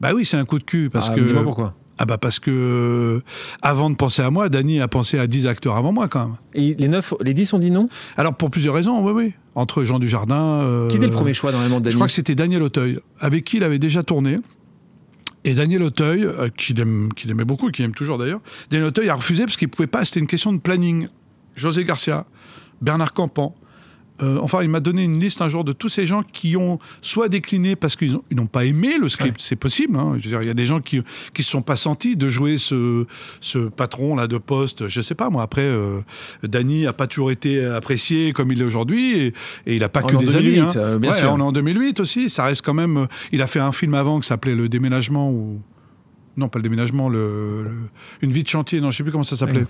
bah 0.00 0.10
oui, 0.14 0.24
c'est 0.24 0.36
un 0.36 0.44
coup 0.44 0.58
de 0.58 0.64
cul 0.64 0.90
parce 0.90 1.10
ah, 1.10 1.14
que. 1.14 1.20
dis-moi 1.20 1.42
pourquoi. 1.42 1.74
Ah 1.98 2.04
bah 2.06 2.16
parce 2.18 2.40
que 2.40 2.50
euh, 2.50 3.20
avant 3.60 3.90
de 3.90 3.94
penser 3.94 4.22
à 4.22 4.30
moi, 4.30 4.48
Dany 4.48 4.80
a 4.80 4.88
pensé 4.88 5.18
à 5.18 5.26
10 5.28 5.46
acteurs 5.46 5.76
avant 5.76 5.92
moi 5.92 6.08
quand 6.08 6.26
même. 6.26 6.36
Et 6.54 6.74
les 6.74 6.88
9, 6.88 7.14
les 7.20 7.34
10 7.34 7.52
ont 7.52 7.58
dit 7.58 7.70
non? 7.70 7.88
Alors 8.16 8.34
pour 8.34 8.50
plusieurs 8.50 8.74
raisons, 8.74 9.04
oui, 9.06 9.12
oui. 9.14 9.34
Entre 9.54 9.84
Jean 9.84 9.98
Dujardin. 9.98 10.62
euh, 10.62 10.88
Qui 10.88 10.96
était 10.96 11.06
le 11.06 11.12
premier 11.12 11.34
choix 11.34 11.52
dans 11.52 11.58
de 11.60 11.84
Je 11.84 11.90
Dany 11.90 11.94
crois 11.96 12.06
que 12.06 12.12
c'était 12.12 12.34
Daniel 12.34 12.62
Auteuil, 12.62 12.98
avec 13.20 13.44
qui 13.44 13.58
il 13.58 13.64
avait 13.64 13.78
déjà 13.78 14.02
tourné. 14.02 14.38
Et 15.44 15.54
Daniel 15.54 15.82
Auteuil, 15.82 16.24
euh, 16.24 16.48
qu'il 16.56 16.78
aime- 16.80 17.10
qu'il 17.14 17.30
aimait 17.30 17.44
beaucoup, 17.44 17.70
qu'il 17.70 17.84
aime 17.84 17.94
toujours 17.94 18.16
d'ailleurs, 18.16 18.40
Daniel 18.70 18.88
Auteuil 18.88 19.08
a 19.10 19.14
refusé 19.14 19.44
parce 19.44 19.56
qu'il 19.56 19.66
ne 19.68 19.72
pouvait 19.72 19.88
pas, 19.88 20.04
c'était 20.04 20.20
une 20.20 20.26
question 20.28 20.52
de 20.52 20.58
planning. 20.58 21.06
José 21.56 21.84
Garcia, 21.84 22.24
Bernard 22.80 23.12
Campan. 23.12 23.54
Euh, 24.22 24.38
enfin, 24.40 24.62
il 24.62 24.68
m'a 24.68 24.80
donné 24.80 25.02
une 25.04 25.18
liste 25.18 25.40
un 25.40 25.48
jour 25.48 25.64
de 25.64 25.72
tous 25.72 25.88
ces 25.88 26.06
gens 26.06 26.22
qui 26.22 26.56
ont 26.56 26.78
soit 27.00 27.28
décliné 27.28 27.76
parce 27.76 27.96
qu'ils 27.96 28.16
ont- 28.16 28.22
ils 28.30 28.36
n'ont 28.36 28.46
pas 28.46 28.64
aimé 28.66 28.96
le 29.00 29.08
script, 29.08 29.40
c'est 29.40 29.56
possible. 29.56 29.96
hein. 29.96 30.16
Je 30.18 30.24
veux 30.24 30.30
dire, 30.30 30.42
il 30.42 30.46
y 30.46 30.50
a 30.50 30.54
des 30.54 30.66
gens 30.66 30.80
qui 30.80 30.98
ne 30.98 31.02
se 31.36 31.42
sont 31.42 31.62
pas 31.62 31.76
sentis 31.76 32.16
de 32.16 32.28
jouer 32.28 32.58
ce, 32.58 33.06
ce 33.40 33.58
patron 33.58 34.14
là 34.14 34.26
de 34.28 34.36
poste. 34.38 34.86
Je 34.86 35.00
sais 35.00 35.14
pas 35.14 35.30
moi. 35.30 35.42
Après, 35.42 35.62
euh, 35.64 36.00
Dany 36.42 36.86
a 36.86 36.92
pas 36.92 37.06
toujours 37.06 37.30
été 37.30 37.64
apprécié 37.64 38.32
comme 38.32 38.52
il 38.52 38.60
est 38.60 38.64
aujourd'hui 38.64 39.14
et, 39.18 39.26
et 39.66 39.74
il 39.74 39.80
n'a 39.80 39.88
pas 39.88 40.02
On 40.04 40.06
que 40.08 40.16
des 40.16 40.26
2008, 40.26 40.58
amis. 40.58 40.68
hein. 40.68 40.72
euh, 40.76 40.98
bien 40.98 41.10
Ouais, 41.10 41.18
sûr. 41.18 41.32
on 41.32 41.38
est 41.38 41.42
en 41.42 41.52
2008 41.52 41.98
aussi. 42.00 42.28
Ça 42.30 42.44
reste 42.44 42.62
quand 42.64 42.74
même. 42.74 42.96
euh, 42.98 43.06
Il 43.32 43.40
a 43.42 43.46
fait 43.46 43.60
un 43.60 43.72
film 43.72 43.94
avant 43.94 44.20
qui 44.20 44.28
s'appelait 44.28 44.54
Le 44.54 44.68
Déménagement 44.68 45.30
ou 45.30 45.60
non 46.36 46.48
pas 46.48 46.58
le 46.58 46.62
déménagement, 46.62 47.08
le, 47.10 47.62
le- 47.64 47.70
une 48.22 48.30
vie 48.32 48.42
de 48.42 48.48
chantier. 48.48 48.80
Non, 48.80 48.90
je 48.90 48.96
sais 48.96 49.02
plus 49.02 49.12
comment 49.12 49.24
ça 49.24 49.36
s'appelait. 49.36 49.60
Ouais. 49.60 49.66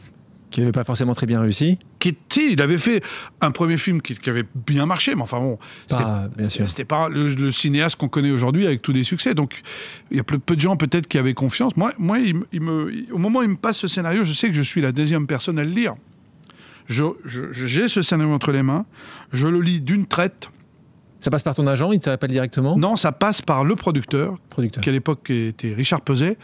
Qui 0.52 0.60
n'avait 0.60 0.70
pas 0.72 0.84
forcément 0.84 1.14
très 1.14 1.26
bien 1.26 1.40
réussi. 1.40 1.78
Qui, 1.98 2.16
si, 2.28 2.52
il 2.52 2.62
avait 2.62 2.78
fait 2.78 3.02
un 3.40 3.50
premier 3.50 3.76
film 3.78 4.00
qui, 4.00 4.14
qui 4.14 4.30
avait 4.30 4.44
bien 4.66 4.86
marché, 4.86 5.14
mais 5.16 5.22
enfin 5.22 5.38
bon, 5.40 5.58
c'était 5.86 6.84
Pas, 6.84 7.08
le, 7.08 7.30
le 7.34 7.50
cinéaste 7.50 7.96
qu'on 7.96 8.08
connaît 8.08 8.30
aujourd'hui 8.30 8.66
avec 8.66 8.82
tous 8.82 8.92
les 8.92 9.02
succès. 9.02 9.34
Donc, 9.34 9.62
il 10.10 10.18
y 10.18 10.20
a 10.20 10.24
peu, 10.24 10.38
peu 10.38 10.54
de 10.54 10.60
gens 10.60 10.76
peut-être 10.76 11.08
qui 11.08 11.18
avaient 11.18 11.34
confiance. 11.34 11.76
Moi, 11.76 11.92
moi 11.98 12.18
il, 12.20 12.36
me- 12.36 12.46
il 12.52 12.60
me, 12.60 12.92
il- 12.94 13.12
au 13.12 13.18
moment 13.18 13.40
où 13.40 13.42
il 13.42 13.48
me 13.48 13.56
passe 13.56 13.78
ce 13.78 13.88
scénario, 13.88 14.22
je 14.24 14.32
sais 14.32 14.48
que 14.48 14.54
je 14.54 14.62
suis 14.62 14.80
la 14.80 14.92
deuxième 14.92 15.26
personne 15.26 15.58
à 15.58 15.64
le 15.64 15.70
lire. 15.70 15.94
Je, 16.86 17.04
je- 17.24 17.52
je- 17.52 17.66
j'ai 17.66 17.88
ce 17.88 18.02
scénario 18.02 18.32
entre 18.34 18.52
les 18.52 18.62
mains. 18.62 18.84
Je 19.32 19.46
le 19.46 19.60
lis 19.60 19.80
d'une 19.80 20.06
traite. 20.06 20.50
Ça 21.20 21.30
passe 21.30 21.44
par 21.44 21.54
ton 21.54 21.66
agent, 21.68 21.92
il 21.92 22.00
t'appelle 22.00 22.30
directement? 22.30 22.76
Non, 22.76 22.96
ça 22.96 23.12
passe 23.12 23.40
par 23.42 23.64
le 23.64 23.76
producteur, 23.76 24.36
Producteur. 24.50 24.82
qui 24.82 24.88
à 24.90 24.92
l'époque 24.92 25.30
était 25.30 25.72
Richard 25.72 26.00
Peset, 26.00 26.36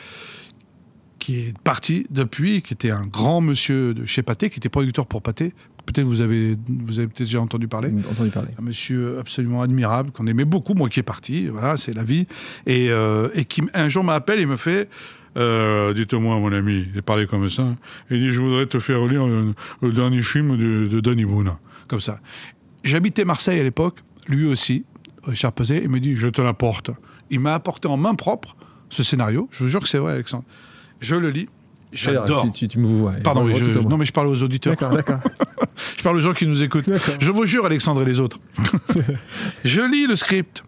qui 1.28 1.40
est 1.40 1.58
parti 1.58 2.06
depuis, 2.08 2.62
qui 2.62 2.72
était 2.72 2.90
un 2.90 3.04
grand 3.04 3.42
monsieur 3.42 3.92
de 3.92 4.06
chez 4.06 4.22
Pathé, 4.22 4.48
qui 4.48 4.60
était 4.60 4.70
producteur 4.70 5.04
pour 5.06 5.20
Pathé. 5.20 5.52
Peut-être 5.84 6.06
vous 6.06 6.22
avez, 6.22 6.56
vous 6.66 7.00
avez 7.00 7.06
peut-être 7.06 7.24
déjà 7.24 7.42
entendu 7.42 7.68
parler. 7.68 7.92
Entendu 8.10 8.30
parler. 8.30 8.48
un 8.58 8.62
monsieur 8.62 9.18
absolument 9.18 9.60
admirable 9.60 10.10
qu'on 10.10 10.26
aimait 10.26 10.46
beaucoup, 10.46 10.72
moi 10.72 10.88
qui 10.88 11.00
est 11.00 11.02
parti, 11.02 11.48
voilà, 11.48 11.76
c'est 11.76 11.92
la 11.92 12.02
vie, 12.02 12.26
et, 12.64 12.86
euh, 12.88 13.28
et 13.34 13.44
qui 13.44 13.62
un 13.74 13.90
jour 13.90 14.04
m'appelle 14.04 14.40
et 14.40 14.46
me 14.46 14.56
fait. 14.56 14.88
Euh, 15.36 15.92
Dites-moi, 15.92 16.40
mon 16.40 16.50
ami, 16.50 16.86
il 16.94 17.02
parlait 17.02 17.26
comme 17.26 17.50
ça. 17.50 17.76
Il 18.10 18.20
dit 18.20 18.30
Je 18.30 18.40
voudrais 18.40 18.64
te 18.64 18.78
faire 18.78 19.04
lire 19.04 19.26
le, 19.26 19.52
le 19.82 19.92
dernier 19.92 20.22
film 20.22 20.56
de, 20.56 20.88
de 20.88 21.00
Danny 21.00 21.26
Boone. 21.26 21.52
Comme 21.88 22.00
ça. 22.00 22.20
J'habitais 22.84 23.26
Marseille 23.26 23.60
à 23.60 23.64
l'époque, 23.64 23.98
lui 24.28 24.46
aussi, 24.46 24.86
Richard 25.24 25.52
Peset, 25.52 25.82
il 25.84 25.90
me 25.90 26.00
dit 26.00 26.16
Je 26.16 26.28
te 26.28 26.40
l'apporte. 26.40 26.90
Il 27.28 27.40
m'a 27.40 27.52
apporté 27.52 27.86
en 27.86 27.98
main 27.98 28.14
propre 28.14 28.56
ce 28.88 29.02
scénario. 29.02 29.46
Je 29.50 29.64
vous 29.64 29.68
jure 29.68 29.80
que 29.80 29.88
c'est 29.88 29.98
vrai, 29.98 30.14
Alexandre. 30.14 30.46
Je 31.00 31.14
le 31.16 31.30
lis. 31.30 31.48
J'adore. 31.92 32.42
Tu, 32.44 32.52
tu, 32.52 32.68
tu 32.68 32.78
me 32.78 32.86
vois. 32.86 33.12
Pardon, 33.24 33.46
je- 33.52 33.78
non 33.88 33.96
mais 33.96 34.04
je 34.04 34.12
parle 34.12 34.26
aux 34.28 34.42
auditeurs. 34.42 34.72
D'accord, 34.72 34.90
d'accord. 34.94 35.16
Je 35.96 36.02
parle 36.02 36.16
aux 36.16 36.20
gens 36.20 36.32
qui 36.34 36.46
nous 36.46 36.62
écoutent. 36.62 36.88
Je 37.20 37.30
vous 37.30 37.46
jure, 37.46 37.64
Alexandre 37.64 38.02
et 38.02 38.04
les 38.04 38.18
autres. 38.20 38.38
je 39.64 39.80
lis 39.80 40.06
le 40.06 40.16
script. 40.16 40.62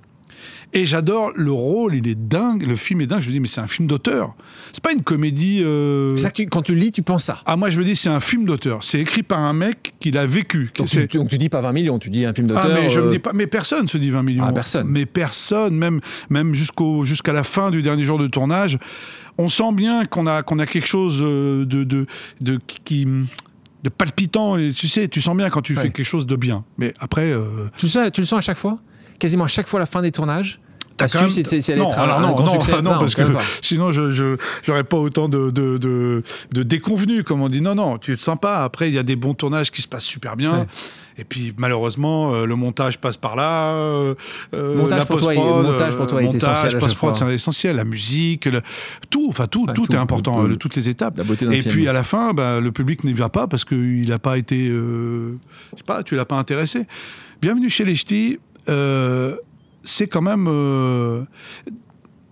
Et 0.73 0.87
j'adore 0.87 1.33
le 1.35 1.51
rôle, 1.51 1.97
il 1.97 2.07
est 2.07 2.15
dingue, 2.15 2.65
le 2.65 2.77
film 2.77 3.01
est 3.01 3.07
dingue. 3.09 3.21
Je 3.23 3.27
me 3.29 3.33
dis, 3.33 3.41
mais 3.41 3.49
c'est 3.49 3.61
un 3.61 3.67
film 3.67 3.89
d'auteur. 3.89 4.35
C'est 4.73 4.83
pas 4.83 4.93
une 4.93 5.03
comédie. 5.03 5.63
euh, 5.65 6.15
ça 6.15 6.31
tu- 6.31 6.47
quand 6.47 6.63
tu 6.63 6.77
lis, 6.77 6.93
tu 6.93 7.03
penses 7.03 7.25
ça. 7.25 7.41
Ah, 7.45 7.57
moi, 7.57 7.71
je 7.71 7.79
me 7.79 7.85
dis, 7.85 7.97
c'est 7.97 8.09
un 8.09 8.21
film 8.21 8.45
d'auteur. 8.45 8.85
C'est 8.85 9.01
écrit 9.01 9.25
par 9.25 9.41
un 9.41 9.53
mec 9.53 9.95
qui 9.99 10.13
l'a 10.13 10.27
vécu. 10.27 10.71
Donc 10.79 10.87
tu, 10.87 11.07
donc 11.19 11.29
tu 11.29 11.39
dis 11.39 11.49
pas 11.49 11.61
20 11.61 11.73
millions, 11.73 11.99
tu 11.99 12.09
dis 12.09 12.25
un 12.25 12.33
film 12.33 12.47
d'auteur. 12.47 12.67
ah, 12.69 12.73
mais 12.73 12.89
je 12.89 13.01
euh, 13.01 13.07
me 13.07 13.11
dis 13.11 13.19
pas, 13.19 13.33
mais 13.35 13.49
personne 13.49 13.89
se 13.89 13.99
dit 13.99 14.11
20 14.11 14.23
millions. 14.23 14.45
Ah, 14.47 14.53
personne. 14.53 14.87
Mais 14.87 15.07
personne, 15.07 15.75
même, 15.77 16.01
même 16.29 16.55
jusqu'au, 16.55 17.05
jusqu'à 17.05 17.33
la 17.33 17.43
fin 17.43 17.73
du 17.73 17.83
dernier 17.83 18.05
jour 18.05 18.19
de 18.19 18.29
tournage, 18.29 18.79
on 19.39 19.49
sent 19.49 19.73
bien 19.73 20.05
qu'on 20.05 20.27
a, 20.27 20.43
qu'on 20.43 20.59
a 20.59 20.67
quelque 20.67 20.87
chose 20.87 21.21
euh, 21.23 21.65
de, 21.65 21.85
de, 21.85 22.07
de, 22.41 22.59
qui, 22.85 23.05
de 23.05 23.89
palpitant. 23.89 24.57
Et 24.57 24.73
tu 24.73 24.89
sais, 24.89 25.09
tu 25.09 25.21
sens 25.21 25.37
bien 25.37 25.49
quand 25.51 25.63
tu 25.63 25.75
Ouais. 25.75 25.83
fais 25.83 25.91
quelque 25.91 26.05
chose 26.07 26.27
de 26.27 26.37
bien. 26.37 26.65
Mais 26.79 26.95
après, 27.01 27.33
euh, 27.33 27.69
Tu, 27.77 27.87
le 27.87 27.91
sens, 27.91 28.13
tu 28.13 28.21
le 28.21 28.27
sens 28.27 28.39
à 28.39 28.43
chaque 28.43 28.59
fois? 28.59 28.79
Quasiment 29.19 29.45
à 29.45 29.49
chaque 29.49 29.67
fois 29.69 29.79
à 29.81 29.83
la 29.83 29.87
fin 29.87 30.03
des 30.03 30.13
tournages 30.13 30.61
t'as 31.01 31.09
su 31.09 31.19
même- 31.19 31.31
si- 31.31 31.45
si- 31.45 31.63
si 31.63 31.73
elle 31.73 31.79
non, 31.79 31.93
alors 31.93 32.19
un 32.19 32.21
non, 32.23 32.37
non, 32.45 32.53
succès 32.61 32.73
non, 32.83 32.93
Non, 32.95 32.99
parce 32.99 33.15
que 33.15 33.23
pas. 33.23 33.41
sinon 33.63 33.93
je 33.93 34.37
j'aurais 34.65 34.85
pas 34.85 34.97
autant 34.97 35.29
de 35.29 35.51
de, 35.51 35.79
de, 35.79 36.23
de 36.53 36.63
déconvenus 36.63 37.23
comme 37.25 37.43
on 37.43 37.49
dit. 37.49 37.61
Non 37.61 37.75
non, 37.75 37.99
tu 37.99 38.17
te 38.17 38.23
sens 38.23 38.39
pas. 38.41 38.65
Après 38.65 38.89
il 38.89 38.95
y 38.95 38.99
a 38.99 39.03
des 39.03 39.17
bons 39.17 39.35
tournages 39.35 39.71
qui 39.71 39.83
se 39.83 39.89
passent 39.89 40.05
super 40.05 40.37
bien. 40.37 40.61
Ouais. 40.61 40.67
Et 41.19 41.25
puis 41.25 41.53
malheureusement 41.59 42.33
euh, 42.33 42.47
le 42.47 42.57
montage 42.57 42.99
passe 42.99 43.17
par 43.19 43.37
là. 43.37 43.73
euh, 43.75 44.15
euh, 44.55 44.75
Montage 44.77 45.01
la 45.01 45.05
pour 45.07 45.21
toi, 45.21 45.35
montage 45.35 45.95
pour 45.97 46.07
toi 46.07 46.19
euh, 46.19 46.23
est 46.23 46.35
essentiel 46.35 46.65
montage, 46.73 46.79
post-prod 46.79 47.15
c'est 47.17 47.35
essentiel. 47.35 47.77
La 47.77 47.85
musique, 47.85 48.47
le- 48.47 48.63
tout, 49.11 49.27
enfin 49.29 49.47
tout, 49.47 49.67
tout, 49.75 49.87
tout, 49.87 49.93
est 49.93 49.99
important, 49.99 50.43
le- 50.43 50.57
toutes 50.57 50.77
les 50.77 50.89
étapes. 50.89 51.19
La 51.19 51.25
beauté 51.25 51.45
d'un 51.45 51.51
Et 51.53 51.61
film. 51.63 51.75
puis 51.75 51.89
à 51.89 51.93
la 51.93 52.05
fin, 52.05 52.33
bah, 52.33 52.61
le 52.61 52.73
public 52.73 53.05
n'y 53.05 53.13
va 53.13 53.29
pas 53.29 53.47
parce 53.49 53.65
qu'il 53.67 54.09
n'a 54.09 54.19
pas 54.19 54.39
été, 54.39 54.69
euh, 54.71 55.33
je 55.73 55.79
sais 55.79 55.85
pas, 55.85 56.03
tu 56.03 56.15
l'as 56.17 56.25
pas 56.25 56.37
intéressé. 56.37 56.87
Bienvenue 57.43 57.69
chez 57.69 57.85
les 57.85 57.97
Ch'tis. 57.97 58.39
euh, 58.71 59.37
c'est 59.83 60.07
quand 60.09 60.23
même, 60.23 60.47
euh, 60.49 61.23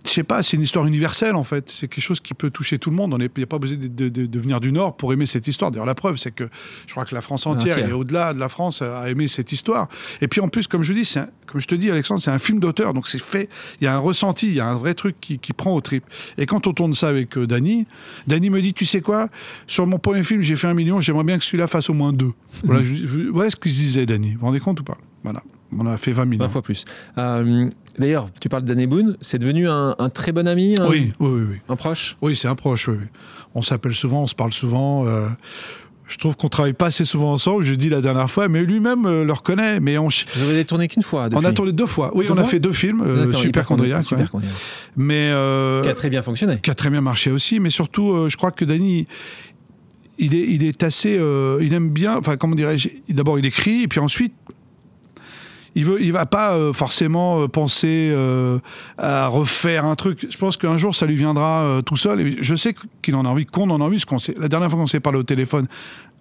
je 0.05 0.11
sais 0.11 0.23
pas, 0.23 0.41
c'est 0.41 0.55
une 0.57 0.63
histoire 0.63 0.87
universelle 0.87 1.35
en 1.35 1.43
fait. 1.43 1.69
C'est 1.69 1.87
quelque 1.87 2.03
chose 2.03 2.19
qui 2.19 2.33
peut 2.33 2.49
toucher 2.49 2.79
tout 2.79 2.89
le 2.89 2.95
monde. 2.95 3.15
Il 3.19 3.29
n'y 3.37 3.43
a 3.43 3.47
pas 3.47 3.59
besoin 3.59 3.77
de, 3.77 3.87
de- 3.87 4.09
de- 4.09 4.25
de 4.25 4.39
venir 4.39 4.59
du 4.59 4.71
Nord 4.71 4.95
pour 4.97 5.13
aimer 5.13 5.25
cette 5.25 5.47
histoire. 5.47 5.69
D'ailleurs, 5.71 5.85
la 5.85 5.93
preuve, 5.93 6.17
c'est 6.17 6.31
que 6.31 6.49
je 6.87 6.91
crois 6.93 7.05
que 7.05 7.13
la 7.13 7.21
France 7.21 7.45
entière, 7.45 7.73
Entière. 7.75 7.89
et 7.89 7.93
au-delà 7.93 8.33
de 8.33 8.39
la 8.39 8.49
France, 8.49 8.81
a 8.81 9.07
aimé 9.09 9.27
cette 9.27 9.51
histoire. 9.51 9.87
Et 10.21 10.27
puis 10.27 10.41
en 10.41 10.47
plus, 10.47 10.67
comme 10.67 10.83
je 10.83 10.93
dis, 10.93 11.05
c'est 11.05 11.25
comme 11.45 11.59
je 11.61 11.67
te 11.67 11.75
dis, 11.75 11.91
Alexandre, 11.91 12.21
c'est 12.21 12.31
un 12.31 12.39
film 12.39 12.59
d'auteur, 12.59 12.93
donc 12.93 13.07
c'est 13.07 13.21
fait. 13.21 13.49
Il 13.81 13.83
y 13.83 13.87
a 13.87 13.93
un 13.95 13.99
ressenti, 13.99 14.47
il 14.47 14.53
y 14.53 14.59
a 14.61 14.67
un 14.67 14.75
vrai 14.75 14.93
truc 14.93 15.15
qui, 15.19 15.37
qui 15.39 15.51
prend 15.53 15.73
au 15.75 15.81
trip. 15.81 16.03
Et 16.37 16.45
quand 16.45 16.65
on 16.67 16.73
tourne 16.73 16.93
ça 16.95 17.09
avec 17.09 17.37
euh, 17.37 17.45
Dany, 17.45 17.85
Dany 18.27 18.49
me 18.49 18.61
dit, 18.61 18.73
tu 18.73 18.85
sais 18.85 19.01
quoi, 19.01 19.29
sur 19.67 19.85
mon 19.85 19.99
premier 19.99 20.23
film, 20.23 20.41
j'ai 20.41 20.55
fait 20.55 20.67
un 20.67 20.73
million, 20.75 21.01
j'aimerais 21.01 21.23
bien 21.23 21.37
que 21.37 21.43
celui-là 21.43 21.67
fasse 21.67 21.89
au 21.89 21.93
moins 21.93 22.13
deux. 22.13 22.31
Voilà, 22.63 22.83
je- 22.83 22.93
je- 22.95 23.29
voilà 23.31 23.49
ce 23.51 23.55
qu'il 23.57 23.71
se 23.71 23.79
disait, 23.79 24.05
Dany. 24.05 24.33
Vous 24.33 24.39
vous 24.39 24.45
rendez 24.45 24.59
compte 24.59 24.79
ou 24.79 24.83
pas? 24.83 24.97
Voilà, 25.23 25.43
on 25.77 25.85
a 25.85 25.97
fait 25.97 26.11
20 26.11 26.25
millions. 26.25 26.43
20 26.45 26.49
fois 26.49 26.61
plus. 26.61 26.85
Euh, 27.17 27.69
D'ailleurs, 27.97 28.29
tu 28.39 28.47
parles 28.49 28.63
d'Anne 28.63 28.85
Boone, 28.85 29.17
c'est 29.19 29.39
devenu 29.39 29.67
un, 29.67 29.93
un 29.99 30.09
très 30.09 30.31
bon 30.31 30.47
ami, 30.47 30.75
un, 30.79 30.87
Oui, 30.87 31.11
oui, 31.19 31.29
oui. 31.29 31.45
oui. 31.51 31.55
un 31.67 31.75
proche? 31.75 32.15
Oui, 32.21 32.35
c'est 32.35 32.47
un 32.47 32.55
proche. 32.55 32.87
oui, 32.87 32.95
oui. 32.99 33.05
On 33.55 33.61
s'appelle 33.61 33.93
souvent, 33.93 34.21
on 34.23 34.27
se 34.27 34.35
parle 34.35 34.53
souvent. 34.53 35.05
euh, 35.05 35.27
je 36.07 36.17
trouve 36.17 36.35
qu'on 36.35 36.49
travaille 36.49 36.73
pas 36.73 36.87
assez 36.87 37.05
souvent 37.05 37.33
ensemble. 37.33 37.63
Je 37.63 37.73
dis 37.75 37.89
la 37.89 38.01
dernière 38.01 38.31
fois, 38.31 38.47
mais 38.47 38.63
lui-même 38.63 39.05
euh, 39.05 39.23
le 39.25 39.33
reconnaît. 39.33 39.79
Mais 39.79 39.97
on, 39.99 40.07
Vous 40.07 40.43
avez 40.43 40.65
tourné 40.65 40.87
qu'une 40.87 41.03
fois 41.03 41.29
depuis. 41.29 41.43
on 41.43 41.47
a 41.47 41.51
tourné 41.53 41.71
deux 41.71 41.85
fois. 41.87 42.11
Oui, 42.15 42.25
Deux 42.25 42.31
on 42.33 42.37
a 42.37 42.41
fois 42.41 42.49
fait 42.49 42.59
deux 42.59 42.71
films, 42.71 43.01
euh, 43.05 43.29
Super. 43.31 43.65
Chondriac. 43.67 44.05
mais 44.97 45.29
euh, 45.31 45.81
Qui 45.83 45.89
a 45.89 45.93
très 45.93 46.09
bien 46.09 46.21
fonctionné. 46.23 46.59
qui 46.63 46.69
a 46.71 46.75
très 46.75 46.89
bien 46.89 47.01
marché 47.01 47.29
aussi. 47.31 47.59
Mais 47.59 47.69
surtout, 47.69 48.11
euh, 48.11 48.29
je 48.29 48.37
crois 48.37 48.51
que 48.51 48.65
Dany, 48.65 49.07
il 50.17 50.33
est, 50.33 50.47
il 50.47 50.63
est 50.63 50.81
assez, 50.83 51.17
euh, 51.19 51.59
il 51.61 51.73
aime 51.73 51.89
bien. 51.89 52.17
Enfin, 52.17 52.37
comment 52.37 52.55
dirais-je 52.55 52.89
D'abord, 53.09 53.37
il 53.39 53.45
écrit, 53.45 53.83
et 53.83 53.87
puis 53.87 53.99
ensuite. 53.99 54.33
Il 55.75 55.85
veut, 55.85 56.11
va 56.11 56.25
pas 56.25 56.53
euh, 56.53 56.73
forcément 56.73 57.41
euh, 57.41 57.47
penser 57.47 58.09
euh, 58.11 58.59
à 58.97 59.27
refaire 59.27 59.85
un 59.85 59.95
truc. 59.95 60.27
Je 60.29 60.37
pense 60.37 60.57
qu'un 60.57 60.77
jour 60.77 60.95
ça 60.95 61.05
lui 61.05 61.15
viendra 61.15 61.81
tout 61.85 61.97
seul. 61.97 62.21
Et 62.21 62.37
je 62.41 62.55
sais 62.55 62.73
qu'il 63.01 63.15
en 63.15 63.25
a 63.25 63.29
envie, 63.29 63.45
qu'on 63.45 63.69
en 63.69 63.79
a 63.81 63.83
envie. 63.83 64.01
Qu'on 64.01 64.17
la 64.37 64.47
dernière 64.47 64.69
fois 64.69 64.79
qu'on 64.79 64.87
s'est 64.87 64.99
parlé 64.99 65.19
au 65.19 65.23
téléphone, 65.23 65.67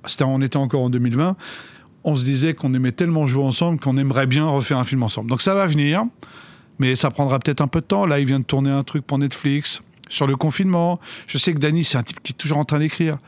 c'était, 0.06 0.24
on 0.24 0.40
était 0.42 0.56
encore 0.56 0.82
en 0.82 0.90
2020. 0.90 1.36
On 2.04 2.16
se 2.16 2.24
disait 2.24 2.54
qu'on 2.54 2.72
aimait 2.74 2.92
tellement 2.92 3.26
jouer 3.26 3.44
ensemble 3.44 3.80
qu'on 3.80 3.96
aimerait 3.96 4.26
bien 4.26 4.46
refaire 4.46 4.78
un 4.78 4.84
film 4.84 5.02
ensemble. 5.02 5.28
Donc 5.28 5.42
ça 5.42 5.54
va 5.54 5.66
venir, 5.66 6.04
mais 6.78 6.96
ça 6.96 7.10
prendra 7.10 7.38
peut-être 7.38 7.60
un 7.60 7.66
peu 7.66 7.80
de 7.80 7.86
temps. 7.86 8.06
Là, 8.06 8.20
il 8.20 8.26
vient 8.26 8.40
de 8.40 8.44
tourner 8.44 8.70
un 8.70 8.84
truc 8.84 9.06
pour 9.06 9.18
Netflix 9.18 9.82
sur 10.08 10.26
le 10.26 10.36
confinement. 10.36 11.00
Je 11.26 11.38
sais 11.38 11.52
que 11.52 11.58
Dany, 11.58 11.84
c'est 11.84 11.98
un 11.98 12.02
type 12.02 12.22
qui 12.22 12.32
est 12.32 12.36
toujours 12.36 12.58
en 12.58 12.64
train 12.64 12.78
d'écrire. 12.78 13.18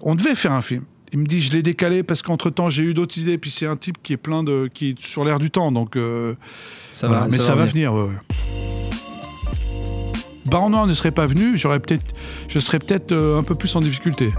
On 0.00 0.14
devait 0.14 0.34
faire 0.34 0.52
un 0.52 0.62
film. 0.62 0.84
Il 1.12 1.18
me 1.20 1.26
dit, 1.26 1.40
je 1.40 1.52
l'ai 1.52 1.62
décalé 1.62 2.02
parce 2.02 2.22
qu'entre 2.22 2.50
temps 2.50 2.68
j'ai 2.68 2.82
eu 2.82 2.94
d'autres 2.94 3.18
idées. 3.18 3.38
Puis 3.38 3.50
c'est 3.50 3.66
un 3.66 3.76
type 3.76 3.98
qui 4.02 4.12
est 4.12 4.16
plein 4.18 4.42
de, 4.42 4.68
qui 4.72 4.90
est 4.90 5.00
sur 5.00 5.24
l'air 5.24 5.38
du 5.38 5.50
temps. 5.50 5.70
Donc 5.72 5.96
euh, 5.96 6.34
Ça 6.92 7.06
voilà. 7.06 7.22
va, 7.22 7.28
mais 7.30 7.38
ça, 7.38 7.54
va 7.54 7.64
venir. 7.66 7.92
venir. 7.92 7.94
ouais, 7.94 8.10
ouais. 8.12 8.90
Baron 10.46 10.70
Noir 10.70 10.86
ne 10.86 10.94
serait 10.94 11.10
pas 11.10 11.26
venu, 11.26 11.56
j'aurais 11.56 11.80
peut-être, 11.80 12.04
je 12.48 12.58
serais 12.60 12.78
peut-être 12.78 13.10
euh, 13.12 13.38
un 13.38 13.42
peu 13.42 13.54
plus 13.56 13.74
en 13.74 13.80
difficulté. 13.80 14.32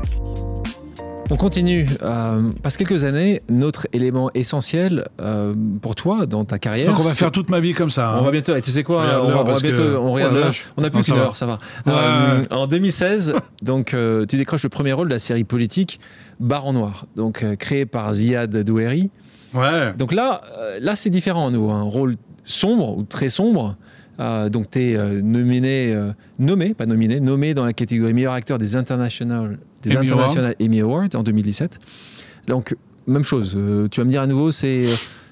On 1.29 1.35
continue. 1.35 1.85
Euh, 2.03 2.49
passe 2.63 2.77
quelques 2.77 3.03
années, 3.03 3.41
notre 3.49 3.85
élément 3.91 4.31
essentiel 4.33 5.09
euh, 5.19 5.53
pour 5.81 5.93
toi 5.95 6.25
dans 6.25 6.45
ta 6.45 6.57
carrière. 6.57 6.87
Donc 6.87 6.99
on 6.99 7.03
va 7.03 7.11
faire 7.11 7.33
toute 7.33 7.49
ma 7.49 7.59
vie 7.59 7.73
comme 7.73 7.89
ça. 7.89 8.13
hein. 8.13 8.17
On 8.21 8.23
va 8.23 8.31
bientôt, 8.31 8.55
et 8.55 8.61
tu 8.61 8.71
sais 8.71 8.83
quoi, 8.83 9.03
on 9.21 9.27
va, 9.27 9.41
on 9.41 9.43
parce 9.43 9.61
bientôt, 9.61 9.81
on 9.99 10.11
regarde 10.13 10.37
Oh 10.37 10.39
là 10.39 10.51
On 10.77 10.81
n'a 10.81 10.89
plus 10.89 11.03
ça 11.03 11.11
qu'une 11.11 11.21
heure, 11.21 11.35
ça 11.35 11.45
va. 11.45 11.57
Ouais. 11.85 11.91
Euh, 11.93 12.43
en 12.51 12.67
2016, 12.67 13.33
donc, 13.61 13.93
tu 14.29 14.37
décroches 14.37 14.63
le 14.63 14.69
premier 14.69 14.93
rôle 14.93 15.09
de 15.09 15.13
la 15.13 15.19
série 15.19 15.43
politique 15.43 15.99
Baron 16.39 16.73
Noir, 16.73 17.05
donc 17.15 17.43
euh, 17.43 17.55
créé 17.55 17.85
par 17.85 18.13
Ziad 18.13 18.55
Doueri. 18.55 19.09
Ouais. 19.53 19.93
Donc 19.97 20.13
là, 20.13 20.41
euh, 20.57 20.77
là 20.79 20.95
c'est 20.95 21.09
différent 21.09 21.47
à 21.47 21.51
nouveau, 21.51 21.71
un 21.71 21.83
rôle 21.83 22.15
sombre 22.43 22.97
ou 22.97 23.03
très 23.03 23.29
sombre. 23.29 23.75
Euh, 24.19 24.49
donc 24.49 24.71
tu 24.71 24.79
es 24.79 25.21
nominé, 25.21 25.95
nommé, 26.39 26.73
pas 26.73 26.85
nominé, 26.85 27.19
nommé 27.19 27.53
dans 27.53 27.65
la 27.65 27.73
catégorie 27.73 28.13
meilleur 28.13 28.33
acteur 28.33 28.57
des 28.57 28.75
International, 28.75 29.57
des 29.83 29.95
Emmy 29.95 30.07
International 30.07 30.55
Emmy 30.61 30.81
Awards 30.81 31.09
en 31.13 31.23
2017. 31.23 31.79
Donc 32.47 32.75
même 33.05 33.23
chose, 33.23 33.57
tu 33.91 33.99
vas 33.99 34.05
me 34.05 34.09
dire 34.09 34.21
à 34.21 34.27
nouveau, 34.27 34.51
c'est 34.51 34.85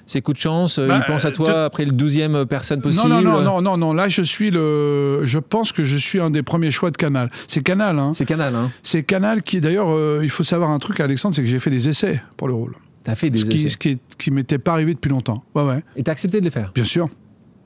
c'est 0.06 0.22
coup 0.22 0.32
de 0.32 0.38
chance, 0.38 0.78
euh, 0.78 0.86
Bah, 0.86 1.02
il 1.04 1.10
pense 1.12 1.24
à 1.24 1.32
toi 1.32 1.46
te- 1.46 1.52
après 1.66 1.84
le 1.84 1.92
12e 1.92 2.46
personne 2.46 2.80
possible. 2.80 3.08
Non, 3.08 3.20
non, 3.20 3.42
non, 3.42 3.42
non, 3.42 3.60
non, 3.62 3.76
non. 3.76 3.92
Là, 3.92 4.08
je 4.08 4.22
suis 4.22 4.50
le. 4.50 5.22
Je 5.24 5.38
pense 5.38 5.72
que 5.72 5.84
je 5.84 5.96
suis 5.96 6.20
un 6.20 6.30
des 6.30 6.42
premiers 6.42 6.70
choix 6.70 6.90
de 6.90 6.96
Canal. 6.96 7.30
C'est 7.48 7.62
Canal, 7.62 7.98
hein. 7.98 8.12
C'est 8.14 8.24
Canal, 8.24 8.54
hein. 8.54 8.70
C'est 8.82 9.02
Canal 9.02 9.42
qui, 9.42 9.60
d'ailleurs, 9.60 9.88
euh, 9.90 10.20
il 10.22 10.30
faut 10.30 10.44
savoir 10.44 10.70
un 10.70 10.78
truc, 10.78 11.00
Alexandre, 11.00 11.34
c'est 11.34 11.42
que 11.42 11.48
j'ai 11.48 11.58
fait 11.58 11.70
des 11.70 11.88
essais 11.88 12.22
pour 12.36 12.48
le 12.48 12.54
rôle. 12.54 12.74
T'as 13.04 13.14
fait 13.14 13.30
des 13.30 13.38
Ce 13.38 13.44
qui, 13.44 13.56
essais. 13.58 13.68
ce 13.68 13.76
qui, 13.76 13.98
qui 14.18 14.30
m'était 14.30 14.58
pas 14.58 14.72
arrivé 14.72 14.94
depuis 14.94 15.10
longtemps. 15.10 15.44
Ouais, 15.54 15.62
ouais. 15.62 15.82
Et 15.96 16.02
t'as 16.02 16.12
accepté 16.12 16.40
de 16.40 16.44
les 16.44 16.50
faire? 16.50 16.72
Bien 16.74 16.84
sûr. 16.84 17.08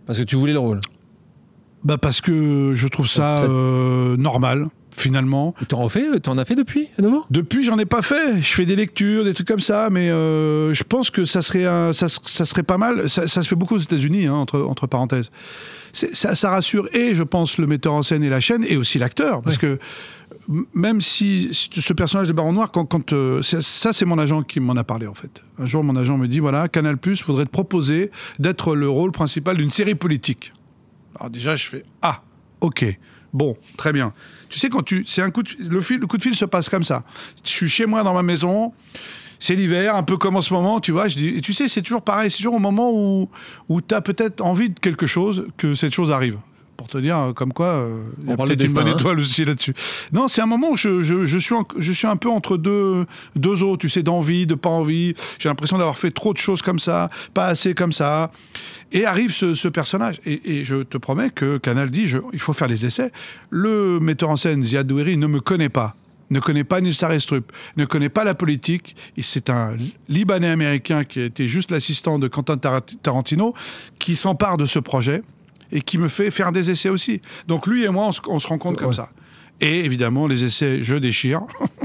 parce 0.06 0.18
que 0.18 0.24
tu 0.24 0.36
voulais 0.36 0.52
le 0.52 0.58
rôle? 0.58 0.80
Bah 1.84 1.96
parce 1.96 2.20
que 2.20 2.72
je 2.74 2.88
trouve 2.88 3.06
ça 3.08 3.38
Ça- 3.38 3.44
euh, 3.44 4.16
normal, 4.18 4.66
finalement. 4.96 5.54
T'en 5.68 5.82
refais, 5.82 6.20
t'en 6.20 6.38
as 6.38 6.44
fait 6.44 6.54
depuis 6.54 6.88
à 6.98 7.02
nouveau? 7.02 7.24
Depuis, 7.30 7.64
j'en 7.64 7.78
ai 7.78 7.84
pas 7.86 8.02
fait. 8.02 8.40
Je 8.40 8.52
fais 8.54 8.66
des 8.66 8.76
lectures, 8.76 9.24
des 9.24 9.34
trucs 9.34 9.48
comme 9.48 9.60
ça, 9.60 9.88
mais 9.90 10.10
euh, 10.10 10.72
je 10.74 10.84
pense 10.84 11.10
que 11.10 11.24
ça 11.24 11.42
serait, 11.42 11.66
un- 11.66 11.92
ça, 11.92 12.08
se- 12.08 12.20
ça 12.26 12.44
serait 12.44 12.62
pas 12.62 12.78
mal. 12.78 13.08
Ça, 13.08 13.26
ça 13.28 13.42
se 13.42 13.48
fait 13.48 13.56
beaucoup 13.56 13.74
aux 13.76 13.78
États-Unis, 13.78 14.26
hein, 14.26 14.34
entre, 14.34 14.60
entre 14.60 14.86
parenthèses. 14.86 15.30
Ça, 15.92 16.34
ça 16.34 16.50
rassure 16.50 16.88
et, 16.94 17.14
je 17.14 17.22
pense, 17.22 17.58
le 17.58 17.66
metteur 17.66 17.92
en 17.94 18.02
scène 18.02 18.22
et 18.22 18.28
la 18.30 18.40
chaîne, 18.40 18.64
et 18.68 18.76
aussi 18.76 18.98
l'acteur, 18.98 19.42
parce 19.42 19.58
que 19.58 19.78
même 20.74 21.00
si 21.00 21.48
ce 21.52 21.92
personnage 21.92 22.28
de 22.28 22.32
Baron 22.32 22.52
Noir, 22.52 22.70
quand, 22.72 22.84
quand 22.84 23.12
euh, 23.12 23.42
ça, 23.42 23.92
c'est 23.92 24.04
mon 24.04 24.18
agent 24.18 24.42
qui 24.42 24.60
m'en 24.60 24.74
a 24.74 24.84
parlé 24.84 25.06
en 25.06 25.14
fait. 25.14 25.42
Un 25.58 25.66
jour, 25.66 25.82
mon 25.84 25.96
agent 25.96 26.16
me 26.16 26.28
dit 26.28 26.38
voilà, 26.40 26.68
Canal 26.68 26.96
Plus 26.96 27.24
voudrait 27.24 27.44
te 27.44 27.50
proposer 27.50 28.10
d'être 28.38 28.74
le 28.74 28.88
rôle 28.88 29.12
principal 29.12 29.56
d'une 29.56 29.70
série 29.70 29.94
politique. 29.94 30.52
Alors 31.18 31.30
déjà, 31.30 31.56
je 31.56 31.66
fais 31.68 31.84
ah, 32.02 32.22
ok, 32.60 32.98
bon, 33.32 33.56
très 33.76 33.92
bien. 33.92 34.12
Tu 34.50 34.58
sais 34.58 34.68
quand 34.68 34.82
tu, 34.82 35.04
c'est 35.06 35.22
un 35.22 35.30
coup 35.30 35.42
de, 35.42 35.50
le, 35.70 35.80
fil, 35.80 35.98
le 35.98 36.06
coup 36.06 36.18
de 36.18 36.22
fil 36.22 36.34
se 36.34 36.44
passe 36.44 36.68
comme 36.68 36.84
ça. 36.84 37.04
Je 37.44 37.48
suis 37.50 37.68
chez 37.68 37.86
moi 37.86 38.02
dans 38.02 38.12
ma 38.14 38.22
maison. 38.22 38.72
C'est 39.38 39.54
l'hiver, 39.54 39.94
un 39.96 40.02
peu 40.02 40.18
comme 40.18 40.36
en 40.36 40.42
ce 40.42 40.52
moment, 40.52 40.80
tu 40.80 40.92
vois. 40.92 41.08
Je 41.08 41.16
dis, 41.16 41.28
et 41.28 41.40
tu 41.40 41.54
sais, 41.54 41.66
c'est 41.68 41.80
toujours 41.80 42.02
pareil. 42.02 42.30
C'est 42.30 42.38
toujours 42.38 42.54
au 42.54 42.58
moment 42.58 42.90
où, 42.92 43.30
où 43.70 43.80
tu 43.80 43.94
as 43.94 44.02
peut-être 44.02 44.42
envie 44.42 44.68
de 44.68 44.78
quelque 44.78 45.06
chose 45.06 45.46
que 45.56 45.72
cette 45.74 45.94
chose 45.94 46.10
arrive. 46.10 46.36
Pour 46.76 46.88
te 46.88 46.98
dire, 46.98 47.16
euh, 47.18 47.32
comme 47.32 47.52
quoi, 47.52 47.66
euh, 47.66 48.02
On 48.26 48.32
a 48.32 48.36
parle 48.36 48.48
peut-être 48.48 48.66
une 48.66 48.72
bonne 48.72 48.88
hein. 48.88 48.94
étoile 48.98 49.18
aussi 49.18 49.44
là-dessus. 49.44 49.74
Non, 50.12 50.28
c'est 50.28 50.40
un 50.42 50.46
moment 50.46 50.70
où 50.70 50.76
je, 50.76 51.02
je, 51.02 51.24
je 51.26 51.38
suis, 51.38 51.54
en- 51.54 51.66
je 51.78 51.92
suis 51.92 52.06
un 52.06 52.16
peu 52.16 52.28
entre 52.30 52.56
deux, 52.56 53.06
deux 53.36 53.62
eaux, 53.62 53.76
tu 53.76 53.88
sais, 53.88 54.02
d'envie, 54.02 54.46
de 54.46 54.54
pas 54.54 54.70
envie. 54.70 55.14
J'ai 55.38 55.48
l'impression 55.50 55.76
d'avoir 55.78 55.96
fait 55.98 56.10
trop 56.10 56.32
de 56.32 56.38
choses 56.38 56.60
comme 56.62 56.78
ça, 56.78 57.08
pas 57.34 57.46
assez 57.46 57.74
comme 57.74 57.92
ça. 57.92 58.30
Et 58.92 59.04
arrive 59.06 59.32
ce, 59.32 59.54
ce 59.54 59.68
personnage. 59.68 60.20
Et, 60.26 60.58
et 60.58 60.64
je 60.64 60.82
te 60.82 60.98
promets 60.98 61.30
que 61.30 61.58
Canal 61.58 61.90
dit, 61.90 62.08
je- 62.08 62.18
il 62.32 62.40
faut 62.40 62.52
faire 62.52 62.68
les 62.68 62.84
essais. 62.86 63.12
Le 63.50 64.00
metteur 64.00 64.30
en 64.30 64.36
scène, 64.36 64.64
Ziad 64.64 64.86
Doueri, 64.86 65.16
ne 65.16 65.26
me 65.26 65.40
connaît 65.40 65.68
pas. 65.68 65.94
Ne 66.30 66.38
connaît 66.40 66.62
pas 66.64 66.80
Nilsar 66.80 67.10
Estrup, 67.12 67.50
ne 67.76 67.84
connaît 67.84 68.08
pas 68.08 68.22
la 68.22 68.34
politique. 68.34 68.94
C'est 69.20 69.50
un 69.50 69.76
Libanais 70.08 70.48
américain 70.48 71.02
qui 71.04 71.20
a 71.20 71.24
été 71.24 71.48
juste 71.48 71.70
l'assistant 71.72 72.18
de 72.20 72.28
Quentin 72.28 72.56
Tar- 72.56 72.82
Tarantino 73.02 73.52
qui 73.98 74.14
s'empare 74.14 74.56
de 74.56 74.64
ce 74.64 74.78
projet 74.78 75.22
et 75.72 75.80
qui 75.80 75.98
me 75.98 76.06
fait 76.08 76.30
faire 76.30 76.52
des 76.52 76.70
essais 76.70 76.88
aussi. 76.88 77.20
Donc 77.48 77.66
lui 77.66 77.84
et 77.84 77.88
moi, 77.88 78.06
on 78.06 78.12
se, 78.12 78.20
on 78.28 78.38
se 78.38 78.46
rencontre 78.46 78.80
comme 78.80 78.92
ça. 78.92 79.08
Et 79.60 79.80
évidemment, 79.84 80.26
les 80.28 80.44
essais, 80.44 80.82
je 80.82 80.94
déchire. 80.96 81.40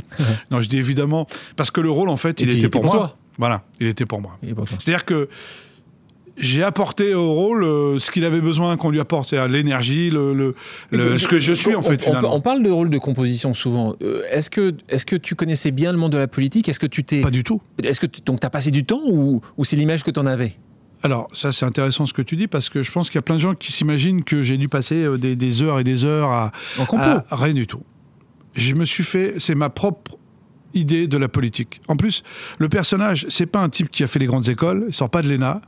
non, 0.52 0.62
je 0.62 0.70
dis 0.70 0.78
évidemment, 0.78 1.28
parce 1.56 1.72
que 1.72 1.82
le 1.82 1.90
rôle, 1.90 2.10
en 2.10 2.18
fait, 2.18 2.40
Et 2.40 2.44
il 2.44 2.50
était 2.50 2.60
était 2.60 2.70
pour, 2.70 2.82
pour 2.82 2.94
moi. 2.94 3.08
toi. 3.08 3.18
Voilà, 3.38 3.64
il 3.80 3.88
était 3.88 4.06
pour 4.06 4.22
moi. 4.22 4.40
C'est-à-dire 4.80 5.06
que 5.06 5.28
j'ai 6.38 6.64
apporté 6.64 7.14
au 7.14 7.32
rôle 7.34 7.64
euh, 7.64 7.98
ce 8.00 8.12
qu'il 8.12 8.26
avait 8.26 8.42
besoin 8.42 8.76
qu'on 8.78 8.90
lui 8.90 9.00
apporte, 9.00 9.30
c'est-à-dire 9.30 9.52
l'énergie, 9.52 10.10
le, 10.10 10.34
le- 10.34 10.56
le- 10.92 11.18
ce 11.18 11.28
que 11.28 11.40
je 11.40 11.54
suis 11.54 11.76
en 11.76 11.82
fait 11.82 12.02
on, 12.02 12.06
finalement. 12.08 12.36
on 12.36 12.42
parle 12.42 12.62
de 12.64 12.70
rôle 12.70 12.90
de 12.90 12.98
composition 12.98 13.54
souvent. 13.54 13.96
Euh, 14.04 14.22
est-ce 14.32 14.50
que 14.50 14.76
est-ce 14.90 15.06
que 15.06 15.16
tu 15.16 15.36
connaissais 15.36 15.72
bien 15.72 15.92
le 15.92 15.98
monde 15.98 16.12
de 16.12 16.18
la 16.18 16.28
politique? 16.28 16.68
Est-ce 16.68 16.80
que 16.80 16.88
tu 16.88 17.04
t'es 17.04 17.22
Pas 17.22 17.32
du 17.32 17.44
tout. 17.44 17.62
est-ce 17.84 18.00
que 18.00 18.06
tu, 18.06 18.22
donc 18.22 18.40
t'as 18.42 18.50
passé 18.50 18.72
du 18.72 18.84
temps 18.86 19.02
ou, 19.08 19.42
ou 19.58 19.64
c'est 19.66 19.76
l'image 19.78 20.04
que 20.04 20.12
t'en 20.12 20.26
avais? 20.26 20.54
Alors 21.04 21.28
ça 21.34 21.52
c'est 21.52 21.66
intéressant 21.66 22.06
ce 22.06 22.14
que 22.14 22.22
tu 22.22 22.36
dis 22.36 22.48
parce 22.48 22.70
que 22.70 22.82
je 22.84 22.92
pense 22.92 23.10
qu'il 23.10 23.16
y 23.16 23.20
a 23.20 23.22
plein 23.22 23.36
de 23.36 23.42
gens 23.42 23.54
qui 23.54 23.72
s'imaginent 23.72 24.24
que 24.24 24.44
j'ai 24.44 24.58
dû 24.58 24.68
passer 24.68 25.04
euh, 25.06 25.18
des, 25.18 25.36
des 25.36 25.62
heures 25.62 25.80
et 25.80 25.84
des 25.84 26.04
heures 26.04 26.32
à, 26.32 26.52
en 26.80 26.86
à- 26.98 27.24
rien 27.32 27.54
du 27.54 27.68
tout. 27.68 27.84
Je 28.56 28.74
me 28.74 28.86
suis 28.86 29.04
fait, 29.04 29.36
c'est 29.38 29.56
ma 29.56 29.70
propre 29.70 30.18
idée 30.74 31.08
de 31.08 31.18
la 31.18 31.28
politique. 31.30 31.80
En 31.88 31.96
plus, 31.96 32.24
le 32.58 32.68
personnage, 32.70 33.26
c'est 33.30 33.46
pas 33.46 33.62
un 33.62 33.70
type 33.70 33.90
qui 33.92 34.04
a 34.04 34.08
fait 34.08 34.20
les 34.20 34.26
grandes 34.26 34.50
écoles, 34.50 34.86
il 34.90 34.94
sort 34.94 35.10
pas 35.10 35.22
de 35.22 35.30
l'ENA, 35.30 35.62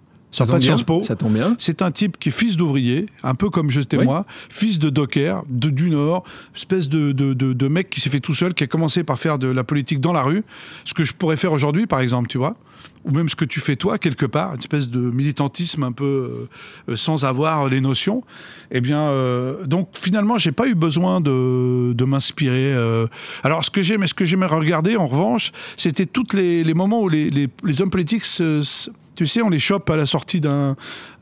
pas 0.45 0.57
de 0.57 0.63
Sciences 0.63 0.83
Po. 0.83 1.01
Ça 1.03 1.15
tombe 1.15 1.33
bien. 1.33 1.55
C'est 1.57 1.81
un 1.81 1.91
type 1.91 2.17
qui 2.19 2.29
est 2.29 2.31
fils 2.31 2.57
d'ouvrier, 2.57 3.05
un 3.23 3.35
peu 3.35 3.49
comme 3.49 3.69
j'étais 3.69 3.97
Oui. 3.97 4.05
moi, 4.05 4.25
fils 4.49 4.77
de 4.79 4.89
docker, 4.89 5.43
de, 5.49 5.69
du 5.69 5.89
Nord, 5.89 6.23
espèce 6.55 6.89
de, 6.89 7.11
de, 7.11 7.33
de- 7.33 7.53
de 7.53 7.67
mec 7.67 7.89
qui 7.89 7.99
s'est 8.01 8.09
fait 8.09 8.19
tout 8.19 8.33
seul, 8.33 8.53
qui 8.53 8.63
a 8.63 8.67
commencé 8.67 9.03
par 9.03 9.19
faire 9.19 9.39
de 9.39 9.47
la 9.47 9.63
politique 9.63 9.99
dans 10.01 10.13
la 10.13 10.23
rue, 10.23 10.43
ce 10.85 10.93
que 10.93 11.03
je 11.03 11.13
pourrais 11.13 11.37
faire 11.37 11.53
aujourd'hui, 11.53 11.87
par 11.87 11.99
exemple, 12.01 12.27
tu 12.27 12.37
vois 12.37 12.55
ou 13.05 13.11
même 13.11 13.29
ce 13.29 13.35
que 13.37 13.45
tu 13.45 13.61
fais 13.61 13.77
toi 13.77 13.97
quelque 13.97 14.25
part, 14.25 14.53
une 14.53 14.59
espèce 14.59 14.89
de 14.89 14.99
militantisme 14.99 15.83
un 15.83 15.93
peu 15.93 16.03
euh, 16.89 16.91
euh, 16.91 16.95
sans 16.97 17.23
avoir 17.23 17.69
les 17.69 17.79
notions. 17.79 18.21
Eh 18.69 18.81
bien, 18.81 18.99
euh, 18.99 19.65
donc 19.65 19.87
finalement, 19.93 20.37
j'ai 20.37 20.51
pas 20.51 20.67
eu 20.67 20.75
besoin 20.75 21.21
de, 21.21 21.93
de 21.93 22.03
m'inspirer. 22.05 22.73
euh. 22.73 23.07
Alors, 23.43 23.63
ce 23.63 23.71
que 23.71 23.81
j'aime, 23.81 24.05
ce 24.07 24.13
que 24.13 24.25
j'aimais 24.25 24.45
regarder, 24.47 24.97
en 24.97 25.07
revanche, 25.07 25.53
c'était 25.77 26.05
tous 26.05 26.33
les, 26.35 26.65
les 26.65 26.73
moments 26.73 27.01
où 27.01 27.07
les, 27.07 27.29
les, 27.29 27.47
les 27.63 27.81
hommes 27.81 27.89
politiques, 27.91 28.25
se- 28.25 28.61
se- 28.61 28.89
tu 29.17 29.25
sais, 29.25 29.41
on 29.41 29.49
les 29.49 29.59
chope 29.59 29.89
à 29.89 29.95
la 29.97 30.05
sortie 30.05 30.39
d'un 30.39 30.75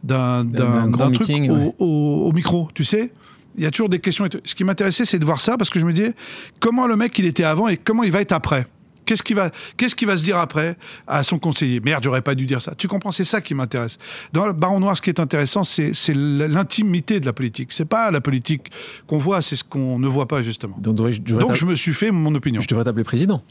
truc 0.04 1.20
meeting, 1.30 1.50
au, 1.50 1.54
ouais. 1.56 1.76
au- 1.80 2.26
au 2.28 2.32
micro, 2.34 2.70
tu 2.74 2.84
sais. 2.84 3.12
Il 3.58 3.64
y 3.64 3.66
a 3.66 3.72
toujours 3.72 3.88
des 3.89 4.00
questions. 4.00 4.28
Ce 4.43 4.54
qui 4.54 4.66
m'intéressait, 4.66 5.06
c'est 5.06 5.18
de 5.18 5.24
voir 5.26 5.39
ça 5.39 5.56
parce 5.58 5.70
que 5.70 5.80
je 5.80 5.86
me 5.86 5.93
disais 5.93 6.14
comment 6.60 6.88
le 6.88 6.98
mec 6.98 7.18
il 7.18 7.26
était 7.26 7.46
avant 7.46 7.70
et 7.70 7.78
comment 7.78 8.04
il 8.04 8.12
va 8.12 8.20
être 8.22 8.34
après? 8.34 8.68
Qu'est-ce 9.06 9.22
qui 9.24 9.36
va, 9.36 9.52
qu'est-ce 9.78 10.04
va 10.06 10.18
se 10.18 10.24
dire 10.24 10.38
après 10.39 10.76
à 11.08 11.22
son 11.24 11.38
conseiller? 11.38 11.80
Merde, 11.80 12.04
j'aurais 12.04 12.24
pas 12.24 12.34
dû 12.36 12.48
dire 12.48 12.60
ça. 12.62 12.74
Tu 12.76 12.88
comprends 12.88 13.12
C'est 13.12 13.24
ça 13.24 13.39
qui 13.39 13.54
m'intéresse. 13.54 13.98
Dans 14.34 14.48
le 14.48 14.52
Baron 14.54 14.80
Noir, 14.80 14.98
ce 14.98 15.02
qui 15.04 15.10
est 15.12 15.20
intéressant, 15.20 15.64
c'est 15.64 15.93
l'intimité 16.16 17.20
de 17.20 17.26
la 17.28 17.32
politique. 17.34 17.72
C'est 17.72 17.86
pas 17.86 18.10
la 18.12 18.20
politique 18.20 18.72
qu'on 19.08 19.20
voit, 19.20 19.41
c'est 19.43 19.56
ce 19.56 19.64
qu'on 19.64 20.00
ne 20.00 20.08
voit 20.08 20.28
pas 20.28 20.41
justement. 20.41 20.76
Donc, 20.80 20.98
je, 21.12 21.22
Donc 21.22 21.54
je 21.54 21.66
me 21.66 21.76
suis 21.76 21.93
fait 21.93 22.10
mon 22.12 22.34
opinion. 22.36 22.62
je 22.62 22.68
devrais 22.68 22.84
t'appeler 22.84 23.04
président. 23.04 23.43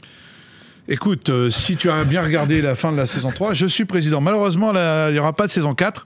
Écoute, 0.87 1.29
euh, 1.29 1.49
si 1.49 1.75
tu 1.77 1.89
as 1.89 2.03
bien 2.03 2.21
regardé 2.23 2.61
la 2.61 2.75
fin 2.75 2.91
de 2.91 2.97
la 2.97 3.05
saison 3.07 3.29
3, 3.29 3.53
je 3.55 3.65
suis 3.65 3.85
président. 3.85 4.21
Malheureusement, 4.21 4.71
là, 4.71 5.09
il 5.09 5.13
n'y 5.13 5.19
aura 5.19 5.33
pas 5.33 5.47
de 5.47 5.51
saison 5.51 5.73
4. 5.73 6.05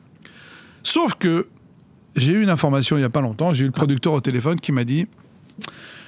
Sauf 0.83 1.15
que 1.15 1.47
j'ai 2.15 2.31
eu 2.31 2.41
une 2.41 2.49
information 2.49 2.95
il 2.95 2.99
n'y 3.01 3.05
a 3.05 3.09
pas 3.09 3.21
longtemps. 3.21 3.51
J'ai 3.53 3.63
eu 3.63 3.67
le 3.67 3.73
producteur 3.73 4.13
au 4.13 4.21
téléphone 4.21 4.59
qui 4.59 4.71
m'a 4.71 4.83
dit 4.85 5.07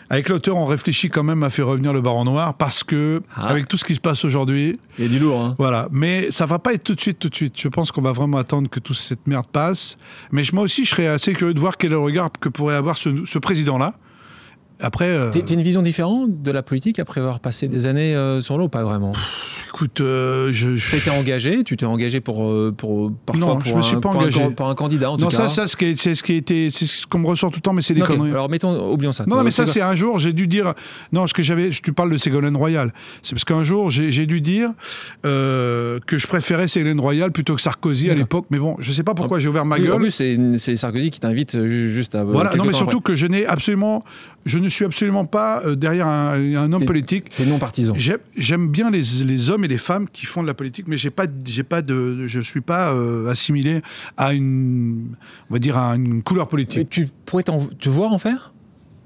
avec 0.10 0.28
l'auteur, 0.28 0.58
on 0.58 0.66
réfléchit 0.66 1.10
quand 1.10 1.24
même 1.24 1.42
à 1.42 1.50
faire 1.50 1.68
revenir 1.68 1.94
le 1.94 2.02
Baron 2.02 2.26
Noir 2.26 2.56
parce 2.56 2.84
que, 2.84 3.22
Ah. 3.34 3.48
avec 3.48 3.70
tout 3.70 3.78
ce 3.78 3.86
qui 3.86 3.96
se 3.96 4.02
passe 4.02 4.26
aujourd'hui, 4.26 4.78
Il 5.00 5.06
y 5.06 5.08
a 5.08 5.10
du 5.10 5.20
lourd, 5.20 5.40
hein. 5.40 5.56
voilà. 5.58 5.88
Mais 5.90 6.32
ça 6.32 6.46
va 6.46 6.60
pas 6.60 6.74
être 6.74 6.84
tout 6.84 6.96
de 6.96 7.00
suite, 7.00 7.18
tout 7.18 7.30
de 7.30 7.36
suite. 7.36 7.54
Je 7.58 7.70
pense 7.70 7.94
qu'on 7.94 8.02
va 8.02 8.12
vraiment 8.12 8.36
attendre 8.38 8.70
que 8.70 8.82
toute 8.82 8.98
cette 8.98 9.26
merde 9.26 9.46
passe. 9.50 9.98
Mais 10.34 10.44
moi 10.52 10.64
aussi, 10.64 10.84
je 10.84 10.90
serais 10.90 11.08
assez 11.08 11.32
curieux 11.32 11.54
de 11.54 11.60
voir 11.62 11.78
quel 11.78 11.92
est 11.92 11.94
le 11.94 12.00
regard 12.00 12.30
que 12.42 12.50
pourrait 12.50 12.76
avoir 12.76 12.98
ce, 12.98 13.24
ce 13.26 13.40
président-là. 13.40 13.94
Après, 14.82 15.10
euh, 15.10 15.32
T'as 15.32 15.54
une 15.54 15.62
vision 15.62 15.82
différente 15.82 16.42
de 16.42 16.52
la 16.52 16.64
politique 16.64 17.00
après 17.00 17.22
avoir 17.22 17.40
passé 17.40 17.68
des 17.68 17.88
années 17.88 18.16
euh, 18.16 18.42
sur 18.42 18.58
l'eau 18.58 18.68
Pas 18.68 18.84
vraiment? 18.84 19.14
Écoute, 19.74 20.02
euh, 20.02 20.50
je, 20.52 20.78
engagé, 21.12 21.64
tu 21.64 21.78
t'es 21.78 21.86
engagé 21.86 22.20
pour, 22.22 22.44
euh, 22.46 22.74
pour 22.76 23.12
parfois 23.26 23.40
Non, 23.48 23.56
pour, 23.58 23.66
je 23.66 23.74
me 23.74 23.80
un, 23.80 23.82
suis 23.82 23.98
pas 23.98 24.10
un 24.10 24.14
engagé. 24.16 24.40
can- 24.40 24.52
pour 24.52 24.68
un 24.70 24.76
candidat 24.76 25.12
en 25.12 25.18
non, 25.18 25.28
tout 25.28 25.32
ça, 25.32 25.44
cas. 25.44 25.48
ça, 25.50 25.64
est- 25.64 25.98
c'est 26.00 26.16
ce 26.16 26.24
qui 26.24 26.44
c'est 26.48 26.86
ce 26.86 27.08
qu'on 27.08 27.20
me 27.20 27.28
ressort 27.28 27.50
tout 27.52 27.58
le 27.58 27.62
temps, 27.62 27.74
mais 27.74 27.82
c'est 27.82 27.94
des 27.94 28.02
conneries. 28.02 28.32
Alors 28.32 28.50
mettons, 28.50 28.92
oublions 28.92 29.12
ça. 29.12 29.26
Non, 29.28 29.38
non, 29.38 29.44
mais 29.44 29.52
ça, 29.52 29.66
C'est- 29.66 29.82
un 29.82 29.96
jour, 29.96 30.20
j'ai 30.20 30.34
dû 30.34 30.48
dire. 30.48 30.74
Non, 31.12 31.26
ce 31.28 31.34
que 31.34 31.42
j'avais. 31.44 31.70
Tu 31.70 31.94
parles 31.94 32.12
de 32.12 32.18
Ségolène 32.18 32.56
Royal. 32.58 32.94
C'est 33.24 33.34
parce 33.34 33.46
qu'un 33.46 33.64
jour, 33.64 33.90
j'ai 33.90 34.26
dû 34.26 34.42
dire 34.42 34.70
euh, 35.26 36.00
que 36.06 36.18
je 36.18 36.28
préférais 36.28 36.68
Ségolène 36.68 37.00
Royal 37.00 37.32
plutôt 37.32 37.56
que 37.56 37.62
Sarkozy 37.62 38.10
à 38.10 38.16
l'époque. 38.16 38.46
Mais 38.50 38.60
bon, 38.60 38.76
je 38.80 38.92
sais 38.92 39.04
pas 39.04 39.14
pourquoi 39.14 39.40
j'ai 39.40 39.48
ouvert 39.48 39.66
ma 39.66 39.78
Oui, 39.78 39.88
En 39.90 39.94
gueule. 39.98 40.10
plus, 40.10 40.58
c'est 40.58 40.76
Sarkozy 40.76 41.10
qui 41.12 41.20
t'invite 41.20 41.56
euh, 41.56 41.68
ju- 41.68 41.94
juste 41.94 42.16
à. 42.16 42.24
Voilà, 42.24 42.56
non, 42.56 42.66
mais 42.66 42.74
surtout 42.74 42.98
après. 42.98 43.14
que 43.14 43.16
je 43.16 43.28
n'ai 43.28 43.46
absolument. 43.46 44.04
Je 44.46 44.58
ne 44.58 44.68
suis 44.70 44.86
absolument 44.86 45.26
pas 45.26 45.62
euh, 45.66 45.76
derrière 45.76 46.08
un, 46.08 46.34
un 46.56 46.74
homme 46.74 46.86
politique. 46.86 47.26
T'es 47.38 47.46
non 47.46 47.60
partisan. 47.60 47.94
J'aime- 47.96 48.18
J'aime 48.36 48.70
bien 48.70 48.90
les, 48.90 49.02
les 49.26 49.50
hommes 49.52 49.61
et 49.64 49.68
les 49.68 49.78
femmes 49.78 50.08
qui 50.12 50.26
font 50.26 50.42
de 50.42 50.48
la 50.48 50.54
politique, 50.54 50.88
mais 50.88 50.98
j'ai 50.98 51.10
pas, 51.12 51.26
j'ai 51.46 51.64
pas 51.64 51.82
de, 51.82 52.28
je 52.28 52.40
suis 52.40 52.62
pas 52.62 52.94
euh, 52.94 53.28
assimilé 53.30 53.82
à 54.18 54.34
une, 54.34 55.16
on 55.50 55.54
va 55.54 55.60
dire 55.60 55.78
à 55.78 55.96
une 55.96 56.24
couleur 56.24 56.48
politique. 56.48 56.80
Et 56.82 56.86
tu 56.86 57.08
pourrais 57.26 57.44
te 57.44 57.90
voir 57.90 58.12
en 58.14 58.18
faire? 58.20 58.54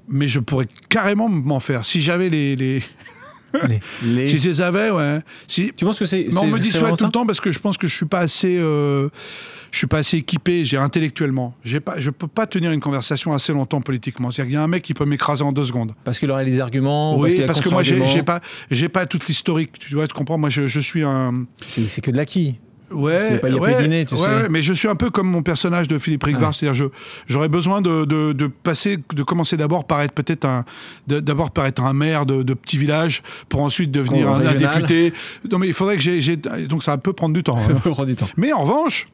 Mais 0.08 0.28
je 0.28 0.40
pourrais 0.40 0.68
carrément 0.88 1.28
m'en 1.28 1.60
faire 1.60 1.84
si 1.84 2.00
j'avais 2.00 2.28
les, 2.28 2.54
les, 2.56 2.82
Les- 3.68 3.80
les- 4.04 4.26
si 4.28 4.38
je 4.38 4.48
les 4.48 4.60
avais, 4.60 4.90
ouais. 4.90 5.20
Si, 5.48 5.72
Tu 5.76 5.84
penses 5.84 5.98
que 5.98 6.04
c'est. 6.06 6.26
mais 6.30 6.36
on 6.38 6.46
me 6.46 6.58
vraiment 6.58 6.94
tout 6.96 7.04
le 7.04 7.10
temps 7.10 7.26
parce 7.26 7.40
que 7.40 7.50
je 7.50 7.58
pense 7.58 7.76
que 7.78 7.86
je 7.88 7.94
suis 7.96 8.06
pas 8.06 8.20
assez, 8.20 8.56
euh, 8.58 9.08
je 9.76 9.80
suis 9.80 9.86
pas 9.86 9.98
assez 9.98 10.16
équipé, 10.16 10.64
j'ai 10.64 10.78
intellectuellement. 10.78 11.54
J'ai 11.62 11.80
pas, 11.80 11.98
je 11.98 12.08
peux 12.08 12.28
pas 12.28 12.46
tenir 12.46 12.72
une 12.72 12.80
conversation 12.80 13.34
assez 13.34 13.52
longtemps 13.52 13.82
politiquement. 13.82 14.30
C'est-à-dire 14.30 14.48
qu'il 14.48 14.54
y 14.54 14.56
a 14.58 14.62
un 14.62 14.68
mec 14.68 14.82
qui 14.82 14.94
peut 14.94 15.04
m'écraser 15.04 15.44
en 15.44 15.52
deux 15.52 15.64
secondes. 15.66 15.92
Parce 16.02 16.18
qu'il 16.18 16.30
aurait 16.30 16.46
les 16.46 16.60
arguments. 16.60 17.18
oui, 17.18 17.42
a 17.42 17.44
parce 17.44 17.60
que 17.60 17.68
moi 17.68 17.82
j'ai 17.82 18.22
pas, 18.22 18.40
j'ai 18.70 18.88
pas 18.88 19.04
toute 19.04 19.26
l'historique. 19.28 19.78
Tu 19.78 19.94
vois, 19.94 20.08
tu 20.08 20.14
comprends? 20.14 20.38
Moi, 20.38 20.48
je, 20.48 20.66
je 20.66 20.80
suis 20.80 21.02
un, 21.02 21.44
C'est 21.68 22.00
que 22.00 22.10
de 22.10 22.16
l'acquis. 22.16 22.54
Ouais, 22.90 23.20
C'est 23.22 23.40
pas- 23.42 23.50
ouais, 23.50 23.82
dîner, 23.82 24.06
tu 24.06 24.14
ouais, 24.14 24.20
sais. 24.20 24.26
ouais, 24.26 24.48
mais 24.48 24.62
je 24.62 24.72
suis 24.72 24.88
un 24.88 24.94
peu 24.94 25.10
comme 25.10 25.28
mon 25.28 25.42
personnage 25.42 25.88
de 25.88 25.98
Philippe 25.98 26.24
Rigvard, 26.24 26.50
Ah. 26.50 26.52
c'est-à-dire 26.54 26.88
j'aurais 27.26 27.48
besoin 27.50 27.82
de, 27.82 28.06
de, 28.06 28.32
de 28.32 28.46
passer, 28.46 28.96
de 29.14 29.22
commencer 29.24 29.58
d'abord 29.58 29.86
par 29.86 30.00
être 30.00 30.12
peut-être 30.12 30.46
un, 30.46 30.64
d'abord 31.06 31.50
par 31.50 31.66
être 31.66 31.82
un 31.82 31.92
maire 31.92 32.24
de, 32.24 32.42
de 32.42 32.54
petit 32.54 32.78
village, 32.78 33.22
pour 33.50 33.60
ensuite 33.62 33.90
devenir 33.90 34.30
un, 34.30 34.54
député. 34.54 35.12
Non 35.50 35.58
mais 35.58 35.66
il 35.66 35.74
faudrait 35.74 35.96
que 35.96 36.02
j'ai, 36.02 36.36
donc 36.36 36.82
ça 36.82 36.96
peut 36.96 37.12
prendre 37.12 37.34
du 37.34 37.42
temps. 37.42 37.58
hein. 37.58 37.74
Ça 37.84 37.90
prend 37.90 38.04
du 38.06 38.16
temps. 38.16 38.28
mais 38.38 38.52
en 38.54 38.62
revanche. 38.62 39.06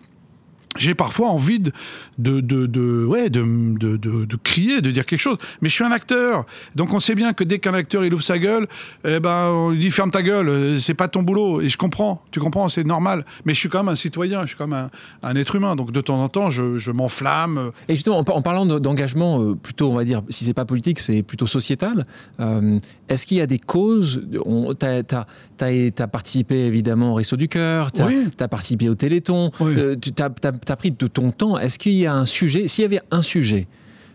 J'ai 0.78 0.94
parfois 0.94 1.28
envie 1.28 1.60
de, 1.60 1.70
de, 2.18 2.40
de, 2.40 2.64
de- 2.66 3.04
ouais, 3.04 3.28
de, 3.28 3.42
de, 3.78 4.36
crier, 4.42 4.80
de 4.80 4.90
dire 4.90 5.04
quelque 5.04 5.20
chose. 5.20 5.36
Mais 5.60 5.68
je 5.68 5.74
suis 5.74 5.84
un 5.84 5.92
acteur. 5.92 6.46
Donc 6.76 6.94
on 6.94 7.00
sait 7.00 7.14
bien 7.14 7.34
que 7.34 7.44
dès 7.44 7.58
qu'un 7.58 7.74
acteur 7.74 8.04
il 8.06 8.14
ouvre 8.14 8.22
sa 8.22 8.38
gueule, 8.38 8.66
eh 9.04 9.20
ben, 9.20 9.48
on 9.50 9.68
lui 9.70 9.78
dit 9.78 9.90
ferme 9.90 10.10
ta 10.10 10.22
gueule, 10.22 10.48
euh, 10.48 10.78
c'est 10.78 10.94
pas 10.94 11.08
ton 11.08 11.22
boulot. 11.22 11.60
Et 11.60 11.68
je 11.68 11.76
comprends, 11.76 12.22
tu 12.30 12.40
comprends, 12.40 12.68
c'est 12.68 12.84
normal. 12.84 13.26
Mais 13.44 13.52
je 13.52 13.60
suis 13.60 13.68
quand 13.68 13.80
même 13.82 13.92
un 13.92 13.96
citoyen, 13.96 14.42
je 14.42 14.46
suis 14.48 14.56
quand 14.56 14.66
même 14.66 14.88
un, 15.22 15.28
un 15.28 15.36
être 15.36 15.54
humain. 15.56 15.76
Donc 15.76 15.92
de 15.92 16.00
temps 16.00 16.22
en 16.22 16.28
temps, 16.30 16.48
je, 16.48 16.78
je 16.78 16.90
m'enflamme. 16.90 17.70
Et 17.88 17.94
justement, 17.94 18.18
en, 18.18 18.24
par- 18.24 18.36
en 18.36 18.42
parlant 18.42 18.64
de- 18.64 18.78
d'engagement, 18.78 19.42
euh, 19.42 19.54
plutôt, 19.54 19.90
on 19.90 19.94
va 19.94 20.04
dire, 20.04 20.22
si 20.30 20.44
c'est 20.46 20.54
pas 20.54 20.64
politique, 20.64 21.00
c'est 21.00 21.22
plutôt 21.22 21.46
sociétal. 21.46 22.06
euh, 22.40 22.78
Est-ce 23.10 23.26
qu'il 23.26 23.36
y 23.36 23.42
a 23.42 23.46
des 23.46 23.58
causes 23.58 24.22
Tu 24.32 24.86
as, 24.86 26.06
participé 26.08 26.66
évidemment 26.66 27.12
au 27.12 27.14
Resto 27.16 27.36
du 27.36 27.48
Cœur, 27.48 27.92
tu 27.92 28.00
as, 28.00 28.06
Oui. 28.06 28.28
participé 28.50 28.88
au 28.88 28.94
Téléthon, 28.94 29.50
Oui. 29.60 29.74
euh, 29.76 29.96
tu 30.00 30.10
as, 30.22 30.30
pris 30.76 30.90
de 30.90 31.06
ton 31.06 31.30
temps. 31.32 31.58
Est-ce 31.58 31.78
qu'il 31.78 31.92
y 31.92 32.06
a 32.06 32.14
un 32.14 32.26
sujet, 32.26 32.68
s'il 32.68 32.82
y 32.82 32.84
avait 32.84 33.00
un 33.10 33.22
sujet 33.22 33.66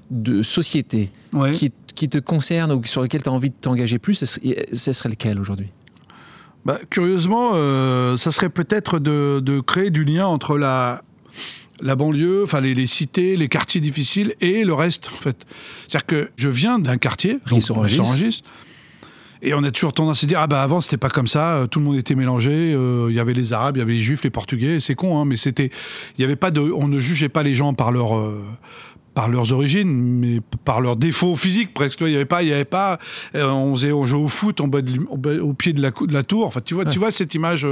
de 0.10 0.42
société 0.44 1.12
Ouais. 1.34 1.52
qui, 1.52 1.72
qui 1.96 2.08
te 2.10 2.18
concerne 2.18 2.72
ou 2.72 2.84
sur 2.86 3.02
lequel 3.02 3.22
tu 3.24 3.30
as 3.30 3.32
envie 3.32 3.50
de 3.50 3.56
t'engager 3.60 4.00
plus, 4.00 4.16
ce 4.16 4.94
serait, 4.94 5.10
lequel 5.10 5.40
aujourd'hui? 5.40 5.68
Bah, 6.66 6.80
curieusement, 6.90 7.52
euh, 7.54 8.18
ça 8.18 8.32
serait 8.32 8.50
peut-être 8.50 9.00
de, 9.00 9.40
de 9.42 9.60
créer 9.60 9.90
du 9.90 10.04
lien 10.06 10.26
entre 10.28 10.58
la, 10.58 11.02
la 11.82 11.96
banlieue, 11.96 12.44
enfin 12.44 12.62
les, 12.62 12.74
les 12.76 12.88
cités, 12.88 13.36
les 13.36 13.48
quartiers 13.48 13.82
difficiles 13.82 14.34
et 14.42 14.64
le 14.64 14.74
reste, 14.74 15.08
en 15.08 15.16
fait. 15.22 15.46
C'est-à-dire 15.88 16.06
que 16.06 16.30
je 16.36 16.50
viens 16.50 16.80
d'un 16.80 16.98
quartier, 16.98 17.40
donc 17.50 17.62
et 19.42 19.54
on 19.54 19.64
a 19.64 19.72
toujours 19.72 19.94
tendance 19.94 20.24
à 20.24 20.28
dire 20.28 20.40
ah 20.40 20.48
bah 20.48 20.62
avant 20.64 20.82
c'était 20.82 20.98
pas 20.98 21.10
comme 21.10 21.28
ça, 21.28 21.56
euh, 21.58 21.68
tout 21.68 21.80
le 21.80 21.86
monde 21.86 21.98
était 21.98 22.16
mélangé, 22.16 22.74
euh, 22.74 23.08
il 23.10 23.16
y 23.16 23.20
avait 23.20 23.34
les 23.34 23.54
Arabes, 23.54 23.78
il 23.78 23.80
y 23.80 23.84
avait 23.84 23.94
les 23.94 24.02
Juifs, 24.02 24.24
les 24.24 24.30
Portugais, 24.30 24.80
c'est 24.80 24.96
con, 24.96 25.20
hein, 25.20 25.26
mais 25.26 25.36
c'était, 25.36 25.70
il 26.18 26.22
y 26.22 26.24
avait 26.26 26.36
pas 26.36 26.52
de, 26.52 26.62
on 26.62 26.88
ne 26.88 27.00
jugeait 27.00 27.30
pas 27.30 27.44
les 27.44 27.56
gens 27.56 27.74
par 27.74 27.92
leur 27.92 28.18
euh, 28.18 28.44
par 29.14 29.30
leurs 29.30 29.52
origines, 29.52 29.92
mais 29.92 30.42
par 30.64 30.80
leurs 30.80 30.96
défauts 30.96 31.36
physiques 31.36 31.74
presque. 31.74 31.98
Tu 31.98 32.04
vois, 32.04 32.10
Il 32.12 32.14
y 32.14 32.16
avait 32.18 32.26
pas, 32.26 32.44
il 32.44 32.50
y 32.50 32.54
avait 32.54 32.66
pas. 32.66 33.00
euh, 33.34 33.50
on 33.50 33.76
faisait, 33.76 33.92
on 33.92 34.06
jouait 34.06 34.22
au 34.22 34.28
foot 34.28 34.62
en 34.62 34.68
bas 34.68 34.84
de 34.84 34.92
l'im- 34.92 35.08
au, 35.10 35.18
bas- 35.18 35.42
au 35.42 35.54
pied 35.54 35.74
de 35.74 35.82
la, 35.82 35.90
de 35.90 36.14
la 36.14 36.22
tour. 36.22 36.46
Enfin, 36.46 36.60
tu 36.64 36.76
vois, 36.76 36.86
tu 36.86 37.00
vois 37.00 37.12
cette 37.12 37.34
image 37.34 37.66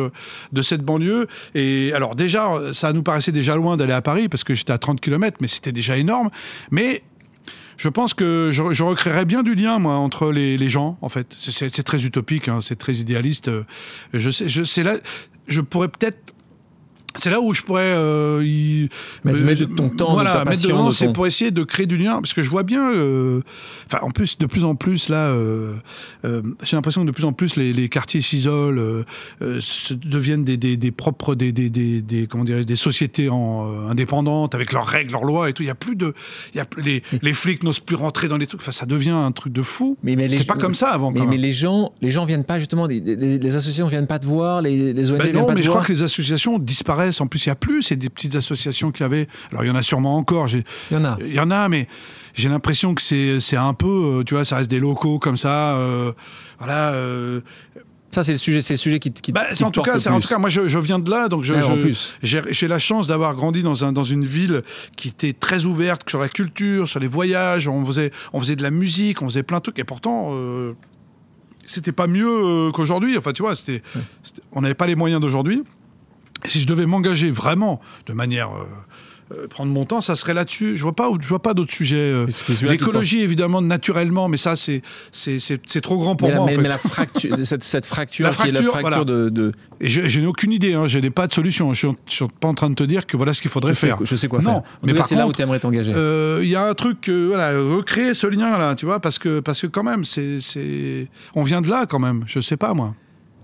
de 0.52 0.62
cette 0.64 0.82
banlieue. 0.82 1.28
Et 1.54 1.94
alors 1.94 2.16
déjà, 2.16 2.48
ça 2.74 2.94
nous 2.94 3.04
paraissait 3.04 3.32
déjà 3.32 3.56
loin 3.56 3.78
d'aller 3.78 3.94
à 3.94 4.02
Paris 4.02 4.28
parce 4.28 4.44
que 4.44 4.56
j'étais 4.56 4.74
à 4.74 4.80
30 4.80 5.00
km, 5.00 5.38
mais 5.40 5.48
c'était 5.48 5.72
déjà 5.72 5.98
énorme. 5.98 6.32
Mais 6.72 7.04
je 7.78 7.90
pense 7.90 8.14
que 8.14 8.50
je, 8.52 8.74
je 8.74 8.84
recréerais 8.84 9.26
bien 9.26 9.44
du 9.44 9.56
lien, 9.56 9.80
moi, 9.80 9.96
entre 9.96 10.32
les, 10.32 10.58
les 10.58 10.70
gens, 10.70 10.98
en 11.02 11.10
fait. 11.10 11.28
C'est- 11.38 11.70
très 11.84 12.06
utopique, 12.06 12.48
hein, 12.48 12.60
c'est 12.62 12.76
très 12.78 12.94
idéaliste. 12.96 13.48
euh, 13.48 13.64
Je 14.14 14.30
sais, 14.30 14.48
je, 14.50 14.64
là, 14.84 14.96
je 15.48 15.62
pourrais 15.62 15.90
peut-être. 15.90 16.18
C'est 17.18 17.30
là 17.30 17.40
où 17.42 17.54
je 17.54 17.62
pourrais 17.62 17.82
euh, 17.96 18.42
y- 18.44 18.90
Mettre- 19.24 19.38
euh, 19.40 19.44
mettre 19.44 19.60
de 19.62 19.66
ton 19.76 19.90
temps, 19.90 20.10
de 20.10 20.14
voilà, 20.16 20.32
ta 20.34 20.38
mettre 20.40 20.50
passion, 20.52 20.70
dedans, 20.70 20.86
de 20.88 20.92
c'est 20.94 21.06
ton- 21.08 21.14
pour 21.14 21.28
essayer 21.28 21.52
de 21.52 21.64
créer 21.64 21.86
du 21.86 21.98
lien, 21.98 22.16
parce 22.22 22.34
que 22.34 22.44
je 22.44 22.50
vois 22.50 22.64
bien, 22.64 22.92
euh, 22.92 23.42
enfin 23.88 24.00
en 24.06 24.12
plus 24.12 24.38
de 24.38 24.46
plus 24.46 24.64
en 24.66 24.76
plus 24.76 25.10
là, 25.10 25.28
euh, 25.30 25.76
euh, 26.26 26.42
j'ai 26.64 26.76
l'impression 26.76 27.02
que 27.02 27.08
de 27.08 27.12
plus 27.12 27.26
en 27.26 27.34
plus 27.34 27.56
les, 27.56 27.74
les 27.74 27.90
quartiers 27.90 28.22
s'isolent, 28.22 29.04
deviennent 30.04 30.44
des, 30.44 30.58
des, 30.58 30.78
des 30.78 30.92
propres 30.92 31.36
des, 31.36 31.52
des, 31.52 31.70
des, 31.70 32.02
des- 32.02 32.28
comment 32.28 32.44
dirais 32.44 32.66
des 32.66 32.76
sociétés 32.76 33.30
en, 33.30 33.68
euh, 33.72 33.90
indépendantes 33.90 34.56
avec 34.56 34.72
leurs 34.72 34.86
règles, 34.88 35.12
leurs 35.12 35.24
lois 35.26 35.50
et 35.50 35.54
tout. 35.54 35.64
Il 35.64 35.68
y 35.68 35.72
a 35.72 35.76
plus 35.76 35.96
de, 35.96 36.14
il 36.54 36.58
y 36.58 36.60
a 36.60 36.66
plus- 36.66 36.82
les, 36.84 37.04
les 37.22 37.34
flics 37.34 37.64
n'osent 37.64 37.80
plus 37.80 37.96
rentrer 37.96 38.28
dans 38.28 38.38
les 38.38 38.48
trucs. 38.48 38.62
Enfin, 38.62 38.72
ça 38.72 38.86
devient 38.86 39.10
un 39.12 39.32
truc 39.32 39.54
de 39.54 39.62
fou. 39.62 39.98
Mais- 40.04 40.16
mais 40.16 40.30
C'est 40.30 40.44
pas 40.44 40.56
comme 40.56 40.76
ça 40.76 40.90
avant. 40.90 41.12
mais, 41.12 41.20
quand 41.20 41.28
mais 41.28 41.38
les 41.38 41.54
gens, 41.54 41.92
les 42.02 42.12
gens 42.12 42.26
viennent 42.26 42.44
pas 42.44 42.60
justement, 42.60 42.88
les, 42.88 43.00
les- 43.00 43.38
les 43.38 43.56
associations 43.56 43.88
viennent 43.88 44.08
pas 44.08 44.20
te 44.20 44.26
voir, 44.28 44.62
les, 44.62 44.94
les 44.94 45.12
ONG 45.12 45.18
Ben 45.18 45.24
viennent 45.26 45.36
non, 45.38 45.46
pas 45.46 45.54
mais 45.54 45.60
te 45.62 45.66
je 45.66 45.70
voir. 45.70 45.84
crois 45.84 45.88
que 45.88 45.94
les 45.94 46.04
associations 46.04 46.60
disparaissent. 46.60 47.05
En 47.20 47.28
plus, 47.28 47.46
il 47.46 47.50
y 47.50 47.52
a 47.52 47.56
plus. 47.56 47.82
C'est 47.84 47.96
des 47.96 48.10
petites 48.10 48.36
associations 48.36 48.92
qu'il 48.92 49.02
y 49.02 49.06
avait. 49.06 49.28
Alors, 49.52 49.64
il 49.64 49.68
y 49.68 49.72
en 49.72 49.76
a 49.76 49.84
sûrement 49.84 50.16
encore. 50.18 50.48
Il 50.50 50.64
y 50.92 50.96
en 50.96 51.06
a. 51.06 51.18
Il 51.22 51.34
y 51.34 51.40
en 51.40 51.52
a, 51.52 51.68
mais 51.70 51.88
j'ai 52.34 52.50
l'impression 52.50 52.94
que 52.96 53.02
c'est 53.02 53.58
un 53.58 53.74
peu, 53.74 53.88
euh, 54.20 54.24
tu 54.24 54.34
vois, 54.34 54.46
ça 54.46 54.58
reste 54.58 54.70
des 54.70 54.80
locaux 54.80 55.20
comme 55.20 55.38
ça. 55.38 55.76
euh, 55.76 56.12
voilà. 56.60 56.92
euh, 56.94 57.42
Ça, 58.12 58.24
c'est 58.24 58.32
le 58.34 58.38
sujet, 58.38 58.62
c'est 58.62 58.74
le 58.74 58.78
sujet 58.78 59.00
qui, 59.00 59.12
qui, 59.12 59.32
Bah, 59.32 59.46
qui 59.54 59.64
en 59.64 59.72
te 59.72 59.76
tout 59.76 59.82
cas, 59.82 59.98
en 60.10 60.20
tout 60.20 60.28
cas, 60.28 60.38
moi, 60.38 60.50
je, 60.50 60.68
je 60.70 60.80
viens 60.80 61.00
de 61.00 61.10
là, 61.10 61.28
donc 61.30 61.44
j'ai 61.44 62.68
la 62.68 62.80
chance 62.80 63.08
d'avoir 63.08 63.36
grandi 63.36 63.62
dans 63.64 63.84
un 63.84 63.92
dans 63.92 64.04
une 64.04 64.24
ville 64.26 64.64
qui 64.96 65.10
était 65.10 65.34
très 65.34 65.66
ouverte 65.66 66.10
sur 66.10 66.20
la 66.20 66.30
culture, 66.30 66.88
sur 66.88 67.00
les 67.00 67.08
voyages. 67.08 67.68
On 67.68 67.84
faisait 67.86 68.12
on 68.34 68.40
faisait 68.40 68.56
de 68.56 68.64
la 68.64 68.72
musique, 68.72 69.22
on 69.22 69.28
faisait 69.28 69.44
plein 69.44 69.58
de 69.58 69.64
trucs, 69.64 69.80
et 69.80 69.84
pourtant. 69.84 70.30
euh, 70.32 70.74
c'était 71.68 71.92
pas 71.92 72.06
mieux 72.06 72.70
qu'aujourd'hui. 72.76 73.18
Enfin, 73.18 73.34
tu 73.34 73.42
vois, 73.42 73.56
c'était, 73.56 73.82
on 74.52 74.62
n'avait 74.62 74.76
pas 74.76 74.86
les 74.86 74.96
moyens 74.96 75.20
d'aujourd'hui. 75.20 75.64
Et 76.46 76.50
si 76.50 76.62
je 76.62 76.68
devais 76.68 76.86
m'engager 76.86 77.32
vraiment 77.32 77.82
de 78.08 78.14
manière 78.14 78.50
euh, 78.50 78.64
euh, 79.34 79.48
prendre 79.48 79.72
mon 79.72 79.86
temps, 79.86 80.02
ça 80.02 80.16
serait 80.16 80.36
là-dessus. 80.36 80.78
Je 80.78 80.84
vois 80.84 80.94
pas, 80.96 81.10
je 81.20 81.28
vois 81.28 81.42
pas 81.42 81.56
d'autres 81.56 81.74
sujets. 81.74 81.96
euh, 81.98 82.28
L'écologie, 82.62 83.22
évidemment, 83.22 83.60
naturellement, 83.62 84.28
mais 84.30 84.38
ça, 84.38 84.56
c'est, 84.56 84.84
c'est, 85.12 85.82
trop 85.82 85.98
grand 85.98 86.16
pour 86.16 86.28
mais, 86.28 86.34
la, 86.36 86.40
moi. 86.40 86.44
en 86.44 86.48
mais- 86.48 86.56
fait. 86.58 86.62
mais 86.62 86.70
la 86.70 86.78
fracture, 86.78 87.36
cette, 87.44 87.64
cette 87.64 87.88
fracture, 87.88 88.28
La 88.28 88.34
qui 88.34 88.50
est 88.50 88.52
la 88.52 88.62
fracture, 88.62 88.72
fracture 88.80 89.04
voilà. 89.06 89.24
de, 89.26 89.30
de- 89.30 89.52
Et 89.82 89.90
je, 89.90 90.02
je 90.02 90.20
n'ai 90.20 90.28
aucune 90.28 90.52
idée, 90.52 90.76
hein, 90.76 90.88
je 90.88 91.00
n'ai 91.00 91.10
pas 91.10 91.26
de 91.26 91.34
solution. 91.34 91.74
Je 91.74 91.88
suis, 91.88 91.98
je 92.08 92.14
suis 92.14 92.26
pas 92.40 92.48
en 92.50 92.54
train 92.54 92.70
de 92.70 92.76
te 92.76 92.84
dire 92.84 93.08
que 93.08 93.18
voilà 93.18 93.34
ce 93.34 93.42
qu'il 93.42 93.50
faudrait 93.50 93.74
je, 93.74 93.80
sais, 93.80 93.88
faire. 93.88 93.98
je 94.04 94.16
sais 94.16 94.28
quoi 94.28 94.42
Non, 94.42 94.62
faire. 94.62 94.62
En 94.84 94.94
mais 94.94 95.02
c'est 95.02 95.16
là 95.16 95.26
où 95.26 95.34
tu 95.34 95.42
aimerais 95.42 95.60
t'engager. 95.60 95.92
Euh, 95.96 96.42
Il 96.44 96.50
y 96.50 96.56
a 96.56 96.68
un 96.68 96.74
truc, 96.76 97.10
voilà, 97.10 97.60
recréer 97.60 98.14
ce 98.14 98.28
lien 98.28 98.60
là, 98.60 98.76
tu 98.76 98.86
vois, 98.86 99.00
parce 99.00 99.18
que 99.18 99.40
parce 99.40 99.60
que 99.62 99.66
quand 99.68 99.84
même, 99.84 100.04
c'est, 100.04 100.40
c'est, 100.40 101.08
on 101.34 101.42
vient 101.42 101.62
de 101.62 101.70
là 101.70 101.88
quand 101.90 102.00
même. 102.00 102.24
Je 102.28 102.40
sais 102.42 102.58
pas 102.58 102.76
moi. 102.76 102.94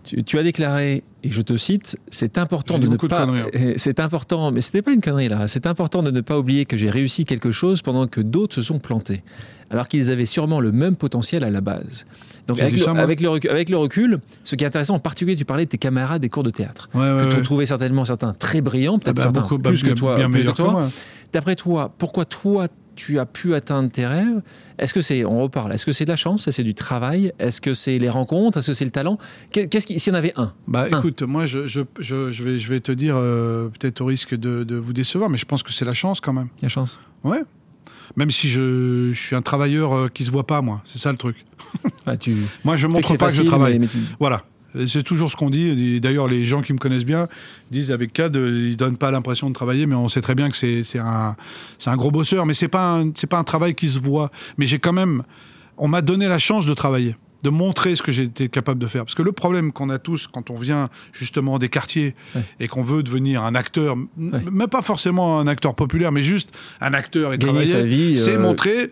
Tu, 0.04 0.24
tu 0.24 0.40
as 0.40 0.44
déclaré, 0.44 1.04
et 1.24 1.32
je 1.32 1.42
te 1.42 1.56
cite, 1.56 1.96
c'est 2.10 2.38
important 2.38 2.80
de 2.80 2.88
ne 2.88 2.96
pas. 2.98 3.24
hein. 3.24 3.46
eh, 3.54 3.74
C'est 3.78 4.00
important, 4.00 4.52
mais 4.52 4.62
ce 4.62 4.72
n'est 4.74 4.82
pas 4.82 4.92
une 4.94 5.02
connerie 5.02 5.30
là. 5.30 5.48
C'est 5.48 5.68
important 5.68 6.02
de 6.02 6.10
ne 6.12 6.22
pas 6.22 6.38
oublier 6.40 6.66
que 6.66 6.78
j'ai 6.78 6.90
réussi 6.90 7.26
quelque 7.26 7.52
chose 7.52 7.82
pendant 7.82 8.08
que 8.08 8.20
d'autres 8.22 8.56
se 8.56 8.62
sont 8.64 8.80
plantés, 8.80 9.24
alors 9.70 9.88
qu'ils 9.88 10.12
avaient 10.12 10.26
sûrement 10.26 10.60
le 10.60 10.72
même 10.72 10.96
potentiel 10.96 11.44
à 11.44 11.50
la 11.52 11.62
base. 11.62 12.06
Donc 12.48 12.60
avec 12.60 12.74
le, 12.80 12.88
avec, 13.00 13.22
le 13.22 13.30
recul, 13.30 13.50
avec 13.52 13.70
le 13.70 13.78
recul, 13.78 14.20
ce 14.44 14.56
qui 14.56 14.64
est 14.64 14.68
intéressant, 14.68 14.96
en 14.96 15.00
particulier, 15.00 15.36
tu 15.36 15.46
parlais 15.46 15.66
de 15.66 15.70
tes 15.70 15.78
camarades 15.78 16.22
des 16.24 16.30
cours 16.30 16.44
de 16.44 16.50
théâtre, 16.50 16.90
Ouais, 16.96 17.02
ouais, 17.02 17.24
que 17.26 17.30
tu 17.30 17.36
ouais. 17.38 17.44
trouvais 17.44 17.66
certainement 17.68 18.04
certains 18.04 18.34
très 18.34 18.62
brillants, 18.62 18.96
Ah 18.98 19.04
peut-être 19.04 19.16
bah, 19.18 19.22
certains 19.22 19.42
beaucoup, 19.42 19.58
bah, 19.60 19.70
plus 19.70 19.84
que 19.84 19.92
toi, 19.92 20.16
bien 20.16 20.30
plus 20.32 20.44
que 20.44 20.52
toi. 20.52 20.90
D'après 21.32 21.56
toi, 21.56 21.94
pourquoi 21.98 22.26
toi 22.26 22.68
tu 22.96 23.20
as 23.20 23.26
pu 23.26 23.54
atteindre 23.56 23.90
tes 23.90 24.06
rêves 24.06 24.42
Est-ce 24.78 24.94
que 24.94 25.02
c'est, 25.02 25.24
on 25.26 25.42
reparle, 25.42 25.74
est-ce 25.74 25.86
que 25.86 25.92
c'est 25.92 26.06
de 26.06 26.10
la 26.12 26.16
chance 26.16 26.42
Est-ce 26.42 26.46
que 26.48 26.52
c'est 26.58 26.64
du 26.64 26.74
travail 26.76 27.34
Est-ce 27.40 27.62
que 27.62 27.74
c'est 27.74 27.98
les 28.00 28.10
rencontres 28.10 28.58
Est-ce 28.58 28.68
que 28.68 28.74
c'est 28.74 28.86
le 28.86 28.92
talent? 28.92 29.18
Qu'est- 29.52 29.68
Qu'est-ce 29.68 29.88
qui, 29.88 30.00
s'il 30.00 30.12
y 30.14 30.16
en 30.16 30.20
avait 30.20 30.34
un? 30.36 30.54
Bah 30.68 30.88
Un. 30.92 30.98
écoute, 31.00 31.22
moi 31.24 31.46
je, 31.46 31.68
je, 31.68 31.82
je, 32.00 32.32
je 32.32 32.44
vais, 32.44 32.60
je 32.60 32.70
vais 32.70 32.80
te 32.80 32.92
dire, 32.92 33.16
euh, 33.18 33.70
peut-être 33.70 34.02
au 34.02 34.06
risque 34.06 34.36
de, 34.36 34.64
de 34.64 34.76
vous 34.76 34.94
décevoir, 34.94 35.30
mais 35.30 35.38
je 35.38 35.46
pense 35.46 35.64
que 35.64 35.72
c'est 35.72 35.86
la 35.86 35.94
chance 35.94 36.20
quand 36.22 36.34
même. 36.34 36.50
La 36.62 36.70
chance. 36.70 37.00
Ouais. 37.24 37.42
Même 38.18 38.30
si 38.30 38.50
je, 38.50 39.12
je 39.14 39.20
suis 39.20 39.36
un 39.38 39.42
travailleur 39.42 39.94
euh, 39.94 40.08
qui 40.14 40.26
se 40.26 40.32
voit 40.32 40.46
pas, 40.46 40.62
moi. 40.62 40.82
C'est 40.84 40.98
ça 41.00 41.12
le 41.12 41.18
truc. 41.18 41.46
Ah, 42.06 42.18
tu 42.18 42.36
Moi, 42.66 42.76
je 42.76 42.88
montre 42.88 43.16
pas 43.16 43.30
que 43.30 43.34
je 43.36 43.44
travaille. 43.44 43.74
mais- 43.74 43.80
mais 43.80 43.88
tu- 43.88 43.98
Voilà. 44.20 44.44
Et 44.78 44.88
C'est 44.88 45.04
toujours 45.04 45.32
ce 45.32 45.36
qu'on 45.36 45.50
dit. 45.50 46.00
D'ailleurs, 46.00 46.28
les 46.28 46.46
gens 46.46 46.62
qui 46.62 46.74
me 46.74 46.78
connaissent 46.78 47.06
bien 47.06 47.28
disent 47.72 47.92
avec 47.92 48.14
CAD, 48.14 48.36
euh, 48.36 48.70
ils 48.70 48.78
donnent 48.78 48.98
pas 48.98 49.12
l'impression 49.12 49.50
de 49.50 49.54
travailler, 49.54 49.86
mais 49.86 49.96
on 49.96 50.08
sait 50.08 50.22
très 50.22 50.36
bien 50.36 50.50
que 50.50 50.58
c'est 50.58 51.00
un, 51.00 51.36
gros 51.98 52.12
bosseur. 52.12 52.46
Mais 52.46 52.54
c'est 52.54 52.68
pas 52.68 53.04
c'est 53.16 53.28
pas 53.28 53.38
un 53.38 53.44
travail 53.44 53.76
qui 53.76 53.90
se 53.90 54.00
voit. 54.00 54.32
Mais 54.58 54.66
j'ai 54.66 54.80
quand 54.80 54.94
même, 54.94 55.24
on 55.78 55.88
m'a 55.88 56.02
donné 56.02 56.28
la 56.28 56.40
chance 56.40 56.66
de 56.66 56.74
travailler, 56.74 57.16
de 57.44 57.50
montrer 57.50 57.96
ce 57.96 58.02
que 58.02 58.12
j'étais 58.12 58.50
capable 58.50 58.80
de 58.80 58.88
faire. 58.88 59.04
Parce 59.04 59.16
que 59.16 59.24
le 59.24 59.32
problème 59.32 59.72
qu'on 59.72 59.90
a 59.90 60.00
tous 60.00 60.28
quand 60.28 60.50
on 60.50 60.56
vient 60.56 60.90
justement 61.12 61.60
des 61.60 61.70
quartiers 61.70 62.16
Ouais. 62.36 62.44
et 62.60 62.68
qu'on 62.68 62.84
veut 62.84 63.04
devenir 63.04 63.44
un 63.44 63.56
acteur, 63.56 63.96
même 64.18 64.68
pas 64.70 64.82
forcément 64.82 65.40
un 65.40 65.48
acteur 65.48 65.76
populaire, 65.76 66.12
mais 66.12 66.24
juste 66.24 66.52
un 66.80 66.94
acteur 66.94 67.34
et 67.34 67.38
Gagner 67.38 67.66
travailler, 67.66 67.72
sa 67.72 67.82
vie, 67.84 68.18
c'est 68.18 68.36
euh, 68.36 68.40
montrer. 68.40 68.92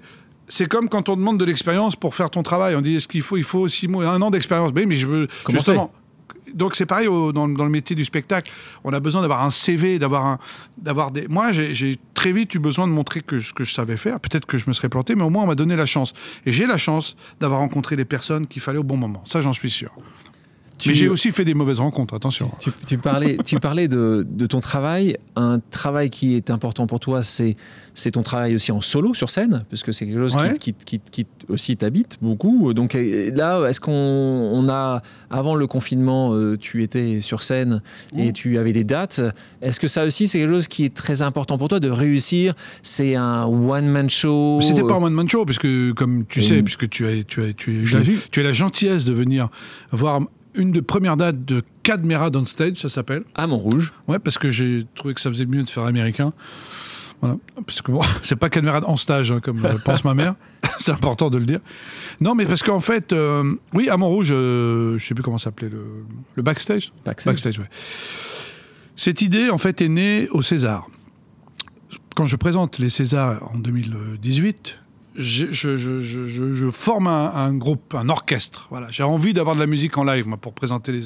C'est 0.50 0.68
comme 0.68 0.90
quand 0.90 1.08
on 1.10 1.16
demande 1.16 1.40
de 1.40 1.46
l'expérience 1.46 1.96
pour 1.96 2.16
faire 2.16 2.30
ton 2.30 2.44
travail. 2.44 2.76
On 2.76 2.82
dit 2.82 2.96
est-ce 2.96 3.08
qu'il 3.08 3.22
faut, 3.22 3.38
il 3.38 3.44
faut 3.44 3.68
six 3.68 3.88
mois, 3.88 4.06
un 4.08 4.22
an 4.22 4.30
d'expérience? 4.32 4.72
Mais, 4.74 4.86
mais 4.86 4.96
je 4.96 5.08
veux 5.08 5.28
Comment 5.44 5.58
justement. 5.60 5.94
Donc 6.56 6.76
c'est 6.76 6.88
pareil 6.88 7.08
au- 7.08 7.32
dans, 7.32 7.48
dans 7.48 7.64
le 7.64 7.70
métier 7.70 7.96
du 7.96 8.04
spectacle. 8.04 8.52
On 8.84 8.92
a 8.92 9.00
besoin 9.00 9.22
d'avoir 9.22 9.44
un 9.44 9.52
CV, 9.52 10.00
d'avoir 10.00 10.26
un, 10.26 10.40
d'avoir 10.80 11.12
des. 11.12 11.28
Moi, 11.28 11.52
j'ai- 11.52 11.76
j'ai 11.76 12.00
très 12.16 12.32
vite 12.32 12.56
eu 12.56 12.60
besoin 12.60 12.88
de 12.88 12.92
montrer 12.92 13.22
que 13.22 13.40
ce 13.40 13.54
que 13.54 13.64
je 13.64 13.72
savais 13.72 13.98
faire. 13.98 14.20
Peut-être 14.20 14.48
que 14.48 14.58
je 14.58 14.66
me 14.68 14.74
serais 14.74 14.90
planté, 14.90 15.14
mais 15.16 15.22
au 15.24 15.30
moins 15.30 15.44
on 15.44 15.48
m'a 15.48 15.54
donné 15.56 15.76
la 15.76 15.86
chance. 15.86 16.14
Et 16.48 16.52
j'ai 16.52 16.66
la 16.66 16.78
chance 16.80 17.16
d'avoir 17.40 17.60
rencontré 17.60 17.96
les 17.96 18.06
personnes 18.06 18.48
qu'il 18.48 18.62
fallait 18.64 18.80
au 18.80 18.84
bon 18.84 18.98
moment. 18.98 19.22
Ça, 19.26 19.42
j'en 19.42 19.54
suis 19.54 19.70
sûr. 19.70 19.92
Tu- 20.80 20.90
Mais 20.90 20.96
j'ai 20.96 21.10
aussi 21.10 21.32
fait 21.32 21.46
des 21.46 21.54
mauvaises 21.54 21.80
rencontres. 21.80 22.14
Attention. 22.16 22.50
Tu, 22.60 22.72
tu 22.88 22.98
parlais, 22.98 23.38
tu 23.46 23.60
parlais 23.60 23.88
de, 23.88 24.26
de 24.30 24.46
ton 24.48 24.62
travail. 24.62 25.18
Un 25.36 25.60
travail 25.72 26.10
qui 26.10 26.36
est 26.36 26.50
important 26.50 26.88
pour 26.88 27.00
toi, 27.00 27.22
c'est, 27.22 27.56
ton 28.14 28.24
travail 28.24 28.56
aussi 28.56 28.72
en 28.72 28.80
solo 28.80 29.14
sur 29.14 29.30
scène, 29.30 29.66
parce 29.70 29.84
que 29.84 29.92
c'est 29.92 30.06
quelque 30.06 30.20
chose 30.20 30.36
Ouais. 30.38 30.54
qui, 30.58 30.74
qui, 30.74 31.00
qui, 31.00 31.02
qui 31.12 31.28
aussi 31.50 31.76
t'habite 31.76 32.18
beaucoup. 32.22 32.74
Donc 32.74 32.96
euh, 32.96 33.30
là, 33.36 33.66
est-ce 33.68 33.82
qu'on 33.82 33.92
on 33.92 34.70
a, 34.70 35.02
avant 35.30 35.56
le 35.56 35.68
confinement, 35.68 36.34
euh, 36.34 36.58
tu 36.58 36.82
étais 36.82 37.20
sur 37.22 37.44
scène 37.44 37.82
et 38.18 38.30
Mmh. 38.30 38.34
tu 38.34 38.58
avais 38.58 38.72
des 38.74 38.84
dates. 38.86 39.22
Est-ce 39.62 39.80
que 39.82 39.88
ça 39.88 40.06
aussi, 40.06 40.28
c'est 40.30 40.40
quelque 40.40 40.54
chose 40.54 40.68
qui 40.70 40.86
est 40.86 40.94
très 40.94 41.22
important 41.22 41.58
pour 41.58 41.68
toi 41.68 41.80
de 41.82 41.90
réussir? 41.90 42.54
C'est 42.84 43.16
un 43.16 43.44
one-man 43.46 44.10
show? 44.10 44.60
C'était 44.62 44.84
pas 44.84 44.96
un 44.96 45.04
one 45.04 45.14
man 45.14 45.28
show, 45.30 45.44
puisque 45.46 45.68
comme 45.96 46.26
tu 46.26 46.40
Et- 46.40 46.44
sais, 46.44 46.64
puisque 46.64 46.88
tu 46.90 47.06
as, 47.06 47.24
tu 47.24 47.44
as, 47.44 47.52
tu, 47.54 47.86
as, 47.94 48.02
tu 48.32 48.40
as 48.40 48.44
la 48.44 48.54
gentillesse 48.54 49.04
de 49.04 49.12
venir 49.14 49.50
voir 49.92 50.22
une 50.60 50.72
de 50.72 50.82
premières 50.82 51.18
dates 51.18 51.46
de 51.46 51.64
Cadmera 51.84 52.30
on 52.36 52.46
stage, 52.46 52.78
ça 52.78 52.90
s'appelle. 52.90 53.24
à 53.34 53.48
Montrouge. 53.48 53.94
Ouais, 54.08 54.20
parce 54.20 54.38
que 54.38 54.52
j'ai 54.52 54.86
trouvé 54.96 55.14
que 55.14 55.22
ça 55.22 55.30
faisait 55.30 55.46
mieux 55.46 55.64
de 55.64 55.70
faire 55.70 55.84
américain. 55.84 56.34
Voilà. 57.22 57.38
Parce 57.66 57.82
que 57.82 57.92
bon, 57.92 58.02
c'est 58.22 58.36
pas 58.36 58.50
camarade 58.50 58.84
en 58.86 58.98
stage, 58.98 59.32
hein, 59.32 59.40
comme 59.40 59.66
euh, 59.66 59.78
pense 59.84 60.04
ma 60.04 60.14
mère. 60.14 60.36
c'est 60.80 60.92
important 60.92 61.30
de 61.30 61.38
le 61.38 61.46
dire. 61.46 61.60
Non, 62.20 62.36
mais 62.36 62.46
parce 62.46 62.64
qu'en 62.64 62.80
fait, 62.80 63.14
euh, 63.14 63.56
oui, 63.74 63.90
à 63.90 63.98
Montrouge, 63.98 64.30
euh, 64.32 64.98
je 64.98 65.06
sais 65.06 65.16
plus 65.16 65.24
comment 65.24 65.38
ça 65.38 65.46
s'appelait, 65.46 65.70
le, 65.70 65.84
le 66.36 66.44
backstage. 66.44 66.92
Backstage. 67.06 67.34
Backstage, 67.34 67.60
ouais. 67.60 67.70
Cette 68.96 69.22
idée, 69.22 69.50
en 69.50 69.58
fait, 69.58 69.82
est 69.82 69.88
née 69.88 70.28
au 70.32 70.42
César. 70.42 70.88
Quand 72.16 72.26
je 72.26 72.36
présente 72.36 72.80
les 72.80 72.90
Césars 72.90 73.40
en 73.54 73.58
2018, 73.58 74.82
je, 75.20 75.46
je- 75.52 75.78
je- 75.78 76.02
je- 76.02 76.28
je- 76.28 76.54
je 76.54 76.70
forme 76.72 77.08
un, 77.08 77.32
un 77.36 77.54
groupe, 77.54 77.94
un 77.96 78.10
orchestre. 78.10 78.68
Voilà, 78.72 78.88
j'ai 78.90 79.04
envie 79.04 79.34
d'avoir 79.34 79.56
de 79.56 79.60
la 79.62 79.68
musique 79.68 79.98
en 79.98 80.04
live, 80.04 80.28
moi, 80.28 80.38
pour 80.38 80.54
présenter 80.54 80.92
les, 80.92 81.02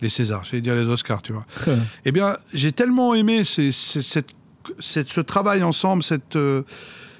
les 0.00 0.08
Césars. 0.08 0.44
J'allais 0.44 0.60
dire 0.62 0.74
les 0.74 0.86
Oscars, 0.88 1.20
tu 1.22 1.32
vois. 1.32 1.44
Eh 2.04 2.12
bien, 2.12 2.36
j'ai 2.54 2.72
tellement 2.72 3.14
aimé 3.14 3.44
ces- 3.44 3.72
ces- 3.72 4.02
cette, 4.02 4.28
cette- 4.80 5.10
ce 5.10 5.20
travail 5.20 5.62
ensemble, 5.62 6.02
cette, 6.02 6.36
euh, 6.36 6.62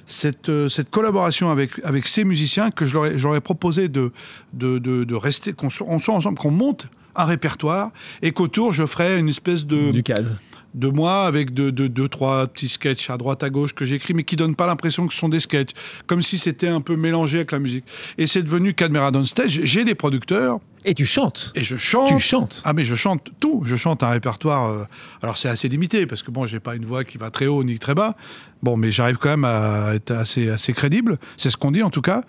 cette, 0.06 0.48
euh, 0.48 0.68
cette 0.68 0.90
collaboration 0.90 1.50
avec, 1.50 1.72
avec 1.84 2.06
ces 2.06 2.24
musiciens 2.24 2.70
que 2.70 2.84
je 2.84 2.94
leur 2.94 3.06
ai, 3.06 3.18
je 3.18 3.26
leur 3.26 3.34
ai 3.36 3.40
proposé 3.40 3.88
de, 3.88 4.12
de, 4.52 4.78
de, 4.78 5.04
de 5.04 5.14
rester, 5.14 5.52
qu'on 5.52 5.68
soit, 5.70 5.86
on 5.90 5.98
soit 5.98 6.14
ensemble, 6.14 6.38
qu'on 6.38 6.50
monte 6.52 6.86
un 7.16 7.24
répertoire 7.24 7.90
et 8.22 8.30
qu'autour, 8.32 8.72
je 8.72 8.86
ferai 8.86 9.18
une 9.18 9.28
espèce 9.28 9.66
de, 9.66 9.90
Du 9.90 10.02
cadre. 10.02 10.30
De 10.76 10.88
moi 10.88 11.24
avec 11.24 11.52
deux, 11.54 11.72
deux, 11.72 11.88
deux, 11.88 12.08
trois 12.08 12.46
petits 12.46 12.68
sketchs 12.68 13.10
à 13.10 13.16
droite, 13.16 13.42
à 13.42 13.50
gauche 13.50 13.72
que 13.74 13.84
j'écris, 13.84 14.14
mais 14.14 14.24
qui 14.24 14.36
donnent 14.36 14.54
pas 14.54 14.66
l'impression 14.66 15.06
que 15.06 15.12
ce 15.12 15.18
sont 15.18 15.28
des 15.30 15.40
sketchs, 15.40 15.70
comme 16.06 16.22
si 16.22 16.38
c'était 16.38 16.68
un 16.68 16.80
peu 16.82 16.96
mélangé 16.96 17.38
avec 17.38 17.52
la 17.52 17.58
musique. 17.58 17.84
Et 18.18 18.26
c'est 18.26 18.42
devenu 18.42 18.74
Cadmera 18.74 19.10
on 19.14 19.24
Stage. 19.24 19.60
J'ai 19.64 19.84
des 19.84 19.94
producteurs 19.94 20.58
Et 20.84 20.94
tu 20.94 21.06
chantes. 21.06 21.50
et 21.54 21.64
je 21.64 21.76
chante. 21.76 22.08
Tu 22.08 22.18
chantes. 22.20 22.62
Ah 22.64 22.72
mais 22.74 22.84
je 22.84 22.94
chante 22.94 23.30
tout, 23.40 23.62
je 23.64 23.74
chante 23.76 24.02
un 24.02 24.10
répertoire. 24.10 24.70
euh, 24.70 24.84
alors 25.22 25.38
c'est 25.38 25.48
assez 25.48 25.68
limité 25.68 26.06
parce 26.06 26.22
que 26.22 26.30
bon, 26.30 26.44
j'ai 26.46 26.60
pas 26.60 26.76
une 26.76 26.84
voix 26.84 27.04
qui 27.04 27.16
va 27.18 27.30
très 27.30 27.46
haut 27.46 27.64
ni 27.64 27.78
très 27.78 27.94
bas. 27.94 28.14
Bon, 28.62 28.76
mais 28.76 28.90
j'arrive 28.90 29.16
quand 29.18 29.28
même 29.28 29.44
à 29.44 29.94
être 29.94 30.10
assez 30.10 30.48
assez 30.50 30.72
crédible. 30.72 31.18
C'est 31.36 31.50
ce 31.50 31.56
qu'on 31.56 31.70
dit 31.72 31.82
en 31.82 31.90
tout 31.90 32.00
cas. 32.02 32.22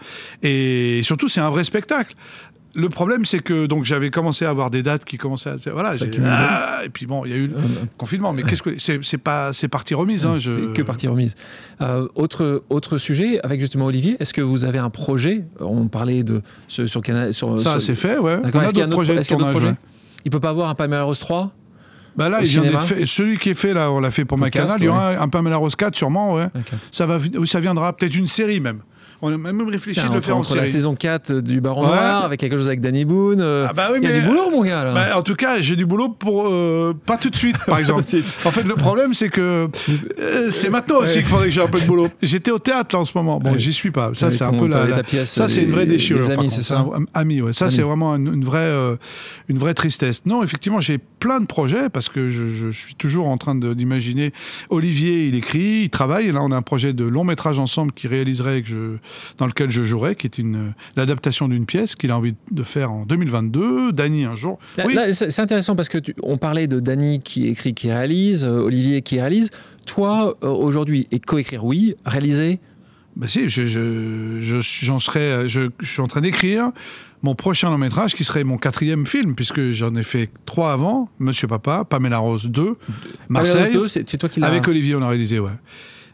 Et 0.43 1.01
surtout, 1.03 1.27
c'est 1.29 1.39
un 1.39 1.49
vrai 1.49 1.63
spectacle. 1.63 2.15
Le 2.77 2.89
problème, 2.89 3.25
c'est 3.25 3.39
que 3.39 3.65
donc 3.65 3.85
j'avais 3.85 4.11
commencé 4.11 4.45
à 4.45 4.49
avoir 4.49 4.69
des 4.69 4.83
dates 4.83 5.03
qui 5.03 5.17
commençaient 5.17 5.49
à 5.49 5.71
voilà. 5.71 5.93
Ah, 6.23 6.81
et 6.85 6.89
puis 6.89 7.07
bon, 7.07 7.25
il 7.25 7.31
y 7.31 7.33
a 7.33 7.37
eu 7.37 7.47
le 7.47 7.55
confinement. 7.97 8.33
Mais 8.33 8.43
qu'est-ce 8.43 8.61
que 8.61 8.77
c'est 8.77 9.03
C'est 9.03 9.17
pas 9.17 9.51
c'est 9.51 9.67
partie 9.67 9.95
remise. 9.95 10.25
Hein, 10.25 10.37
je... 10.37 10.51
C'est 10.51 10.73
que 10.73 10.81
partie 10.83 11.07
remise. 11.07 11.33
Euh, 11.81 12.07
autre, 12.13 12.63
autre 12.69 12.97
sujet, 12.99 13.39
avec 13.41 13.59
justement 13.59 13.85
Olivier, 13.85 14.15
est-ce 14.19 14.31
que 14.31 14.41
vous 14.41 14.63
avez 14.63 14.77
un 14.77 14.91
projet 14.91 15.43
On 15.59 15.87
parlait 15.87 16.21
de 16.21 16.41
ce, 16.67 16.85
sur 16.85 17.01
Canal. 17.01 17.33
Sur, 17.33 17.59
Ça, 17.59 17.71
sur- 17.71 17.81
c'est 17.81 17.95
fait, 17.95 18.19
ouais. 18.19 18.37
On 18.43 18.59
a 18.59 18.63
Est-ce 18.63 18.69
qu'il 18.69 18.77
y 18.77 18.81
a 18.81 18.85
un 18.85 18.87
d'autres 18.87 19.01
autre 19.09 19.13
projets 19.13 19.15
de 19.15 19.23
tournage. 19.23 19.63
ouais. 19.63 19.75
Il 20.25 20.29
peut 20.31 20.39
pas 20.39 20.49
avoir 20.49 20.69
un 20.69 20.75
Pamela 20.75 21.03
Rose 21.03 21.19
3 21.19 21.51
Bah 22.15 22.29
là, 22.29 22.41
il 22.41 22.47
vient 22.47 22.81
fait. 22.81 23.05
Celui 23.05 23.37
qui 23.39 23.49
est 23.49 23.53
fait 23.55 23.73
là, 23.73 23.91
on 23.91 23.99
l'a 23.99 24.11
fait 24.11 24.25
pour 24.25 24.37
ma 24.37 24.47
Podcast, 24.47 24.67
canal. 24.67 24.81
Il 24.81 24.85
y 24.85 24.87
aura 24.89 25.11
ouais. 25.11 25.17
un 25.17 25.29
Pamela 25.29 25.57
Rose 25.57 25.75
4 25.75 25.95
sûrement, 25.95 26.35
ouais. 26.35 26.47
Ça 26.91 27.05
va, 27.07 27.17
ça 27.45 27.59
viendra 27.59 27.93
peut-être 27.93 28.15
une 28.15 28.27
série 28.27 28.59
même. 28.59 28.81
On 29.21 29.33
a 29.33 29.37
même 29.37 29.67
réfléchi 29.67 29.99
Tiens, 29.99 30.09
de 30.09 30.15
le 30.15 30.21
faire 30.21 30.35
en 30.35 30.39
entre 30.41 30.55
la 30.55 30.61
série. 30.61 30.71
saison 30.73 30.95
4 30.95 31.33
du 31.41 31.59
Baron 31.59 31.81
Ouais. 31.81 31.87
Noir, 31.87 32.23
avec 32.25 32.39
quelque 32.39 32.55
chose 32.57 32.67
avec 32.67 32.81
Danny 32.81 33.03
Boone. 33.03 33.41
euh, 33.41 33.65
Ah 33.69 33.73
bah 33.73 33.89
oui, 33.91 33.97
il 34.01 34.03
y 34.03 34.07
a 34.07 34.13
mais- 34.13 34.21
du 34.21 34.27
boulot, 34.27 34.51
mon 34.51 34.63
gars, 34.63 34.83
là. 34.83 34.93
Bah, 34.93 35.17
en 35.17 35.23
tout 35.23 35.35
cas, 35.35 35.59
j'ai 35.59 35.75
du 35.75 35.85
boulot 35.87 36.09
pour 36.09 36.47
euh, 36.47 36.93
pas 37.05 37.17
tout 37.17 37.29
de 37.29 37.35
suite, 37.35 37.57
par 37.65 37.79
exemple. 37.79 38.03
Suite. 38.07 38.35
En 38.45 38.51
fait, 38.51 38.63
le 38.63 38.75
problème, 38.75 39.13
c'est 39.15 39.29
que 39.29 39.67
euh, 40.19 40.51
c'est 40.51 40.69
maintenant 40.69 40.97
aussi 40.97 41.15
qu'il 41.15 41.23
faudrait 41.25 41.45
que 41.47 41.51
j'ai 41.51 41.61
un 41.61 41.67
peu 41.67 41.79
de 41.79 41.85
boulot. 41.85 42.09
J'étais 42.21 42.51
au 42.51 42.59
théâtre 42.59 42.95
là 42.95 42.99
en 43.01 43.05
ce 43.05 43.17
moment. 43.17 43.39
Bon, 43.39 43.53
Ouais. 43.53 43.59
j'y 43.59 43.73
suis 43.73 43.91
pas. 43.91 44.11
Ça, 44.13 44.29
c'est 44.31 44.43
un 44.43 44.53
peu 44.53 44.67
la, 44.67 44.85
la- 44.85 45.25
ça, 45.25 45.47
c'est 45.49 45.63
une 45.63 45.71
vraie 45.71 45.85
déchirure. 45.85 46.21
les 46.21 46.31
amis, 46.31 46.49
c'est 46.51 46.63
ça 46.63 46.79
un- 46.79 47.05
ami, 47.13 47.41
ouais. 47.41 47.53
Ça, 47.53 47.65
Amis. 47.65 47.73
c'est 47.73 47.81
vraiment 47.81 48.15
une, 48.15 48.33
une 48.33 48.45
vraie, 48.45 48.59
euh, 48.59 48.95
une 49.49 49.57
vraie 49.57 49.73
tristesse. 49.73 50.25
Non, 50.25 50.43
effectivement, 50.43 50.79
j'ai 50.79 50.99
plein 51.19 51.39
de 51.39 51.45
projets 51.47 51.89
parce 51.89 52.09
que 52.09 52.29
je, 52.29 52.47
je 52.49 52.69
suis 52.69 52.93
toujours 52.95 53.27
en 53.27 53.37
train 53.37 53.55
d'imaginer. 53.55 54.31
Olivier, 54.69 55.25
il 55.25 55.35
écrit, 55.35 55.81
il 55.83 55.89
travaille. 55.89 56.27
Et 56.27 56.31
là, 56.31 56.41
on 56.43 56.51
a 56.51 56.55
un 56.55 56.61
projet 56.61 56.93
de 56.93 57.03
long 57.03 57.23
métrage 57.23 57.57
ensemble 57.59 57.91
qui 57.93 58.07
réaliserait 58.07 58.61
que 58.61 58.67
je 58.67 58.77
dans 59.37 59.47
lequel 59.47 59.69
je 59.71 59.83
jouerai, 59.83 60.15
qui 60.15 60.27
est 60.27 60.37
une 60.37 60.73
l'adaptation 60.95 61.47
d'une 61.47 61.65
pièce 61.65 61.95
qu'il 61.95 62.11
a 62.11 62.17
envie 62.17 62.35
de 62.51 62.63
faire 62.63 62.91
en 62.91 63.05
2022. 63.05 63.91
Dany 63.91 64.25
un 64.25 64.35
jour. 64.35 64.59
Oui. 64.85 64.95
c'est 65.13 65.39
intéressant 65.39 65.75
parce 65.75 65.89
que 65.89 65.97
tu- 65.97 66.15
on 66.23 66.37
parlait 66.37 66.67
de 66.67 66.79
Dany 66.79 67.21
qui 67.21 67.47
écrit, 67.47 67.73
qui 67.73 67.89
réalise, 67.91 68.43
euh, 68.45 68.59
Olivier 68.59 69.01
qui 69.01 69.19
réalise. 69.19 69.49
Toi, 69.85 70.35
euh, 70.43 70.47
aujourd'hui, 70.49 71.07
et 71.11 71.19
coécrire, 71.19 71.63
oui, 71.65 71.95
réaliser, 72.05 72.59
Bah 73.15 73.27
si, 73.27 73.49
je, 73.49 73.63
je, 73.67 74.39
je- 74.43 74.85
j'en 74.85 74.99
serais, 74.99 75.49
je, 75.49 75.69
je 75.79 75.87
suis 75.91 76.01
en 76.01 76.07
train 76.07 76.21
d'écrire 76.21 76.69
mon 77.23 77.33
prochain 77.33 77.71
long 77.71 77.79
métrage 77.79 78.13
qui 78.13 78.23
serait 78.23 78.43
mon 78.43 78.59
quatrième 78.59 79.07
film 79.07 79.33
puisque 79.33 79.71
j'en 79.71 79.95
ai 79.95 80.03
fait 80.03 80.29
trois 80.45 80.71
avant, 80.71 81.09
Monsieur 81.19 81.47
Papa, 81.47 81.83
Pamela 81.83 82.19
Rose 82.19 82.45
2, 82.47 82.75
Marseille. 83.29 83.63
Pamela 83.63 83.79
Rose, 83.79 83.91
c'est 83.91 84.07
c'est 84.07 84.17
toi 84.19 84.29
qui 84.29 84.39
l'as. 84.39 84.45
Avec 84.47 84.67
Olivier, 84.67 84.95
on 84.95 85.01
a 85.01 85.07
réalisé, 85.07 85.39
ouais. 85.39 85.49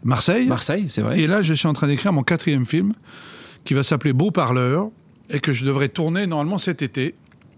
Marseille. 0.03 0.47
Marseille, 0.47 0.87
c'est 0.89 1.01
vrai. 1.01 1.19
Et 1.19 1.27
là, 1.27 1.41
je 1.41 1.53
suis 1.53 1.67
en 1.67 1.73
train 1.73 1.87
d'écrire 1.87 2.11
mon 2.13 2.23
quatrième 2.23 2.65
film 2.65 2.93
qui 3.63 3.73
va 3.73 3.83
s'appeler 3.83 4.13
Beau 4.13 4.31
Parleur 4.31 4.89
et 5.29 5.39
que 5.39 5.53
je 5.53 5.65
devrais 5.65 5.87
tourner 5.89 6.27
normalement 6.27 6.57
cet 6.57 6.81
été. 6.81 7.15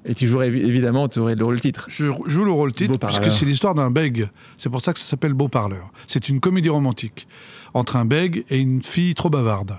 Et 0.07 0.13
tu 0.13 0.27
jouerais 0.27 0.51
évi- 0.51 0.63
évidemment, 0.63 1.07
tu 1.07 1.17
aurais 1.17 1.33
le 1.35 1.43
rôle 1.43 1.59
titre. 1.59 1.87
Je 1.89 2.05
joue 2.27 2.45
le 2.45 2.51
rôle 2.51 2.73
titre 2.73 2.91
puisque 3.07 3.23
c'est 3.31 3.45
l'histoire 3.45 3.73
d'un 3.73 3.89
bègue. 3.89 4.29
C'est 4.55 4.69
pour 4.69 4.81
ça 4.81 4.93
que 4.93 4.99
ça 4.99 5.05
s'appelle 5.05 5.33
Beau 5.33 5.47
Parleur. 5.47 5.91
C'est 6.05 6.29
une 6.29 6.39
comédie 6.39 6.69
romantique 6.69 7.27
entre 7.73 7.95
un 7.95 8.05
bègue 8.05 8.45
et 8.51 8.59
une 8.59 8.83
fille 8.83 9.15
trop 9.15 9.29
bavarde. 9.31 9.77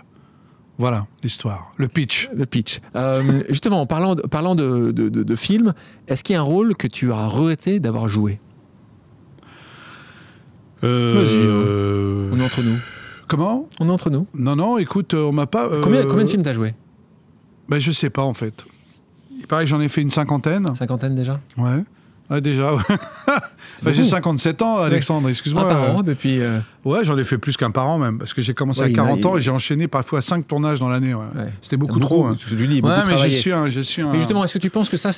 Voilà 0.79 1.07
l'histoire, 1.23 1.73
le 1.79 1.89
pitch. 1.89 2.29
Le 2.35 2.45
pitch. 2.45 2.81
Euh, 2.97 3.45
justement, 3.49 3.81
en 3.81 3.87
parlant 3.87 4.15
de, 4.17 4.23
parlant 4.23 4.55
de, 4.55 4.91
de, 4.91 5.09
de- 5.09 5.23
de 5.23 5.37
film, 5.37 5.73
est-ce 6.09 6.23
qu'il 6.25 6.35
y 6.35 6.37
a 6.37 6.41
un 6.41 6.45
rôle 6.45 6.77
que 6.77 6.87
tu 6.89 7.13
as 7.13 7.29
regretté 7.29 7.81
d'avoir 7.81 8.09
joué? 8.09 8.41
Euh, 10.85 12.31
On 12.33 12.39
est 12.41 12.45
entre 12.45 12.63
nous. 12.63 12.77
Comment? 13.29 13.69
On 13.81 13.89
est 13.89 13.91
entre 13.93 14.11
nous. 14.11 14.27
Non, 14.35 14.57
non, 14.57 14.79
écoute, 14.79 15.15
euh, 15.15 15.25
on 15.25 15.33
m'a 15.33 15.47
pas. 15.47 15.65
euh, 15.67 15.81
Combien, 15.83 16.05
combien 16.05 16.25
de 16.25 16.29
films 16.29 16.43
t'as 16.43 16.55
joué? 16.55 16.75
Ben, 17.69 17.81
Je 17.81 17.91
sais 17.91 18.11
pas 18.11 18.23
en 18.23 18.35
fait. 18.35 18.65
Il 19.39 19.47
paraît 19.47 19.65
que 19.65 19.71
j'en 19.71 19.81
ai 19.81 19.89
fait 19.89 20.01
une 20.03 20.11
cinquantaine. 20.11 20.67
Cinquantaine 20.75 21.15
déjà? 21.15 21.41
Ouais. 21.59 21.83
Ouais, 22.31 22.41
déjà. 22.41 22.75
ouais. 22.75 22.83
J'ai 23.85 23.91
beaucoup. 23.93 24.03
57 24.05 24.63
ans, 24.63 24.79
Alexandre, 24.79 25.27
Un 25.27 25.31
excuse-moi. 25.31 25.69
par 25.69 25.97
an 25.97 26.03
depuis. 26.03 26.41
euh, 26.41 26.59
Ouais, 26.85 27.05
j'en 27.05 27.17
ai 27.19 27.23
fait 27.25 27.39
plus 27.39 27.57
qu'un 27.57 27.71
par 27.71 27.87
an 27.89 27.99
même, 27.99 28.19
parce 28.19 28.35
que 28.35 28.43
j'ai 28.43 28.55
commencé 28.55 28.81
Ouais, 28.81 28.87
à 28.87 28.89
il 28.89 28.97
y 28.97 29.01
en 29.01 29.05
a- 29.05 29.07
40 29.09 29.27
ans 29.27 29.37
et 29.37 29.41
j'ai 29.41 29.51
enchaîné 29.53 29.87
parfois 29.87 30.21
5 30.23 30.47
tournages 30.49 30.81
dans 30.81 30.89
l'année. 30.89 31.15
C'était 31.61 31.77
beaucoup, 31.77 32.01
trop. 32.01 32.27
hein. 32.27 32.37
Je 32.39 32.55
lui 32.55 32.67
dis, 32.67 32.81
beaucoup 32.81 32.95
mais 33.07 33.19
je 33.19 33.29
suis 33.29 33.53
un. 33.53 33.69
Je 33.69 33.81
suis 33.81 34.03
un... 34.03 34.11
Mais 34.11 34.19
justement, 34.19 34.43
est-ce 34.45 34.55
que 34.55 34.59
tu 34.59 34.71
penses 34.71 34.89
que 34.89 34.97
ça, 34.97 35.11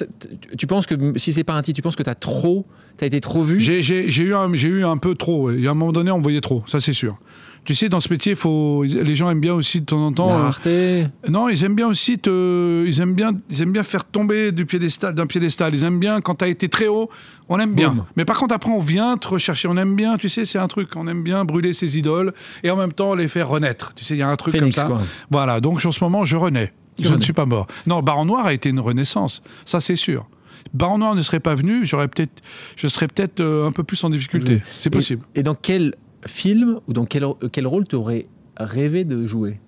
tu 0.59 0.67
penses 0.67 0.87
que 0.87 0.95
si 1.17 1.33
c'est 1.33 1.45
pas 1.45 1.55
un 1.55 1.63
titre, 1.63 1.77
tu 1.77 1.83
penses 1.83 1.97
que 1.97 2.03
t'as 2.03 2.15
trop, 2.15 2.67
t'as 2.99 3.07
été 3.07 3.21
trop 3.21 3.43
vu 3.43 3.59
J'ai 3.59 3.81
j'ai- 3.83 4.11
j'ai 4.11 4.25
eu, 4.25 4.35
un- 4.35 4.53
j'ai 4.53 4.69
eu 4.69 4.85
un 4.85 4.99
peu 4.99 5.15
trop. 5.15 5.51
Il 5.51 5.61
y 5.61 5.67
a 5.67 5.71
un 5.71 5.75
moment 5.75 5.93
donné, 5.93 6.11
on 6.11 6.21
voyait 6.21 6.41
trop, 6.43 6.63
ça 6.67 6.81
c'est 6.81 6.93
sûr. 6.93 7.17
Tu 7.65 7.75
sais, 7.75 7.91
dans 7.91 8.01
ce 8.01 8.11
métier, 8.11 8.35
faut, 8.35 8.83
les 8.85 9.15
gens 9.15 9.29
aiment 9.31 9.41
bien 9.41 9.53
aussi 9.53 9.81
de 9.81 9.85
temps 9.85 10.07
en 10.07 10.11
temps. 10.13 10.29
La 10.29 10.35
euh, 10.37 10.43
rareté. 10.45 11.07
Non, 11.29 11.51
ils 11.51 11.65
aiment 11.65 11.75
bien 11.75 11.87
aussi 11.89 12.19
te, 12.19 12.87
ils 12.87 12.99
aiment 13.01 13.13
bien, 13.13 13.33
ils 13.51 13.61
aiment 13.61 13.73
bien 13.73 13.83
faire 13.83 14.07
tomber 14.07 14.53
du 14.53 14.65
piédestal, 14.65 15.15
d'un 15.15 15.27
piédestal. 15.27 15.75
Ils 15.75 15.85
aiment 15.85 15.99
bien 15.99 16.23
quand 16.23 16.37
tu 16.37 16.45
as 16.47 16.49
été 16.49 16.71
très 16.71 16.87
haut, 16.87 17.11
on 17.51 17.59
aime 17.59 17.75
bien. 17.75 17.91
Boum. 17.91 18.05
Mais 18.17 18.25
par 18.25 18.39
contre 18.39 18.55
après 18.55 18.71
on 18.71 18.79
vient 18.79 19.19
te 19.19 19.29
rechercher, 19.29 19.69
on 19.69 19.77
aime 19.77 19.97
bien, 19.97 20.17
tu 20.17 20.31
sais, 20.31 20.47
c'est 20.47 20.59
un 20.59 20.69
truc, 20.69 20.89
on 20.97 21.07
aime 21.09 21.23
bien 21.23 21.45
brûler 21.45 21.75
ses 21.75 21.99
idoles 21.99 22.33
et 22.63 22.71
en 22.71 22.77
même 22.77 22.95
temps 22.95 23.15
les 23.15 23.29
faire 23.29 23.49
renaître. 23.49 23.93
Tu 23.95 24.03
sais, 24.05 24.15
il 24.15 24.19
y 24.19 24.23
a 24.23 24.29
un 24.31 24.37
truc 24.37 24.55
Phoenix, 24.57 24.75
comme 24.77 24.85
ça. 24.85 24.89
quoi. 24.89 25.03
Voilà, 25.31 25.61
donc 25.61 25.85
en 25.85 25.93
ce 25.93 26.03
moment 26.03 26.25
je 26.25 26.37
renais. 26.37 26.73
Je 26.99 27.05
renais. 27.09 27.19
ne 27.19 27.23
suis 27.23 27.35
pas 27.35 27.45
mort. 27.45 27.67
Non, 27.87 28.01
Baron 28.01 28.25
Noir 28.25 28.47
a 28.47 28.55
été 28.55 28.71
une 28.71 28.81
renaissance, 28.81 29.43
ça 29.67 29.81
c'est 29.81 29.97
sûr. 29.97 30.27
Baron 30.75 30.99
Noir 30.99 31.15
ne 31.15 31.23
serait 31.23 31.41
pas 31.41 31.55
venu, 31.55 31.85
j'aurais 31.87 32.09
peut-être, 32.09 32.43
je 32.77 32.89
serais 32.89 33.09
peut-être 33.09 33.41
euh, 33.41 33.67
un 33.67 33.73
peu 33.73 33.83
plus 33.85 34.03
en 34.05 34.11
difficulté. 34.11 34.55
Oui. 34.55 34.61
C'est 34.79 34.91
possible. 34.91 35.23
Et, 35.35 35.41
et 35.41 35.43
dans 35.43 35.55
quel 35.55 35.95
film 36.27 36.81
ou 36.89 36.93
dans 36.93 37.05
quel, 37.05 37.25
quel 37.53 37.67
rôle 37.67 37.87
tu 37.87 37.97
aurais 37.97 38.27
rêvé 38.57 39.05
de 39.05 39.27
jouer? 39.27 39.61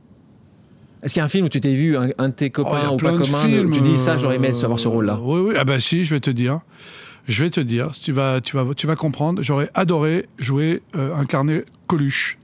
Est-ce 1.03 1.15
qu'il 1.15 1.21
y 1.21 1.23
a 1.23 1.25
un 1.25 1.29
film 1.31 1.47
où 1.47 1.49
tu 1.49 1.61
t'es 1.61 1.75
vu 1.75 1.97
un, 1.97 2.11
un 2.19 2.29
de 2.29 2.35
tes 2.35 2.47
Oh, 2.49 2.63
copains 2.63 2.89
a 2.89 2.93
ou 2.93 2.97
pas 2.97 3.13
commun 3.13 3.49
de- 3.49 3.73
Tu 3.73 3.81
dis 3.81 3.97
ça, 3.99 4.19
j'aurais 4.19 4.37
aimé 4.37 4.51
euh, 4.55 4.65
avoir 4.65 4.79
ce 4.79 4.89
rôle-là. 4.89 5.19
Oui, 5.23 5.41
oui. 5.41 5.55
Ah 5.59 5.65
bah 5.65 5.81
si, 5.81 6.05
je 6.05 6.15
vais 6.15 6.21
te 6.21 6.29
dire. 6.31 6.61
Je 7.27 7.43
vais 7.45 7.51
te 7.51 7.61
dire. 7.61 7.93
Tu 7.93 8.13
vas, 8.13 8.41
tu 8.43 8.57
vas, 8.57 8.67
tu 8.77 8.87
vas 8.87 8.97
comprendre. 8.97 9.43
J'aurais 9.43 9.71
adoré 9.75 10.27
jouer, 10.39 10.83
euh, 10.97 11.15
incarner 11.17 11.63
Coluche. 11.87 12.39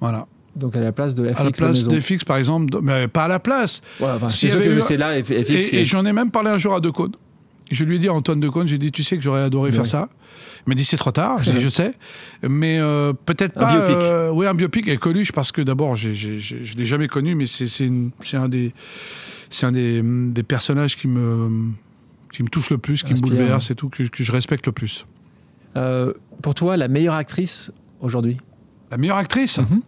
Voilà. 0.00 0.26
Donc 0.56 0.74
à 0.76 0.80
la 0.80 0.92
place 0.92 1.14
de 1.14 1.30
FX 1.30 1.40
À 1.40 1.44
la 1.44 1.50
place 1.50 1.88
d'FX, 1.88 2.24
par 2.24 2.36
exemple. 2.38 2.78
Mais 2.82 3.06
pas 3.06 3.24
à 3.24 3.28
la 3.28 3.38
place. 3.38 3.80
Ouais, 4.00 4.06
enfin, 4.08 4.28
S'il 4.30 4.48
c'est 4.80 4.96
là 4.96 5.22
FX. 5.22 5.30
Et, 5.50 5.80
et 5.80 5.84
j'en 5.84 6.04
ai 6.06 6.12
même 6.12 6.30
parlé 6.30 6.50
un 6.50 6.58
jour 6.58 6.74
à 6.74 6.80
Decaune. 6.80 7.12
Je 7.70 7.84
lui 7.84 7.96
ai 7.96 7.98
dit 7.98 8.08
à 8.08 8.12
Antoine 8.14 8.40
Decaune, 8.40 8.66
j'ai 8.66 8.78
dit, 8.78 8.90
tu 8.92 9.02
sais 9.04 9.16
que 9.16 9.22
j'aurais 9.22 9.42
adoré 9.42 9.72
faire 9.72 9.86
ça. 9.86 10.08
Il 10.66 10.70
m'a 10.70 10.74
dit, 10.74 10.84
c'est 10.84 10.96
trop 10.96 11.12
tard. 11.12 11.42
Je 11.42 11.68
sais. 11.68 11.92
Mais 12.42 12.78
euh, 12.78 13.12
peut-être 13.12 13.56
Un 13.58 13.60
pas. 13.66 13.72
biopic. 13.74 13.96
euh, 14.02 14.30
oui, 14.30 14.46
un 14.46 14.54
biopic. 14.54 14.88
Et 14.88 14.96
Coluche, 14.96 15.32
parce 15.32 15.52
que 15.52 15.60
d'abord, 15.62 15.96
je 15.96 16.08
ne 16.10 16.78
l'ai 16.78 16.86
jamais 16.86 17.08
connu, 17.08 17.34
mais 17.34 17.46
c'est 17.46 17.90
un 18.34 18.48
des, 18.48 18.72
c'est 19.50 19.66
un 19.66 19.72
des, 19.72 20.02
des 20.02 20.42
personnages 20.42 20.96
qui 20.96 21.08
me, 21.08 21.70
qui 22.32 22.42
me 22.42 22.48
touche 22.48 22.70
le 22.70 22.78
plus, 22.78 23.02
qui 23.02 23.12
Inspirant. 23.12 23.32
me 23.34 23.38
bouleverse 23.38 23.70
et 23.70 23.74
tout, 23.74 23.88
que, 23.88 24.02
que 24.04 24.22
je 24.24 24.32
respecte 24.32 24.66
le 24.66 24.72
plus. 24.72 25.06
Euh, 25.76 26.12
pour 26.42 26.54
toi, 26.54 26.76
la 26.76 26.88
meilleure 26.88 27.14
actrice 27.14 27.70
aujourd'hui? 28.00 28.36
La 28.90 28.96
meilleure 28.96 29.18
actrice? 29.18 29.58
Mhm. 29.58 29.82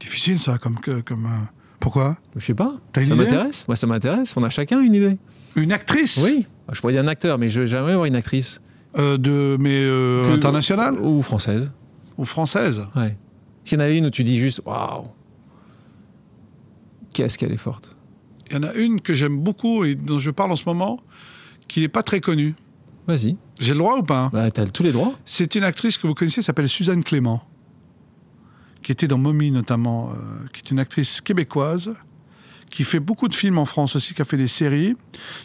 Difficile, 0.00 0.38
ça, 0.40 0.58
comme. 0.58 0.76
comme 1.04 1.28
Pourquoi? 1.80 2.16
Je 2.36 2.44
sais 2.44 2.54
pas. 2.54 2.72
Ça 2.94 3.14
m'intéresse. 3.14 3.66
Moi, 3.68 3.76
ça 3.76 3.86
m'intéresse. 3.86 4.34
On 4.36 4.42
a 4.42 4.48
chacun 4.50 4.80
une 4.80 4.94
idée. 4.94 5.16
Une 5.56 5.72
actrice 5.72 6.22
Oui. 6.24 6.46
Je 6.72 6.80
pourrais 6.80 6.92
dire 6.94 7.02
un 7.02 7.06
acteur, 7.08 7.38
mais 7.38 7.48
je 7.48 7.60
vais 7.60 7.66
jamais 7.66 7.92
voir 7.94 8.06
une 8.06 8.16
actrice. 8.16 8.60
Euh, 8.96 9.18
de, 9.18 9.56
Mais 9.60 9.80
euh, 9.82 10.28
Que- 10.30 10.34
internationale 10.36 10.94
Ou 11.00 11.20
française. 11.22 11.72
Ou 12.16 12.24
française 12.24 12.86
Ouais. 12.94 13.16
S'il 13.64 13.78
y 13.78 13.82
en 13.82 13.84
avait 13.84 13.98
une 13.98 14.06
où 14.06 14.10
tu 14.10 14.22
dis 14.24 14.38
juste 14.38 14.62
waouh, 14.64 15.08
qu'est-ce 17.12 17.38
qu'elle 17.38 17.52
est 17.52 17.56
forte. 17.56 17.96
Il 18.50 18.56
y 18.56 18.58
en 18.58 18.62
a 18.62 18.72
une 18.74 19.00
que 19.00 19.14
j'aime 19.14 19.38
beaucoup 19.38 19.84
et 19.84 19.94
dont 19.94 20.18
je 20.18 20.30
parle 20.30 20.52
en 20.52 20.56
ce 20.56 20.64
moment, 20.66 21.00
qui 21.66 21.80
n'est 21.80 21.88
pas 21.88 22.02
très 22.02 22.20
connue. 22.20 22.54
Vas-y. 23.06 23.36
J'ai 23.58 23.72
le 23.72 23.78
droit 23.78 23.96
ou 23.98 24.02
pas 24.02 24.24
hein? 24.24 24.30
Bah, 24.32 24.50
t'as 24.50 24.66
tous 24.66 24.82
les 24.82 24.92
droits. 24.92 25.14
C'est 25.24 25.54
une 25.54 25.64
actrice 25.64 25.98
que 25.98 26.06
vous 26.06 26.14
connaissez, 26.14 26.40
qui 26.40 26.44
s'appelle 26.44 26.68
Suzanne 26.68 27.02
Clément, 27.04 27.42
qui 28.82 28.92
était 28.92 29.08
dans 29.08 29.18
Mommy 29.18 29.50
notamment, 29.50 30.10
euh, 30.10 30.14
qui 30.52 30.60
est 30.60 30.70
une 30.70 30.78
actrice 30.78 31.20
québécoise, 31.20 31.90
qui 32.74 32.82
fait 32.84 32.98
beaucoup 33.00 33.28
de 33.28 33.34
films 33.36 33.58
en 33.58 33.66
France 33.66 33.94
aussi, 33.94 34.14
qui 34.14 34.22
a 34.22 34.24
fait 34.24 34.36
des 34.36 34.48
séries, 34.48 34.96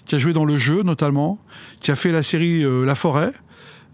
qui 0.06 0.16
a 0.16 0.20
joué 0.20 0.34
dans 0.34 0.46
Le 0.46 0.58
Jeu 0.58 0.82
notamment, 0.82 1.38
qui 1.80 1.92
a 1.92 1.96
fait 1.96 2.12
la 2.12 2.24
série 2.24 2.64
euh, 2.64 2.86
La 2.86 2.96
Forêt. 2.96 3.32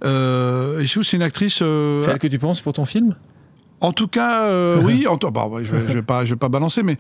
Euh, 0.05 0.79
et 0.79 0.87
c'est 1.03 1.17
une 1.17 1.23
actrice. 1.23 1.59
euh, 1.61 1.99
C'est 1.99 2.11
elle 2.11 2.19
que 2.19 2.27
tu 2.27 2.39
penses 2.39 2.61
pour 2.61 2.71
ton 2.73 2.85
film? 2.85 3.15
En 3.81 3.91
tout 3.91 4.07
cas, 4.07 4.43
euh, 4.43 4.81
oui. 4.81 5.05
En, 5.09 5.17
ouais, 5.49 5.65
je 5.65 5.75
vais, 5.75 5.87
je 5.89 5.93
vais 5.93 6.01
pas, 6.01 6.23
je 6.23 6.29
vais 6.33 6.39
pas 6.39 6.47
balancer, 6.47 6.81
mais 6.81 6.97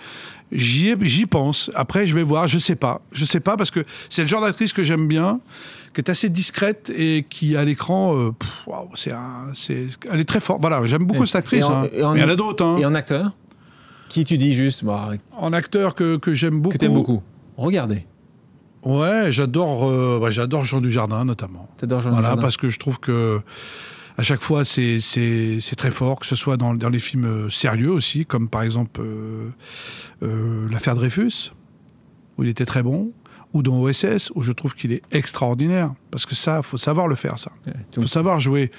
j'y 0.51 1.25
pense. 1.25 1.71
Après, 1.73 2.05
je 2.05 2.13
vais 2.13 2.23
voir. 2.23 2.47
Je 2.49 2.59
sais 2.59 2.75
pas. 2.75 3.01
Je 3.13 3.23
sais 3.23 3.39
pas 3.39 3.55
parce 3.55 3.71
que 3.71 3.85
c'est 4.09 4.21
le 4.21 4.27
genre 4.27 4.41
d'actrice 4.41 4.73
que 4.73 4.83
j'aime 4.83 5.07
bien, 5.07 5.39
qui 5.93 6.01
est 6.01 6.09
assez 6.09 6.27
discrète 6.29 6.91
et 6.95 7.25
qui 7.29 7.55
à 7.55 7.63
l'écran, 7.63 8.13
euh, 8.17 8.31
c'est 8.93 9.13
elle 10.11 10.19
est 10.19 10.25
très 10.25 10.41
forte. 10.41 10.59
Voilà, 10.59 10.85
j'aime 10.85 11.05
beaucoup 11.05 11.23
Et- 11.23 11.27
cette 11.27 11.37
actrice. 11.37 11.63
et 11.65 11.67
en- 11.69 11.83
hein. 11.83 11.87
et 11.93 12.03
en- 12.03 12.13
Mais 12.13 12.19
il 12.19 12.23
y 12.23 12.25
en 12.25 12.29
a 12.29 12.35
d'autres. 12.35 12.63
hein. 12.65 12.77
Et 12.77 12.85
en 12.85 12.93
acteur? 12.93 13.31
Qui 14.09 14.23
tu 14.23 14.37
dis 14.37 14.53
juste 14.55 14.83
bah, 14.83 15.09
En 15.37 15.51
acteur 15.53 15.95
que, 15.95 16.17
que 16.17 16.33
j'aime 16.33 16.59
beaucoup. 16.61 16.73
que 16.73 16.77
t'aimes 16.79 16.93
beaucoup 16.93 17.21
Regardez. 17.57 18.05
Ouais, 18.83 19.31
j'adore, 19.31 19.89
euh, 19.89 20.19
ouais, 20.19 20.31
j'adore 20.31 20.63
Jean 20.65 20.79
Dujardin 20.81 21.25
notamment. 21.25 21.67
T'adores 21.77 22.01
Jean 22.01 22.09
Voilà, 22.11 22.27
Dujardin. 22.27 22.41
parce 22.41 22.57
que 22.57 22.69
je 22.69 22.77
trouve 22.79 22.99
que 22.99 23.41
à 24.17 24.23
chaque 24.23 24.41
fois 24.41 24.63
c'est 24.63 24.99
c'est 24.99 25.59
c'est 25.59 25.75
très 25.75 25.91
fort, 25.91 26.19
que 26.19 26.25
ce 26.25 26.35
soit 26.35 26.55
dans, 26.57 26.73
dans 26.75 26.89
les 26.89 26.99
films 26.99 27.25
euh, 27.25 27.49
sérieux 27.49 27.89
aussi, 27.91 28.25
comme 28.25 28.47
par 28.47 28.61
exemple 28.61 29.01
euh, 29.01 29.49
euh, 30.23 30.67
l'affaire 30.69 30.95
Dreyfus, 30.95 31.51
où 32.37 32.43
il 32.43 32.49
était 32.49 32.65
très 32.65 32.83
bon, 32.83 33.11
ou 33.55 33.63
dans 33.63 33.81
OSS, 33.81 34.31
où 34.35 34.43
je 34.43 34.51
trouve 34.51 34.75
qu'il 34.75 34.91
est 34.91 35.01
extraordinaire, 35.13 35.93
parce 36.11 36.25
que 36.25 36.35
ça, 36.35 36.61
faut 36.61 36.75
savoir 36.77 37.07
le 37.07 37.15
faire, 37.15 37.39
ça. 37.39 37.51
Ouais, 37.65 37.73
Il 37.95 38.01
faut 38.01 38.07
savoir 38.07 38.39
jouer 38.41 38.69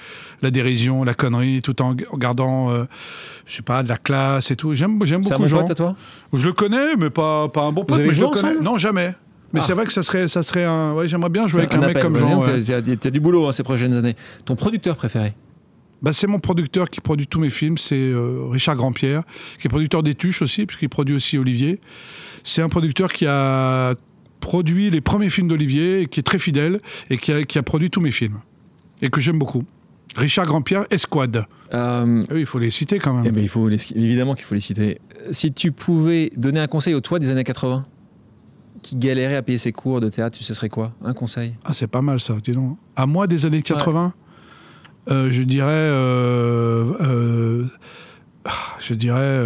la 0.43 0.51
dérision, 0.51 1.03
la 1.03 1.15
connerie, 1.15 1.61
tout 1.63 1.81
en, 1.81 1.95
gardant, 1.95 2.69
euh, 2.69 2.85
je 3.47 3.55
sais 3.55 3.63
pas, 3.63 3.81
de 3.81 3.89
la 3.89 3.97
classe 3.97 4.51
et 4.51 4.55
tout. 4.55 4.75
J'aime 4.75 4.99
j'aime 5.03 5.23
C'est 5.23 5.33
un 5.33 5.37
beaucoup 5.37 5.49
bon 5.49 5.55
Jean. 5.57 5.61
pote 5.63 5.71
à 5.71 5.75
toi? 5.75 5.95
Je 6.31 6.45
le 6.45 6.53
connais, 6.53 6.95
mais 6.95 7.09
pas, 7.09 7.49
pas 7.49 7.63
un 7.63 7.71
bon 7.71 7.83
pote, 7.85 7.97
avez 7.97 8.07
mais 8.09 8.13
je 8.13 8.21
le 8.21 8.27
connais. 8.27 8.59
Non, 8.61 8.77
jamais. 8.77 9.15
Mais 9.51 9.61
Ah. 9.61 9.63
c'est 9.63 9.73
vrai 9.73 9.85
que 9.85 9.93
ça 9.93 10.03
serait, 10.03 10.27
ça 10.27 10.43
serait 10.43 10.65
un. 10.65 10.93
Ouais, 10.93 11.07
j'aimerais 11.07 11.29
bien 11.31 11.47
jouer 11.47 11.61
avec 11.63 11.73
un, 11.73 11.79
mec 11.79 11.99
comme. 11.99 12.15
Jean. 12.17 12.29
Non, 12.29 12.39
ouais. 12.41 12.61
T'as- 12.63 12.81
t'as 12.97 13.09
du 13.09 13.19
boulot 13.19 13.47
hein, 13.47 13.51
ces 13.51 13.63
prochaines 13.63 13.93
années. 13.95 14.15
Ton 14.45 14.55
producteur 14.55 14.95
préféré? 14.95 15.33
Bah, 16.03 16.13
c'est 16.13 16.27
mon 16.27 16.37
producteur 16.39 16.91
qui 16.91 17.01
produit 17.01 17.25
tous 17.25 17.39
mes 17.39 17.49
films, 17.49 17.79
c'est 17.79 17.95
euh, 17.95 18.43
Richard 18.51 18.75
Grandpierre, 18.75 19.23
qui 19.59 19.65
est 19.65 19.69
producteur 19.69 20.03
des 20.03 20.13
Tuches 20.13 20.43
aussi, 20.43 20.67
puisqu'il 20.67 20.89
produit 20.89 21.15
aussi 21.15 21.39
Olivier. 21.39 21.79
C'est 22.43 22.61
un 22.61 22.69
producteur 22.69 23.11
qui 23.11 23.25
a 23.25 23.95
produit 24.47 24.89
les 24.89 25.01
premiers 25.01 25.29
films 25.29 25.49
d'Olivier, 25.49 26.07
qui 26.09 26.21
est 26.21 26.23
très 26.23 26.39
fidèle, 26.39 26.79
et 27.09 27.17
qui 27.17 27.33
a, 27.33 27.43
qui 27.43 27.57
a 27.57 27.63
produit 27.63 27.89
tous 27.89 27.99
mes 27.99 28.11
films, 28.11 28.37
et 29.01 29.09
que 29.09 29.19
j'aime 29.19 29.37
beaucoup. 29.37 29.65
Richard 30.15 30.45
Grandpierre, 30.45 30.85
Esquad. 30.89 31.35
Euh, 31.73 32.21
Ah 32.29 32.33
oui, 32.33 32.39
il 32.39 32.45
faut 32.45 32.57
les 32.57 32.71
citer 32.71 32.97
quand 32.97 33.13
même. 33.13 33.25
eh 33.27 33.31
ben, 33.31 33.43
il 33.43 33.49
faut 33.49 33.67
les- 33.67 33.91
évidemment 33.93 34.35
qu'il 34.35 34.45
faut 34.45 34.55
les 34.55 34.61
citer. 34.61 34.99
Si 35.31 35.51
tu 35.51 35.73
pouvais 35.73 36.31
donner 36.37 36.61
un 36.61 36.67
conseil 36.67 36.93
au 36.93 37.01
toi 37.01 37.19
des 37.19 37.29
années 37.29 37.43
80 37.43 37.85
qui 38.81 38.95
galérait 38.95 39.35
à 39.35 39.41
payer 39.41 39.57
ses 39.57 39.73
cours 39.73 39.99
de 39.99 40.07
théâtre, 40.07 40.37
ce 40.39 40.53
serait 40.53 40.69
quoi? 40.69 40.93
Un 41.03 41.13
conseil? 41.13 41.53
Ah, 41.65 41.73
c'est 41.73 41.87
pas 41.87 42.01
mal 42.01 42.21
ça, 42.21 42.37
dis 42.41 42.53
donc. 42.53 42.77
À 42.95 43.05
moi 43.05 43.27
des 43.27 43.45
années 43.45 43.61
80, 43.61 44.13
euh, 45.11 45.29
je 45.29 45.43
dirais. 45.43 45.67
euh, 45.71 46.93
euh, 47.01 47.65
ah, 48.45 48.77
je 48.79 48.93
dirais. 48.93 49.41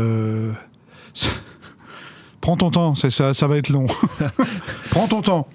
Prends 2.42 2.58
ton 2.58 2.72
temps, 2.72 2.96
c'est 2.96 3.12
ça, 3.12 3.34
ça 3.34 3.48
va 3.48 3.58
être 3.58 3.70
long. 3.70 3.86
Prends 4.90 5.08
ton 5.08 5.22
temps. 5.22 5.48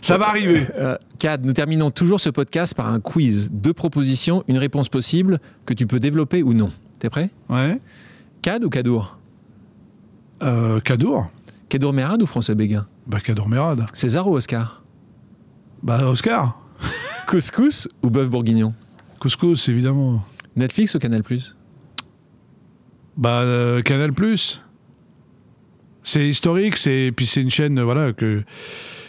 Ça 0.00 0.16
va 0.16 0.28
arriver. 0.28 0.66
Euh, 0.76 0.96
Cad, 1.18 1.44
nous 1.44 1.52
terminons 1.52 1.90
toujours 1.90 2.18
ce 2.18 2.30
podcast 2.30 2.74
par 2.74 2.88
un 2.88 3.00
quiz. 3.00 3.50
Deux 3.52 3.74
propositions, 3.74 4.42
une 4.48 4.56
réponse 4.56 4.88
possible 4.88 5.38
que 5.66 5.74
tu 5.74 5.86
peux 5.86 6.00
développer 6.00 6.42
ou 6.42 6.54
non. 6.54 6.72
T'es 6.98 7.10
prêt? 7.10 7.30
Ouais. 7.50 7.78
Cad 8.40 8.64
ou 8.64 8.70
Cadour? 8.70 9.18
Euh, 10.42 10.80
Cadour 10.80 11.30
Cadour 11.68 11.92
Mérade 11.92 12.22
ou 12.22 12.26
François 12.26 12.54
Béguin? 12.54 12.86
Bah, 13.06 13.20
Cadour 13.20 13.48
Mérade. 13.48 13.84
César 13.92 14.26
ou 14.26 14.34
Oscar? 14.34 14.82
Bah, 15.82 16.06
Oscar. 16.08 16.58
Couscous 17.26 17.86
ou 18.02 18.08
bœuf 18.08 18.30
bourguignon? 18.30 18.72
Couscous, 19.18 19.68
évidemment. 19.68 20.24
Netflix 20.56 20.94
ou 20.94 20.98
Canal 20.98 21.22
Bah, 23.16 23.42
euh, 23.42 23.82
Canal 23.82 24.14
Plus. 24.14 24.64
C'est 26.02 26.26
historique, 26.28 26.76
c'est 26.76 27.12
puis 27.14 27.26
c'est 27.26 27.42
une 27.42 27.50
chaîne, 27.50 27.80
voilà 27.80 28.12
que 28.12 28.42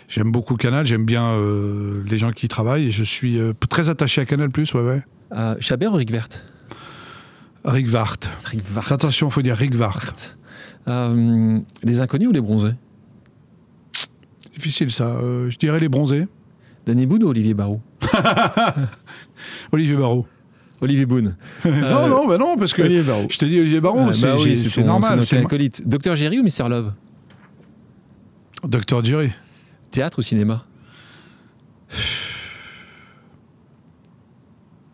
j'aime 0.08 0.32
beaucoup 0.32 0.56
Canal, 0.56 0.86
j'aime 0.86 1.06
bien 1.06 1.32
euh, 1.32 2.04
les 2.10 2.18
gens 2.18 2.32
qui 2.32 2.46
y 2.48 2.50
travaillent 2.50 2.88
et 2.88 2.92
je 2.92 3.04
suis 3.04 3.40
euh, 3.40 3.54
très 3.70 3.90
attaché 3.90 4.22
à 4.22 4.26
Canal 4.26 4.50
Plus, 4.50 4.74
ouais 4.74 4.82
ouais. 4.82 5.02
euh, 5.32 5.56
Chabert 5.60 5.94
ou 5.94 5.96
Rick 5.96 6.12
Vert 6.12 6.28
Rick 7.64 7.88
Vart. 7.88 8.18
Rick 8.46 8.62
Vart. 8.72 8.92
Attention, 8.92 9.30
faut 9.30 9.44
dire 9.44 9.56
Rick 9.56 9.76
Vart. 9.76 10.12
Euh, 10.88 11.60
les 11.84 12.02
inconnus 12.02 12.30
ou 12.30 12.32
les 12.32 12.42
bronzés? 12.42 12.74
Difficile 14.54 14.92
ça. 14.92 15.18
Je 15.22 15.56
dirais 15.58 15.80
les 15.80 15.88
bronzés. 15.88 16.28
Danny 16.88 17.06
Boone 17.06 17.24
ou 17.24 17.28
Olivier 17.30 17.54
Barou 17.54 17.80
Olivier 19.72 19.96
Barrault. 19.96 20.26
Olivier 20.82 21.06
Boone. 21.06 21.36
non 21.66 22.08
non 22.08 22.28
bah 22.28 22.38
non 22.38 22.58
parce 22.58 22.74
que 22.74 22.84
je 22.84 23.38
t'ai 23.38 23.48
dit 23.48 23.60
Olivier 23.60 23.80
Barrault, 23.82 24.08
Ah, 24.10 24.14
c'est 24.14 24.28
bah 24.28 24.36
oui, 24.40 24.84
normal. 24.84 25.24
C'est 25.24 25.38
acolyte. 25.38 25.88
Docteur 25.88 26.16
Jerry 26.16 26.40
ou 26.40 26.44
Mr 26.44 26.68
Love? 26.70 26.94
Docteur 28.64 29.02
Dury. 29.02 29.30
Théâtre 29.92 30.20
ou 30.20 30.22
cinéma? 30.22 30.66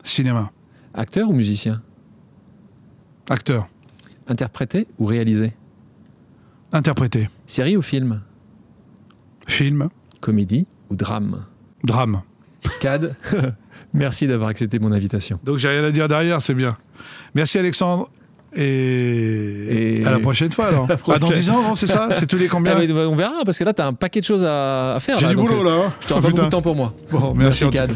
Cinéma. 0.03 0.51
Acteur 0.93 1.29
ou 1.29 1.33
musicien? 1.33 1.81
Acteur. 3.29 3.67
Interprété 4.27 4.87
ou 4.97 5.05
réalisé? 5.05 5.53
Interprété. 6.71 7.29
Série 7.45 7.77
ou 7.77 7.81
film? 7.81 8.21
Film. 9.47 9.89
Comédie 10.21 10.65
ou 10.89 10.95
drame? 10.95 11.45
Drame. 11.83 12.21
Cad, 12.81 13.15
merci 13.93 14.27
d'avoir 14.27 14.49
accepté 14.49 14.79
mon 14.79 14.91
invitation. 14.91 15.39
Donc 15.43 15.57
j'ai 15.57 15.67
rien 15.69 15.83
à 15.83 15.91
dire 15.91 16.07
derrière, 16.07 16.41
c'est 16.41 16.53
bien. 16.53 16.77
Merci 17.35 17.57
Alexandre. 17.59 18.09
Et, 18.55 19.99
Et- 19.99 20.05
à 20.05 20.11
la 20.11 20.19
prochaine 20.19 20.51
fois 20.51 20.67
alors. 20.67 20.87
Ah, 21.07 21.19
dans 21.19 21.27
prochaine. 21.27 21.33
10 21.43 21.49
ans, 21.51 21.61
non, 21.61 21.75
c'est 21.75 21.87
ça? 21.87 22.09
C'est 22.13 22.25
tous 22.27 22.37
les 22.37 22.47
combien? 22.47 22.73
Ah, 22.75 22.79
mais 22.79 22.91
on 22.91 23.15
verra, 23.15 23.43
parce 23.45 23.57
que 23.59 23.63
là, 23.63 23.73
tu 23.73 23.81
as 23.81 23.87
un 23.87 23.93
paquet 23.93 24.21
de 24.21 24.25
choses 24.25 24.43
à, 24.45 24.95
à 24.95 24.99
faire. 24.99 25.17
J'ai 25.19 25.27
du 25.27 25.35
donc, 25.35 25.49
boulot 25.49 25.63
là. 25.63 25.71
hein. 25.87 25.93
Je 26.01 26.07
t'aurai 26.07 26.19
Oh, 26.19 26.23
pas 26.23 26.29
beaucoup 26.29 26.43
de 26.45 26.49
temps 26.49 26.61
pour 26.61 26.75
moi. 26.75 26.93
Bon, 27.11 27.33
merci, 27.35 27.69
Cad. 27.69 27.91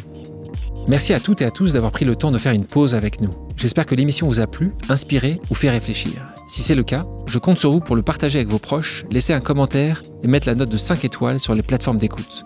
Merci 0.88 1.14
à 1.14 1.20
toutes 1.20 1.42
et 1.42 1.46
à 1.46 1.52
tous 1.52 1.74
d'avoir 1.74 1.92
pris 1.92 2.06
le 2.06 2.16
temps 2.16 2.32
de 2.32 2.38
faire 2.38 2.54
une 2.54 2.66
pause 2.66 2.96
avec 2.96 3.22
nous. 3.22 3.30
J'espère 3.56 3.86
que 3.86 3.96
l'émission 3.96 4.28
vous 4.28 4.40
a 4.42 4.48
plu, 4.48 4.72
inspiré 4.90 5.40
ou 5.50 5.56
fait 5.56 5.70
réfléchir. 5.70 6.12
Si 6.48 6.64
c'est 6.64 6.76
le 6.76 6.84
cas, 6.84 7.06
je 7.28 7.38
compte 7.40 7.60
sur 7.60 7.72
vous 7.72 7.80
pour 7.80 7.96
le 7.96 8.02
partager 8.02 8.40
avec 8.40 8.50
vos 8.50 8.58
proches, 8.60 9.06
laisser 9.12 9.32
un 9.34 9.42
commentaire 9.42 10.02
et 10.24 10.28
mettre 10.28 10.48
la 10.48 10.56
note 10.56 10.70
de 10.70 10.78
5 10.78 11.06
étoiles 11.06 11.40
sur 11.40 11.54
les 11.56 11.62
plateformes 11.62 11.98
d'écoute. 12.00 12.46